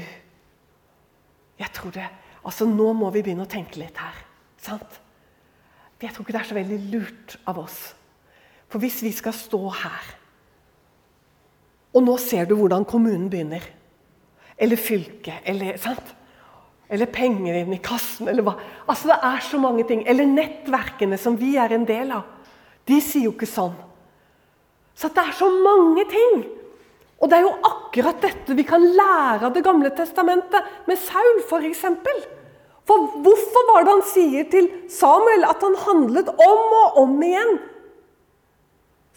Jeg 1.59 1.71
tror 1.75 1.91
det 1.91 2.07
Altså, 2.45 2.65
nå 2.65 2.93
må 2.95 3.09
vi 3.11 3.21
begynne 3.21 3.43
å 3.43 3.51
tenke 3.51 3.81
litt 3.81 3.97
her. 3.99 4.15
Sant? 4.61 4.99
Jeg 5.99 6.13
tror 6.15 6.23
ikke 6.23 6.35
det 6.37 6.39
er 6.39 6.47
så 6.47 6.55
veldig 6.55 6.77
lurt 6.93 7.35
av 7.51 7.59
oss. 7.59 7.79
For 8.71 8.79
hvis 8.79 9.01
vi 9.03 9.11
skal 9.11 9.35
stå 9.35 9.59
her 9.81 10.13
Og 11.97 12.05
nå 12.05 12.15
ser 12.21 12.47
du 12.47 12.55
hvordan 12.55 12.85
kommunen 12.87 13.27
begynner. 13.29 13.65
Eller 14.59 14.79
fylket. 14.79 15.41
Eller, 15.43 15.77
sant? 15.81 16.15
Eller 16.89 17.05
penger 17.05 17.59
inn 17.59 17.73
i 17.75 17.81
kassen, 17.83 18.27
eller 18.27 18.45
hva. 18.45 18.55
Altså, 18.87 19.11
Det 19.11 19.19
er 19.21 19.43
så 19.45 19.59
mange 19.61 19.85
ting. 19.87 20.03
Eller 20.07 20.25
nettverkene 20.25 21.17
som 21.17 21.37
vi 21.37 21.55
er 21.57 21.73
en 21.73 21.85
del 21.85 22.11
av. 22.11 22.25
De 22.85 22.97
sier 23.01 23.27
jo 23.27 23.35
ikke 23.35 23.49
sånn. 23.49 23.75
Så 24.97 25.11
det 25.13 25.21
er 25.21 25.35
så 25.37 25.49
mange 25.49 26.03
ting. 26.09 26.43
Og 27.19 27.29
det 27.29 27.37
er 27.37 27.45
jo 27.45 27.55
akkurat 27.67 28.19
dette 28.23 28.55
vi 28.55 28.65
kan 28.67 28.81
lære 28.81 29.47
av 29.47 29.53
Det 29.53 29.63
gamle 29.63 29.91
testamentet, 29.95 30.65
med 30.87 30.97
Saul 30.97 31.41
f.eks. 31.45 31.85
For, 31.85 32.27
for 32.87 33.21
hvorfor 33.23 33.67
var 33.69 33.85
det 33.85 33.93
han 33.93 34.05
sier 34.09 34.47
til 34.49 34.69
Samuel 34.89 35.45
at 35.45 35.61
han 35.61 35.77
handlet 35.85 36.31
om 36.33 36.77
og 36.81 37.01
om 37.03 37.17
igjen? 37.21 37.59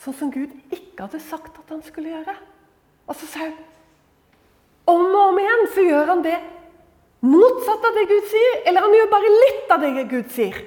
Sånn 0.02 0.18
som 0.18 0.32
Gud 0.34 0.50
ikke 0.74 1.06
hadde 1.06 1.22
sagt 1.22 1.56
at 1.56 1.70
han 1.70 1.82
skulle 1.86 2.10
gjøre. 2.10 2.34
Altså 3.08 3.26
Saul 3.30 3.54
Om 4.90 5.04
og 5.14 5.28
om 5.28 5.38
igjen 5.38 5.68
så 5.74 5.84
gjør 5.86 6.10
han 6.10 6.24
det 6.24 6.36
motsatt 7.22 7.84
av 7.86 7.98
det 7.98 8.06
Gud 8.10 8.28
sier, 8.30 8.60
eller 8.66 8.84
han 8.84 8.94
gjør 8.96 9.10
bare 9.12 9.34
litt 9.34 9.74
av 9.74 9.82
det 9.84 10.06
Gud 10.10 10.30
sier. 10.34 10.58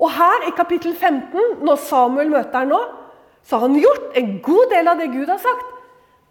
Og 0.00 0.10
her 0.10 0.48
i 0.48 0.54
kapittel 0.56 0.94
15, 0.96 1.60
når 1.64 1.80
Samuel 1.84 2.32
møter 2.32 2.64
ham 2.64 2.72
nå, 2.72 2.80
så 3.44 3.58
har 3.58 3.68
han 3.68 3.78
gjort 3.78 4.16
en 4.18 4.32
god 4.42 4.72
del 4.72 4.88
av 4.90 4.98
det 4.98 5.10
Gud 5.12 5.28
har 5.28 5.40
sagt. 5.42 5.70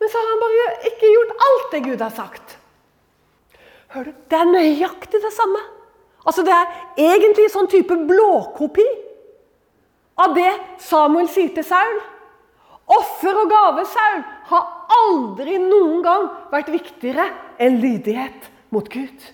Men 0.01 0.09
så 0.09 0.19
har 0.19 0.31
han 0.31 0.41
bare 0.41 0.69
ikke 0.89 1.11
gjort 1.13 1.43
alt 1.47 1.69
det 1.71 1.81
Gud 1.85 2.01
har 2.01 2.13
sagt. 2.13 2.57
Hør 3.93 4.09
du? 4.09 4.13
Det 4.29 4.39
er 4.39 4.49
nøyaktig 4.49 5.21
det 5.21 5.31
samme. 5.35 5.61
Altså 6.25 6.43
Det 6.47 6.55
er 6.55 7.11
egentlig 7.13 7.49
sånn 7.51 7.69
type 7.69 7.95
blåkopi 8.09 8.85
av 10.23 10.33
det 10.37 10.49
Samuel 10.81 11.29
sier 11.31 11.53
til 11.53 11.65
Saul. 11.67 11.99
Offer 12.93 13.37
og 13.39 13.51
gave, 13.51 13.85
Saul, 13.87 14.23
har 14.49 14.97
aldri 14.97 15.59
noen 15.61 16.01
gang 16.03 16.27
vært 16.51 16.71
viktigere 16.73 17.29
enn 17.61 17.79
lydighet 17.83 18.49
mot 18.73 18.89
Gud. 18.91 19.29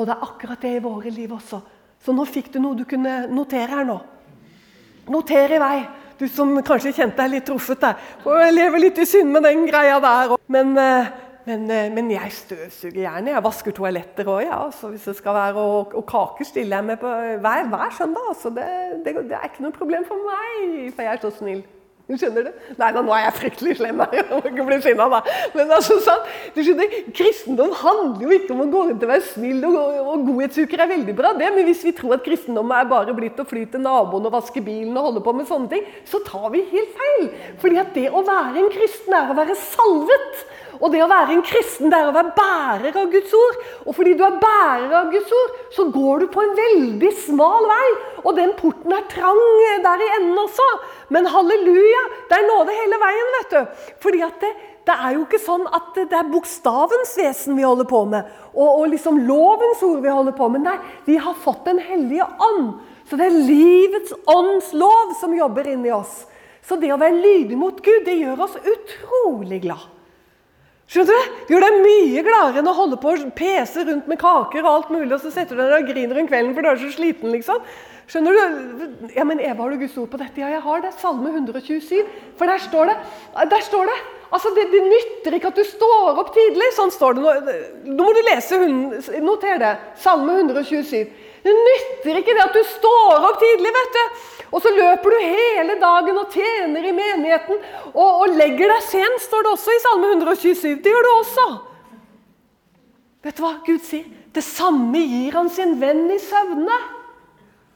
Og 0.00 0.08
det 0.08 0.16
er 0.16 0.24
akkurat 0.24 0.62
det 0.64 0.76
i 0.78 0.82
våre 0.82 1.12
liv 1.12 1.32
også. 1.36 1.60
Så 2.00 2.12
nå 2.16 2.24
fikk 2.24 2.48
du 2.54 2.60
noe 2.62 2.78
du 2.78 2.86
kunne 2.88 3.26
notere 3.28 3.74
her 3.74 3.84
nå. 3.84 3.98
Noter 5.12 5.52
i 5.52 5.58
vei, 5.60 5.78
du 6.20 6.26
som 6.30 6.54
kanskje 6.64 6.94
kjente 6.96 7.18
deg 7.20 7.34
litt 7.34 7.48
truffet 7.48 7.82
der. 7.82 7.98
Jeg 8.24 8.54
lever 8.54 8.84
litt 8.86 9.00
i 9.02 9.08
synd 9.08 9.32
med 9.34 9.44
den 9.44 9.66
greia 9.68 9.98
der. 10.00 10.36
Men, 10.48 10.72
eh, 10.78 11.10
men, 11.44 11.66
eh, 11.70 11.90
men 11.92 12.10
jeg 12.12 12.32
støvsuger 12.32 13.02
gjerne. 13.02 13.34
Jeg 13.34 13.44
vasker 13.44 13.76
toaletter 13.76 14.24
òg, 14.24 14.44
ja. 14.46 14.60
Så 14.72 14.88
hvis 14.88 15.04
det 15.10 15.16
skal 15.18 15.36
være 15.36 15.56
og, 15.60 15.94
og 15.94 16.06
kaker 16.08 16.48
stiller 16.48 16.78
jeg 16.78 16.88
med 16.92 17.00
på 17.02 17.10
hver, 17.44 17.68
hver 17.68 17.92
søndag. 17.98 18.32
Altså 18.32 18.54
det, 18.56 18.70
det, 19.04 19.16
det, 19.28 19.36
er 19.36 19.50
ikke 19.50 19.66
noe 19.66 19.76
problem 19.76 20.08
for 20.08 20.16
meg, 20.24 20.88
for 20.94 21.04
jeg 21.04 21.12
er 21.12 21.22
så 21.24 21.34
snill. 21.40 21.62
Du 22.10 22.16
skjønner 22.18 22.48
det? 22.48 22.52
Nei 22.74 22.88
da, 22.90 23.02
nå 23.06 23.12
er 23.14 23.20
jeg 23.28 23.34
fryktelig 23.36 23.76
slem. 23.78 24.00
Jeg 24.16 24.24
må 24.26 24.40
ikke 24.50 24.64
bli 24.66 24.78
sinna, 24.82 25.06
da. 25.12 25.20
Men 25.54 25.70
altså, 25.76 26.00
sånn, 26.02 26.24
du 26.56 26.58
skjønner, 26.66 26.96
kristendom 27.14 27.70
handler 27.78 28.24
jo 28.24 28.32
ikke 28.34 28.54
om 28.56 28.64
å 28.64 28.66
gå 28.72 28.80
rundt 28.88 29.04
og 29.06 29.12
være 29.12 29.26
snill, 29.28 29.62
og, 29.68 30.00
og 30.02 30.24
godhetsuker 30.26 30.82
er 30.82 30.90
veldig 30.90 31.14
bra, 31.20 31.30
det. 31.38 31.52
Men 31.54 31.68
hvis 31.68 31.84
vi 31.86 31.94
tror 31.94 32.16
at 32.16 32.24
kristendom 32.26 32.74
er 32.74 32.88
bare 32.90 33.14
blitt 33.14 33.38
å 33.38 33.46
fly 33.46 33.62
til 33.70 33.84
naboen 33.84 34.26
og 34.26 34.34
vaske 34.34 34.62
bilen 34.66 34.98
og 34.98 35.06
holde 35.10 35.22
på 35.28 35.36
med 35.38 35.46
sånne 35.50 35.70
ting, 35.70 35.86
så 36.10 36.18
tar 36.26 36.48
vi 36.56 36.64
helt 36.72 36.98
feil. 36.98 37.30
Fordi 37.62 37.78
at 37.84 37.94
det 37.94 38.08
å 38.10 38.24
være 38.26 38.64
en 38.64 38.72
kristen 38.74 39.14
er 39.14 39.30
å 39.30 39.38
være 39.38 39.58
salvet. 39.62 40.42
Og 40.80 40.88
det 40.92 41.02
å 41.04 41.10
være 41.10 41.34
en 41.34 41.42
kristen 41.44 41.90
det 41.92 41.98
er 41.98 42.08
å 42.08 42.14
være 42.14 42.32
bærer 42.36 42.96
av 42.96 43.10
Guds 43.12 43.32
ord. 43.36 43.58
Og 43.84 43.96
fordi 43.96 44.14
du 44.16 44.22
er 44.24 44.38
bærer 44.40 44.94
av 44.96 45.10
Guds 45.12 45.32
ord, 45.36 45.58
så 45.76 45.84
går 45.92 46.22
du 46.22 46.26
på 46.32 46.44
en 46.44 46.54
veldig 46.56 47.10
smal 47.26 47.68
vei. 47.68 47.88
Og 48.24 48.32
den 48.38 48.54
porten 48.56 48.94
er 48.96 49.04
trang 49.12 49.40
der 49.84 50.04
i 50.04 50.10
enden 50.16 50.40
også. 50.40 50.68
Men 51.12 51.28
halleluja, 51.28 52.04
det 52.30 52.38
er 52.38 52.48
nåde 52.48 52.78
hele 52.78 53.00
veien, 53.04 53.34
vet 53.36 53.52
du. 53.52 53.84
Fordi 54.06 54.24
at 54.24 54.40
det, 54.40 54.54
det 54.88 54.96
er 54.96 55.18
jo 55.18 55.26
ikke 55.26 55.42
sånn 55.44 55.68
at 55.68 55.92
det 56.00 56.16
er 56.16 56.32
bokstavens 56.32 57.12
vesen 57.20 57.60
vi 57.60 57.68
holder 57.68 57.88
på 57.90 58.02
med. 58.08 58.32
Og, 58.54 58.68
og 58.70 58.88
liksom 58.94 59.20
lovens 59.28 59.84
ord 59.84 60.00
vi 60.00 60.16
holder 60.16 60.36
på 60.40 60.48
med. 60.54 60.64
Nei, 60.64 60.78
vi 61.04 61.20
har 61.20 61.36
fått 61.44 61.66
Den 61.68 61.82
hellige 61.84 62.24
ånd. 62.40 62.72
Så 63.10 63.18
det 63.20 63.28
er 63.28 63.36
livets 63.36 64.16
ånds 64.30 64.72
lov 64.72 65.16
som 65.20 65.36
jobber 65.36 65.68
inni 65.68 65.92
oss. 65.92 66.24
Så 66.64 66.76
det 66.80 66.92
å 66.94 67.00
være 67.00 67.20
lydig 67.20 67.56
mot 67.58 67.80
Gud, 67.82 68.04
det 68.06 68.20
gjør 68.20 68.46
oss 68.46 68.56
utrolig 68.62 69.64
glad. 69.66 69.99
Skjønner 70.90 71.14
du? 71.14 71.34
Det 71.46 71.54
gjør 71.54 71.62
deg 71.62 71.76
mye 71.84 72.22
gladere 72.26 72.62
enn 72.64 72.68
å 72.68 72.74
holde 72.74 72.96
på 72.98 73.12
og 73.14 73.28
pese 73.38 73.84
rundt 73.86 74.08
med 74.10 74.18
kaker 74.18 74.64
og 74.64 74.70
alt 74.72 74.88
mulig, 74.90 75.12
og 75.14 75.20
så 75.22 75.30
setter 75.30 75.54
du 75.54 75.62
deg 75.62 75.84
og 75.84 75.92
griner 75.92 76.18
om 76.18 76.26
kvelden 76.26 76.56
for 76.56 76.66
du 76.66 76.70
er 76.72 76.80
så 76.80 76.90
sliten, 76.96 77.30
liksom. 77.30 77.62
Skjønner 78.10 78.34
du? 78.34 79.10
Ja, 79.14 79.22
men 79.22 79.38
Eva, 79.38 79.62
har 79.62 79.70
du 79.70 79.78
Guds 79.78 79.94
ord 80.02 80.08
på 80.10 80.18
dette? 80.18 80.42
Ja, 80.42 80.48
jeg 80.50 80.64
har 80.64 80.80
det. 80.82 80.90
Salme 80.98 81.30
127. 81.30 82.00
For 82.40 82.50
der 82.50 82.58
står 82.64 82.90
det. 82.90 82.96
Der 83.52 83.62
står 83.62 83.86
det. 83.86 83.98
Altså, 84.34 84.50
det, 84.56 84.64
det, 84.72 84.80
nytter 84.90 85.36
ikke 85.36 85.52
at 85.52 85.60
du 85.60 85.62
står 85.68 86.18
opp 86.18 86.32
tidlig. 86.34 86.72
Sånn 86.74 86.90
står 86.90 87.14
det. 87.14 87.22
Nå, 87.22 87.54
nå 87.94 88.08
må 88.08 88.16
du 88.16 88.20
lese. 88.26 88.58
Noter 89.22 89.62
det. 89.62 89.70
Salme 90.02 90.40
127. 90.40 91.06
Det 91.44 91.54
nytter 91.56 92.20
ikke 92.20 92.36
det 92.36 92.44
at 92.44 92.56
du 92.56 92.60
står 92.74 93.26
opp 93.30 93.40
tidlig, 93.40 93.72
vet 93.76 93.96
du. 93.96 94.20
Og 94.50 94.62
så 94.64 94.72
løper 94.74 95.14
du 95.14 95.18
hele 95.22 95.76
dagen 95.80 96.18
og 96.18 96.32
tjener 96.34 96.86
i 96.88 96.94
menigheten 96.94 97.60
og, 97.94 98.08
og 98.24 98.32
legger 98.34 98.72
deg 98.72 98.86
sent, 98.86 99.20
står 99.22 99.46
det 99.46 99.52
også 99.54 99.74
i 99.76 99.82
Salme 99.84 100.10
127. 100.16 100.80
Det 100.82 100.94
gjør 100.94 101.06
du 101.06 101.10
også. 101.14 101.46
Vet 103.24 103.36
du 103.36 103.44
hva 103.44 103.52
Gud 103.66 103.84
sier? 103.84 104.08
Det 104.34 104.42
samme 104.46 105.00
gir 105.02 105.36
han 105.38 105.50
sin 105.52 105.76
venn 105.80 106.06
i 106.12 106.18
søvne. 106.22 106.76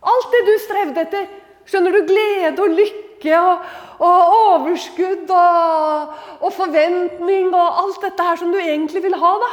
Alt 0.05 0.35
det 0.35 0.43
du 0.47 0.53
strevde 0.63 1.05
etter. 1.07 1.31
Skjønner 1.69 1.95
du? 1.95 2.03
Glede 2.09 2.61
og 2.61 2.75
lykke 2.77 3.39
og, 3.39 3.71
og 4.05 4.35
overskudd 4.39 5.31
og, 5.33 6.19
og, 6.41 6.51
forventning 6.53 7.55
og 7.55 7.81
alt 7.85 8.03
dette 8.05 8.27
her 8.27 8.41
som 8.41 8.53
du 8.53 8.59
egentlig 8.61 9.03
vil 9.05 9.17
ha. 9.21 9.33
da. 9.41 9.53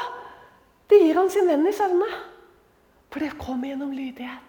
Det 0.91 0.99
gir 1.05 1.22
han 1.22 1.32
sin 1.32 1.47
venn 1.47 1.64
i 1.70 1.76
søvne. 1.76 2.09
For 3.12 3.24
det 3.24 3.36
kommer 3.39 3.72
gjennom 3.72 3.91
lydighet. 3.95 4.47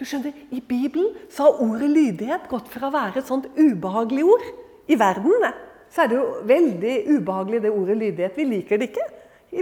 Du 0.00 0.06
skjønner, 0.08 0.32
I 0.50 0.62
Bibelen 0.64 1.12
så 1.28 1.48
har 1.48 1.60
ordet 1.60 1.90
lydighet 1.92 2.46
gått 2.48 2.70
fra 2.72 2.88
å 2.88 2.94
være 2.94 3.20
et 3.20 3.28
sånt 3.28 3.50
ubehagelig 3.58 4.24
ord 4.32 4.46
I 4.88 4.96
verden 4.96 5.44
så 5.90 6.04
er 6.04 6.10
det 6.10 6.18
jo 6.18 6.26
veldig 6.46 6.96
ubehagelig, 7.16 7.62
det 7.64 7.70
ordet 7.74 7.96
lydighet. 7.98 8.36
Vi 8.38 8.46
liker 8.46 8.78
det 8.78 8.90
ikke. 8.90 9.06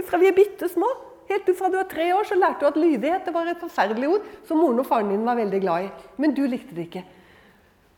Fra 0.05 0.19
vi 0.21 0.29
er 0.29 0.35
bitte 0.37 0.69
små. 0.69 0.89
Helt 1.29 1.49
fra 1.57 1.69
du 1.69 1.77
er 1.77 1.87
tre 1.89 2.07
år, 2.13 2.25
så 2.25 2.37
lærte 2.37 2.61
du 2.61 2.69
at 2.69 2.77
lydighet 2.77 3.25
det 3.25 3.33
var 3.33 3.49
et 3.49 3.61
forferdelig 3.61 4.09
ord 4.09 4.27
som 4.47 4.61
moren 4.61 4.81
og 4.81 4.87
faren 4.89 5.09
din 5.13 5.25
var 5.25 5.37
veldig 5.37 5.61
glad 5.61 5.87
i. 5.87 5.89
Men 6.21 6.33
du 6.37 6.43
likte 6.49 6.77
det 6.77 6.87
ikke. 6.87 7.03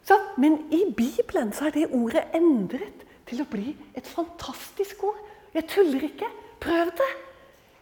Så, 0.07 0.17
men 0.41 0.57
i 0.73 0.83
Bibelen 0.97 1.51
så 1.55 1.67
er 1.67 1.75
det 1.75 1.91
ordet 1.95 2.23
endret 2.35 3.03
til 3.29 3.43
å 3.43 3.49
bli 3.51 3.75
et 3.95 4.07
fantastisk 4.07 5.03
ord. 5.11 5.19
Jeg 5.55 5.67
tuller 5.71 6.07
ikke. 6.07 6.31
Prøv 6.63 6.91
det. 6.99 7.11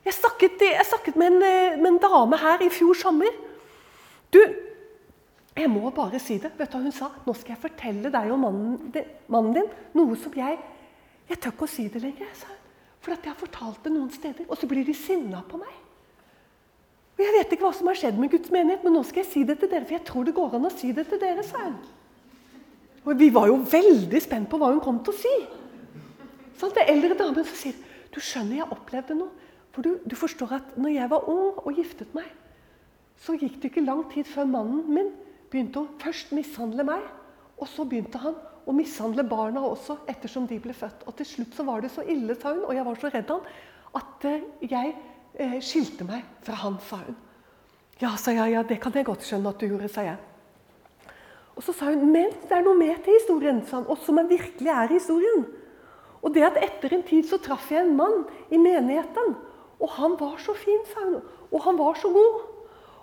Jeg 0.05 0.15
snakket, 0.15 0.61
jeg 0.63 0.85
snakket 0.87 1.19
med, 1.19 1.33
en, 1.33 1.43
eh, 1.43 1.77
med, 1.77 1.87
en, 1.91 2.01
dame 2.01 2.37
her 2.39 2.63
i 2.63 2.69
fjor 2.71 2.95
sommer. 2.97 3.33
Du, 4.33 4.39
jeg 5.57 5.69
må 5.69 5.89
bare 5.91 6.21
si 6.23 6.37
det. 6.39 6.53
Vet 6.57 6.71
du 6.71 6.77
hva 6.77 6.83
Hun 6.85 6.95
sa 6.95 7.09
nå 7.25 7.35
skal 7.35 7.55
jeg 7.55 7.63
fortelle 7.65 8.11
deg 8.13 8.31
og 8.31 8.39
mannen, 8.39 8.95
mannen 9.27 9.57
din 9.57 9.69
noe 9.97 10.15
som 10.17 10.33
jeg 10.35 10.57
Jeg 11.29 11.37
tør 11.37 11.51
ikke 11.53 11.67
å 11.67 11.69
si 11.69 11.83
det 11.93 12.01
lenger. 12.01 12.31
sa 12.33 12.47
hun. 12.47 12.55
For 12.99 13.13
at 13.13 13.23
jeg 13.23 13.31
har 13.31 13.39
fortalt 13.39 13.83
det 13.83 13.91
noen 13.93 14.09
steder, 14.11 14.47
og 14.49 14.57
så 14.57 14.67
blir 14.67 14.83
de 14.83 14.93
sinna 14.97 15.43
på 15.47 15.59
meg. 15.61 15.75
Og 17.19 17.21
Jeg 17.23 17.35
vet 17.35 17.53
ikke 17.53 17.67
hva 17.67 17.75
som 17.75 17.87
har 17.87 17.99
skjedd 17.99 18.17
med 18.19 18.31
Guds 18.31 18.49
menighet, 18.49 18.83
men 18.83 18.93
nå 18.95 19.03
skal 19.03 19.23
jeg 19.23 19.31
si 19.31 19.43
det 19.43 19.59
til 19.59 19.69
dere. 19.69 19.85
For 19.85 19.97
jeg 19.97 20.05
tror 20.07 20.25
det 20.25 20.35
går 20.35 20.55
an 20.55 20.67
å 20.67 20.71
si 20.73 20.91
det 20.95 21.05
til 21.07 21.19
dere, 21.21 21.43
sa 21.43 21.65
hun. 21.67 21.77
Og 23.05 23.19
Vi 23.19 23.29
var 23.29 23.47
jo 23.47 23.59
veldig 23.61 24.21
spent 24.23 24.49
på 24.49 24.57
hva 24.57 24.71
hun 24.71 24.81
kom 24.83 25.03
til 25.03 25.13
å 25.13 25.19
si. 25.19 25.35
Sånn, 26.59 26.73
det 26.75 26.87
eldre 26.91 27.15
damen 27.19 27.45
som 27.45 27.55
sier 27.55 27.77
du 28.09 28.19
skjønner, 28.23 28.63
jeg 28.63 28.71
opplevde 28.73 29.15
noe. 29.19 29.48
For 29.75 29.85
du, 29.85 29.97
du, 30.05 30.15
forstår 30.17 30.55
at 30.59 30.77
når 30.77 30.95
jeg 30.95 31.09
var 31.11 31.27
ung 31.29 31.59
og 31.61 31.77
giftet 31.77 32.13
meg, 32.17 32.27
så 33.19 33.35
gikk 33.37 33.59
det 33.59 33.71
ikke 33.71 33.85
lang 33.85 34.05
tid 34.11 34.27
før 34.27 34.47
mannen 34.49 34.85
min 34.89 35.11
begynte 35.51 35.83
å 35.83 35.89
først 36.01 36.31
mishandle 36.35 36.85
meg. 36.87 37.03
Og 37.59 37.67
så 37.67 37.83
begynte 37.85 38.21
han 38.23 38.37
å 38.69 38.75
mishandle 38.75 39.25
barna 39.27 39.61
også 39.65 39.99
ettersom 40.09 40.47
de 40.49 40.59
ble 40.61 40.73
født. 40.77 41.03
Og 41.09 41.17
til 41.19 41.27
slutt 41.27 41.57
så 41.57 41.65
var 41.67 41.83
det 41.83 41.91
så 41.93 42.05
ille, 42.05 42.37
sa 42.39 42.53
hun, 42.53 42.65
og 42.65 42.75
jeg 42.75 42.85
var 42.87 43.01
så 43.01 43.11
redd 43.13 43.33
han, 43.33 43.49
at 43.99 44.27
eh, 44.29 44.47
jeg 44.69 44.93
eh, 45.35 45.57
skilte 45.65 46.07
meg 46.07 46.25
fra 46.45 46.57
han, 46.63 46.79
sa 46.85 47.01
hun. 47.03 47.17
Ja, 47.99 48.13
sa 48.15 48.31
jeg, 48.31 48.53
ja, 48.53 48.63
det 48.63 48.79
kan 48.79 48.95
jeg 48.95 49.07
godt 49.09 49.25
skjønne 49.27 49.51
at 49.51 49.59
du 49.59 49.67
gjorde, 49.67 49.89
sa 49.91 50.05
jeg. 50.05 50.19
Og 51.59 51.65
så 51.65 51.75
sa 51.75 51.89
hun, 51.91 52.05
men 52.13 52.31
det 52.47 52.55
er 52.55 52.63
noe 52.63 52.77
mer 52.79 53.01
til 53.03 53.17
historien, 53.17 53.59
sa 53.67 53.81
han, 53.81 53.89
og 53.91 53.99
som 54.05 54.21
virkelig 54.29 54.71
er 54.71 54.93
historien. 54.93 55.43
Og 56.23 56.31
det 56.35 56.45
at 56.47 56.59
etter 56.61 56.95
en 56.95 57.03
tid 57.07 57.27
så 57.27 57.39
traff 57.43 57.67
jeg 57.71 57.83
en 57.83 57.97
mann 57.99 58.23
i 58.51 58.59
menigheten 58.59 59.35
og 59.79 59.91
han 59.95 60.15
var 60.19 60.39
så 60.43 60.53
fin, 60.59 60.81
sa 60.91 61.05
hun. 61.05 61.21
Og 61.49 61.63
han 61.63 61.77
var 61.79 61.95
så 61.99 62.11
god. 62.13 62.41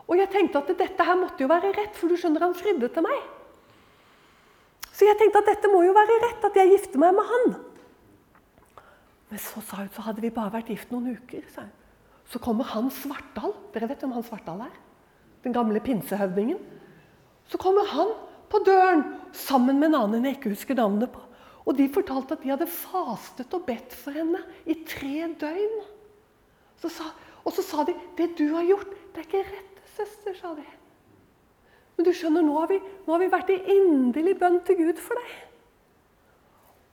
Og 0.06 0.20
jeg 0.20 0.30
tenkte 0.30 0.60
at 0.60 0.74
dette 0.78 1.06
her 1.06 1.18
måtte 1.18 1.42
jo 1.42 1.50
være 1.50 1.72
rett, 1.74 1.96
for 1.96 2.10
du 2.10 2.18
skjønner, 2.20 2.44
han 2.44 2.54
fridde 2.56 2.90
til 2.92 3.06
meg. 3.06 3.24
Så 4.92 5.08
jeg 5.08 5.18
tenkte 5.20 5.42
at 5.42 5.50
dette 5.50 5.70
må 5.72 5.82
jo 5.84 5.96
være 5.96 6.20
rett, 6.22 6.44
at 6.46 6.56
jeg 6.56 6.72
gifter 6.74 7.00
meg 7.00 7.16
med 7.16 7.26
han. 7.32 7.56
Men 9.32 9.42
så 9.42 9.60
sa 9.64 9.80
hun, 9.82 9.90
så 9.92 10.04
hadde 10.06 10.22
vi 10.22 10.30
bare 10.32 10.54
vært 10.54 10.70
gift 10.70 10.92
noen 10.94 11.16
uker. 11.16 11.42
sa 11.52 11.66
hun. 11.66 11.74
Så 12.30 12.40
kommer 12.42 12.66
han 12.70 12.88
Svartdal. 12.90 13.54
Dere 13.74 13.88
vet 13.90 14.02
hvem 14.02 14.14
han 14.16 14.24
Svartdal 14.26 14.64
er? 14.66 14.78
Den 15.44 15.54
gamle 15.54 15.82
pinsehøvdingen. 15.82 16.58
Så 17.50 17.58
kommer 17.62 17.86
han 17.90 18.14
på 18.50 18.60
døren 18.66 19.04
sammen 19.34 19.78
med 19.78 19.92
en 19.92 20.00
annen 20.00 20.26
jeg 20.26 20.38
ikke 20.38 20.54
husker 20.54 20.78
navnet 20.78 21.10
på. 21.12 21.22
Og 21.66 21.74
de 21.78 21.88
fortalte 21.90 22.34
at 22.34 22.42
de 22.42 22.52
hadde 22.52 22.70
fastet 22.70 23.54
og 23.54 23.66
bedt 23.66 23.94
for 23.94 24.14
henne 24.14 24.42
i 24.66 24.78
tre 24.86 25.26
døgn. 25.38 25.76
Så 26.82 26.90
sa, 26.92 27.10
og 27.44 27.52
så 27.52 27.62
sa 27.62 27.84
de 27.84 27.94
'Det 28.16 28.36
du 28.38 28.54
har 28.54 28.64
gjort, 28.64 28.90
det 29.14 29.18
er 29.18 29.28
ikke 29.28 29.50
rett, 29.50 29.76
søster', 29.96 30.40
sa 30.40 30.54
de. 30.54 30.64
Men 31.96 32.04
du 32.04 32.12
skjønner, 32.12 32.42
nå 32.44 32.56
har 32.58 32.68
vi, 32.68 32.80
nå 33.06 33.12
har 33.12 33.22
vi 33.22 33.32
vært 33.32 33.50
i 33.54 33.76
inderlig 33.76 34.38
bønn 34.38 34.60
til 34.66 34.76
Gud 34.76 34.98
for 35.00 35.14
deg. 35.14 35.30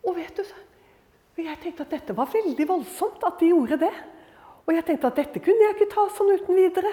Og 0.04 0.16
vet 0.16 0.38
du, 0.38 0.44
Jeg 1.36 1.58
tenkte 1.64 1.82
at 1.82 1.90
dette 1.90 2.14
var 2.14 2.30
veldig 2.30 2.68
voldsomt 2.68 3.24
at 3.26 3.40
de 3.40 3.48
gjorde 3.50 3.80
det. 3.82 3.94
Og 4.68 4.76
jeg 4.76 4.86
tenkte 4.86 5.08
at 5.08 5.16
dette 5.16 5.40
kunne 5.42 5.66
jeg 5.66 5.76
ikke 5.76 5.90
ta 5.90 6.04
sånn 6.14 6.30
uten 6.30 6.56
videre. 6.56 6.92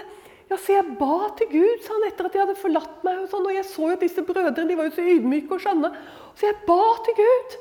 Ja, 0.49 0.57
Så 0.57 0.73
jeg 0.73 0.97
ba 0.99 1.29
til 1.37 1.51
Gud 1.53 1.85
sa 1.85 1.93
han, 1.93 2.07
etter 2.09 2.25
at 2.25 2.33
de 2.33 2.41
hadde 2.41 2.57
forlatt 2.57 3.05
meg. 3.05 3.21
Og 3.21 3.29
sånn, 3.29 3.45
og 3.47 3.53
jeg 3.53 3.67
så 3.69 3.91
jo 3.91 3.99
at 3.99 4.01
disse 4.01 4.25
brødrene 4.25 4.67
de 4.67 4.79
var 4.79 4.89
jo 4.89 4.97
så 4.97 5.05
ydmyke 5.05 5.55
og 5.55 5.61
skjønne. 5.61 5.93
Så 6.35 6.49
jeg 6.49 6.57
ba 6.67 6.81
til 7.05 7.19
Gud. 7.21 7.59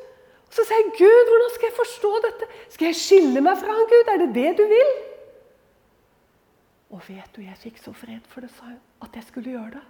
Og 0.49 0.55
så 0.55 0.65
sa 0.65 0.79
jeg, 0.79 0.87
'Gud, 0.97 1.29
hvordan 1.29 1.51
skal 1.53 1.67
jeg 1.67 1.77
forstå 1.77 2.11
dette? 2.23 2.45
Skal 2.73 2.85
jeg 2.87 2.95
skille 2.95 3.41
meg 3.41 3.59
fra 3.59 3.75
han, 3.75 3.85
Gud? 3.91 4.07
Er 4.07 4.17
det 4.17 4.33
det 4.33 4.57
du 4.57 4.65
vil?' 4.65 5.08
Og 6.89 7.01
vet 7.05 7.35
du, 7.35 7.41
jeg 7.45 7.57
fikk 7.61 7.81
så 7.83 7.93
fred 7.93 8.25
for 8.29 8.41
det, 8.41 8.49
sa 8.55 8.71
hun, 8.71 8.79
at 9.05 9.15
jeg 9.15 9.27
skulle 9.27 9.53
gjøre 9.53 9.75
det. 9.77 9.83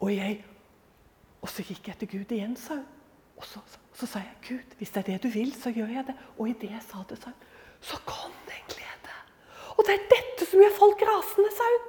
Og, 0.00 0.10
jeg, 0.14 0.40
og 1.42 1.52
så 1.52 1.62
gikk 1.66 1.90
jeg 1.92 2.00
til 2.00 2.10
Gud 2.16 2.34
igjen, 2.34 2.56
sa 2.58 2.80
hun. 2.80 2.88
Og 3.40 3.46
så, 3.48 3.60
så, 3.72 3.78
så, 3.96 4.06
sa 4.06 4.20
jeg, 4.20 4.34
'Gud, 4.44 4.74
hvis 4.76 4.90
det 4.92 5.00
er 5.00 5.06
det 5.12 5.22
du 5.22 5.28
vil, 5.32 5.52
så 5.56 5.70
gjør 5.72 5.88
jeg 5.96 6.04
det.' 6.10 6.16
Og 6.38 6.48
i 6.50 6.58
det 6.60 6.68
jeg 6.74 6.82
sa 6.84 7.00
det, 7.08 7.16
sa 7.22 7.32
hun, 7.32 7.46
så 7.80 7.96
kom 8.04 8.34
det 8.48 8.56
en 8.58 8.68
glede. 8.74 9.14
Og 9.76 9.86
det 9.86 9.94
er 9.94 10.10
dette 10.10 10.44
som 10.44 10.60
gjør 10.60 10.74
folk 10.76 11.04
rasende, 11.08 11.52
sa 11.56 11.68
hun. 11.70 11.86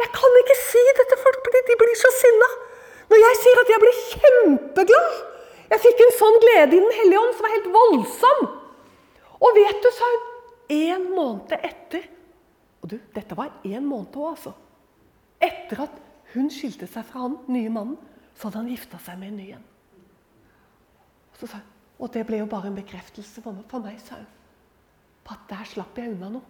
Jeg 0.00 0.08
kan 0.16 0.38
ikke 0.40 0.56
si 0.62 0.84
det 0.98 1.06
til 1.10 1.20
folk, 1.26 1.42
fordi 1.44 1.60
de 1.68 1.76
blir 1.82 1.98
så 2.00 2.10
sinna. 2.22 2.48
Når 3.10 3.20
jeg 3.20 3.40
sier 3.42 3.60
at 3.60 3.70
jeg 3.72 3.80
blir 3.82 3.98
kjempeglad 4.10 5.16
Jeg 5.74 5.80
fikk 5.82 5.98
en 6.00 6.14
sånn 6.16 6.38
glede 6.40 6.76
i 6.76 6.80
Den 6.80 6.94
hellige 6.96 7.20
ånd 7.20 7.34
som 7.36 7.44
var 7.44 7.52
helt 7.52 7.68
voldsom. 7.74 8.40
Og 9.44 9.58
vet 9.58 9.84
du, 9.84 9.90
sa 9.92 10.08
hun, 10.14 10.24
en 10.74 11.04
måned 11.12 11.52
etter 11.58 12.06
Og 12.84 12.90
du, 12.92 12.98
dette 13.16 13.36
var 13.36 13.62
en 13.64 13.86
måned 13.88 14.16
òg, 14.20 14.34
altså. 14.34 14.52
Etter 15.40 15.86
at 15.86 15.94
hun 16.34 16.50
skilte 16.52 16.86
seg 16.90 17.06
fra 17.08 17.24
han 17.24 17.38
nye 17.48 17.70
mannen, 17.72 17.96
så 18.34 18.48
hadde 18.48 18.60
han 18.60 18.72
gifta 18.72 19.00
seg 19.00 19.16
med 19.20 19.32
en 19.32 19.38
ny 19.40 19.46
en. 19.56 19.70
Så 21.38 21.48
sa 21.48 21.62
hun, 21.62 21.70
Og 21.98 22.10
det 22.12 22.24
ble 22.26 22.40
jo 22.40 22.46
bare 22.50 22.66
en 22.68 22.74
bekreftelse 22.74 23.40
for 23.40 23.54
meg, 23.54 23.64
for 23.70 23.80
meg 23.80 24.00
sa 24.02 24.18
hun. 24.18 24.30
På 25.24 25.36
at 25.36 25.44
der 25.48 25.68
slapp 25.70 25.96
jeg 25.96 26.10
unna 26.10 26.28
noe. 26.34 26.42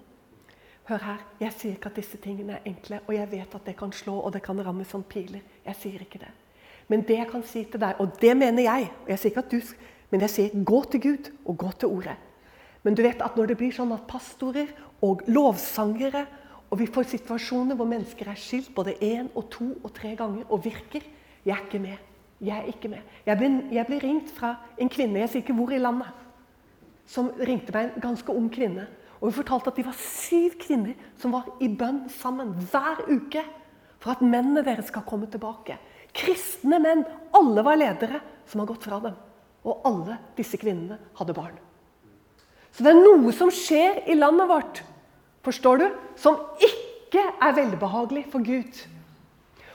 Hør 0.88 1.02
her, 1.04 1.20
jeg 1.40 1.52
sier 1.52 1.76
ikke 1.76 1.92
at 1.92 1.98
disse 2.00 2.18
tingene 2.20 2.56
er 2.56 2.66
enkle, 2.68 3.02
og 3.06 3.14
jeg 3.14 3.30
vet 3.30 3.54
at 3.54 3.68
det 3.68 3.76
kan 3.76 3.92
slå 3.92 4.18
og 4.20 4.32
det 4.32 4.42
kan 4.44 4.58
ramme 4.64 4.84
som 4.88 5.04
piler. 5.04 5.44
Jeg 5.64 5.76
sier 5.80 6.00
ikke 6.00 6.18
det. 6.24 6.32
Men 6.88 7.04
det 7.06 7.18
jeg 7.18 7.28
kan 7.30 7.44
si 7.46 7.62
til 7.64 7.80
deg, 7.80 8.00
og 8.00 8.18
det 8.20 8.34
mener 8.36 8.66
jeg 8.66 8.90
og 9.04 9.12
jeg 9.12 9.20
sier 9.20 9.32
ikke 9.32 9.44
at 9.46 9.52
du, 9.52 9.74
Men 10.10 10.20
jeg 10.20 10.30
sier 10.30 10.64
gå 10.64 10.84
til 10.84 11.00
Gud 11.00 11.30
og 11.44 11.56
gå 11.58 11.70
til 11.72 11.88
Ordet. 11.88 12.16
Men 12.84 12.96
du 12.96 13.02
vet 13.04 13.22
at 13.24 13.36
når 13.36 13.50
det 13.50 13.58
blir 13.60 13.72
sånn 13.74 13.94
at 13.96 14.06
pastorer 14.08 14.70
og 15.04 15.24
lovsangere 15.26 16.26
og 16.70 16.80
vi 16.80 16.88
får 16.90 17.06
situasjoner 17.12 17.76
hvor 17.78 17.86
mennesker 17.86 18.28
er 18.30 18.40
skilt 18.40 18.72
både 18.74 18.96
én 19.04 19.28
og 19.38 19.46
to 19.52 19.68
og 19.76 19.92
tre 19.94 20.14
ganger 20.18 20.48
og 20.48 20.64
virker 20.64 21.04
Jeg 21.44 21.54
er 21.54 21.64
ikke 21.66 21.78
med. 21.78 21.98
Jeg 22.40 22.56
er 22.56 22.68
ikke 22.72 22.88
med. 22.88 23.00
Jeg 23.26 23.38
ble, 23.38 23.48
jeg 23.70 23.86
ble 23.86 23.98
ringt 24.00 24.30
fra 24.32 24.54
en 24.80 24.88
kvinne, 24.88 25.20
jeg 25.20 25.28
sier 25.30 25.42
ikke 25.44 25.56
hvor 25.56 25.72
i 25.72 25.78
landet, 25.78 26.08
som 27.06 27.28
ringte 27.36 27.72
meg, 27.72 27.90
en 27.92 28.00
ganske 28.00 28.32
ung 28.32 28.48
kvinne. 28.52 28.86
Og 29.20 29.28
Hun 29.28 29.36
fortalte 29.36 29.70
at 29.70 29.76
de 29.76 29.84
var 29.84 29.98
syv 30.00 30.56
kvinner 30.60 30.96
som 31.20 31.36
var 31.36 31.46
i 31.60 31.68
bønn 31.68 32.08
sammen 32.08 32.54
hver 32.72 33.04
uke 33.06 33.44
for 34.00 34.16
at 34.16 34.24
mennene 34.24 34.64
deres 34.64 34.88
skal 34.88 35.04
komme 35.06 35.28
tilbake. 35.30 35.76
Kristne 36.16 36.80
menn. 36.80 37.04
Alle 37.36 37.64
var 37.64 37.78
ledere 37.78 38.20
som 38.48 38.64
har 38.64 38.68
gått 38.72 38.88
fra 38.88 38.98
dem. 39.04 39.14
Og 39.64 39.86
alle 39.88 40.18
disse 40.36 40.58
kvinnene 40.60 40.98
hadde 41.20 41.36
barn. 41.36 41.60
Så 42.74 42.82
det 42.82 42.90
er 42.90 43.04
noe 43.04 43.32
som 43.34 43.52
skjer 43.54 44.02
i 44.10 44.16
landet 44.18 44.50
vårt, 44.50 44.82
forstår 45.46 45.82
du, 45.82 45.86
som 46.18 46.40
ikke 46.58 47.22
er 47.22 47.54
velbehagelig 47.54 48.24
for 48.32 48.42
Gud. 48.42 48.80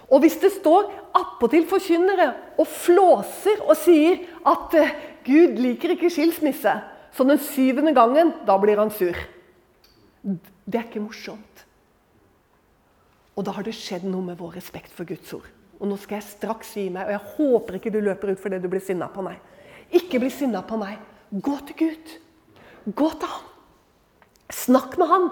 Og 0.09 0.23
hvis 0.23 0.39
det 0.41 0.51
står 0.55 0.89
attpåtil 1.15 1.67
forkynnere 1.69 2.31
og 2.59 2.67
flåser 2.67 3.61
og 3.61 3.77
sier 3.77 4.25
at 4.47 4.75
uh, 4.75 4.95
Gud 5.25 5.59
liker 5.61 5.93
ikke 5.93 6.09
skilsmisse, 6.11 6.73
så 7.13 7.25
den 7.25 7.39
syvende 7.41 7.93
gangen, 7.95 8.33
da 8.45 8.57
blir 8.61 8.81
han 8.81 8.91
sur. 8.93 9.15
Det 10.23 10.77
er 10.77 10.87
ikke 10.87 11.03
morsomt. 11.03 11.65
Og 13.37 13.45
da 13.47 13.53
har 13.55 13.63
det 13.63 13.77
skjedd 13.77 14.03
noe 14.09 14.25
med 14.25 14.39
vår 14.39 14.57
respekt 14.59 14.91
for 14.91 15.07
Guds 15.07 15.31
ord. 15.37 15.47
Og 15.79 15.87
nå 15.87 15.95
skal 16.01 16.19
jeg 16.19 16.27
straks 16.27 16.73
gi 16.75 16.89
meg, 16.91 17.07
og 17.07 17.15
jeg 17.15 17.35
håper 17.37 17.77
ikke 17.77 17.93
du 17.93 18.01
løper 18.03 18.33
ut 18.33 18.41
fordi 18.41 18.59
du 18.59 18.67
blir 18.71 18.83
sinna 18.83 19.07
på 19.13 19.23
meg. 19.23 19.39
Ikke 19.95 20.19
bli 20.19 20.31
sinna 20.33 20.61
på 20.67 20.77
meg. 20.81 20.99
Gå 21.31 21.55
til 21.69 21.77
Gud. 21.85 22.17
Gå 22.85 23.09
til 23.19 23.27
ham. 23.27 23.45
Snakk 24.49 24.97
med 24.97 25.07
ham. 25.07 25.29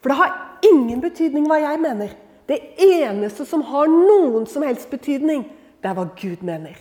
For 0.00 0.12
det 0.12 0.18
har 0.18 0.36
ingen 0.64 1.00
betydning 1.00 1.46
hva 1.48 1.60
jeg 1.62 1.80
mener. 1.80 2.14
Det 2.48 2.58
eneste 2.82 3.44
som 3.46 3.62
har 3.68 3.88
noen 3.90 4.46
som 4.50 4.64
helst 4.66 4.90
betydning, 4.90 5.44
det 5.80 5.90
er 5.90 5.96
hva 5.96 6.08
Gud 6.18 6.42
mener. 6.46 6.76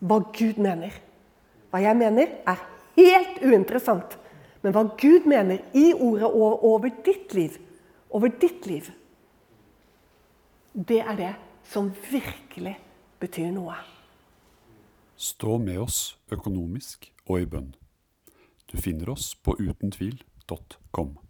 Hva 0.00 0.22
Gud 0.32 0.60
mener. 0.62 0.94
Hva 1.70 1.82
jeg 1.84 1.98
mener, 2.00 2.32
er 2.48 2.62
helt 2.96 3.42
uinteressant. 3.44 4.16
Men 4.62 4.74
hva 4.76 4.86
Gud 5.00 5.28
mener 5.28 5.60
i 5.76 5.90
ordet 5.94 6.30
over, 6.30 6.64
over 6.64 6.94
ditt 7.04 7.34
liv, 7.36 7.58
over 8.10 8.32
ditt 8.40 8.66
liv, 8.66 8.88
det 10.74 11.00
er 11.00 11.16
det 11.18 11.32
som 11.70 11.90
virkelig 12.10 12.76
betyr 13.20 13.50
noe. 13.54 13.76
Stå 15.20 15.58
med 15.60 15.80
oss 15.82 16.00
økonomisk 16.32 17.10
og 17.26 17.42
i 17.42 17.48
bønn. 17.48 17.72
Du 18.70 18.78
finner 18.78 19.08
oss 19.08 19.34
på 19.42 19.56
utentvil.com. 19.58 21.29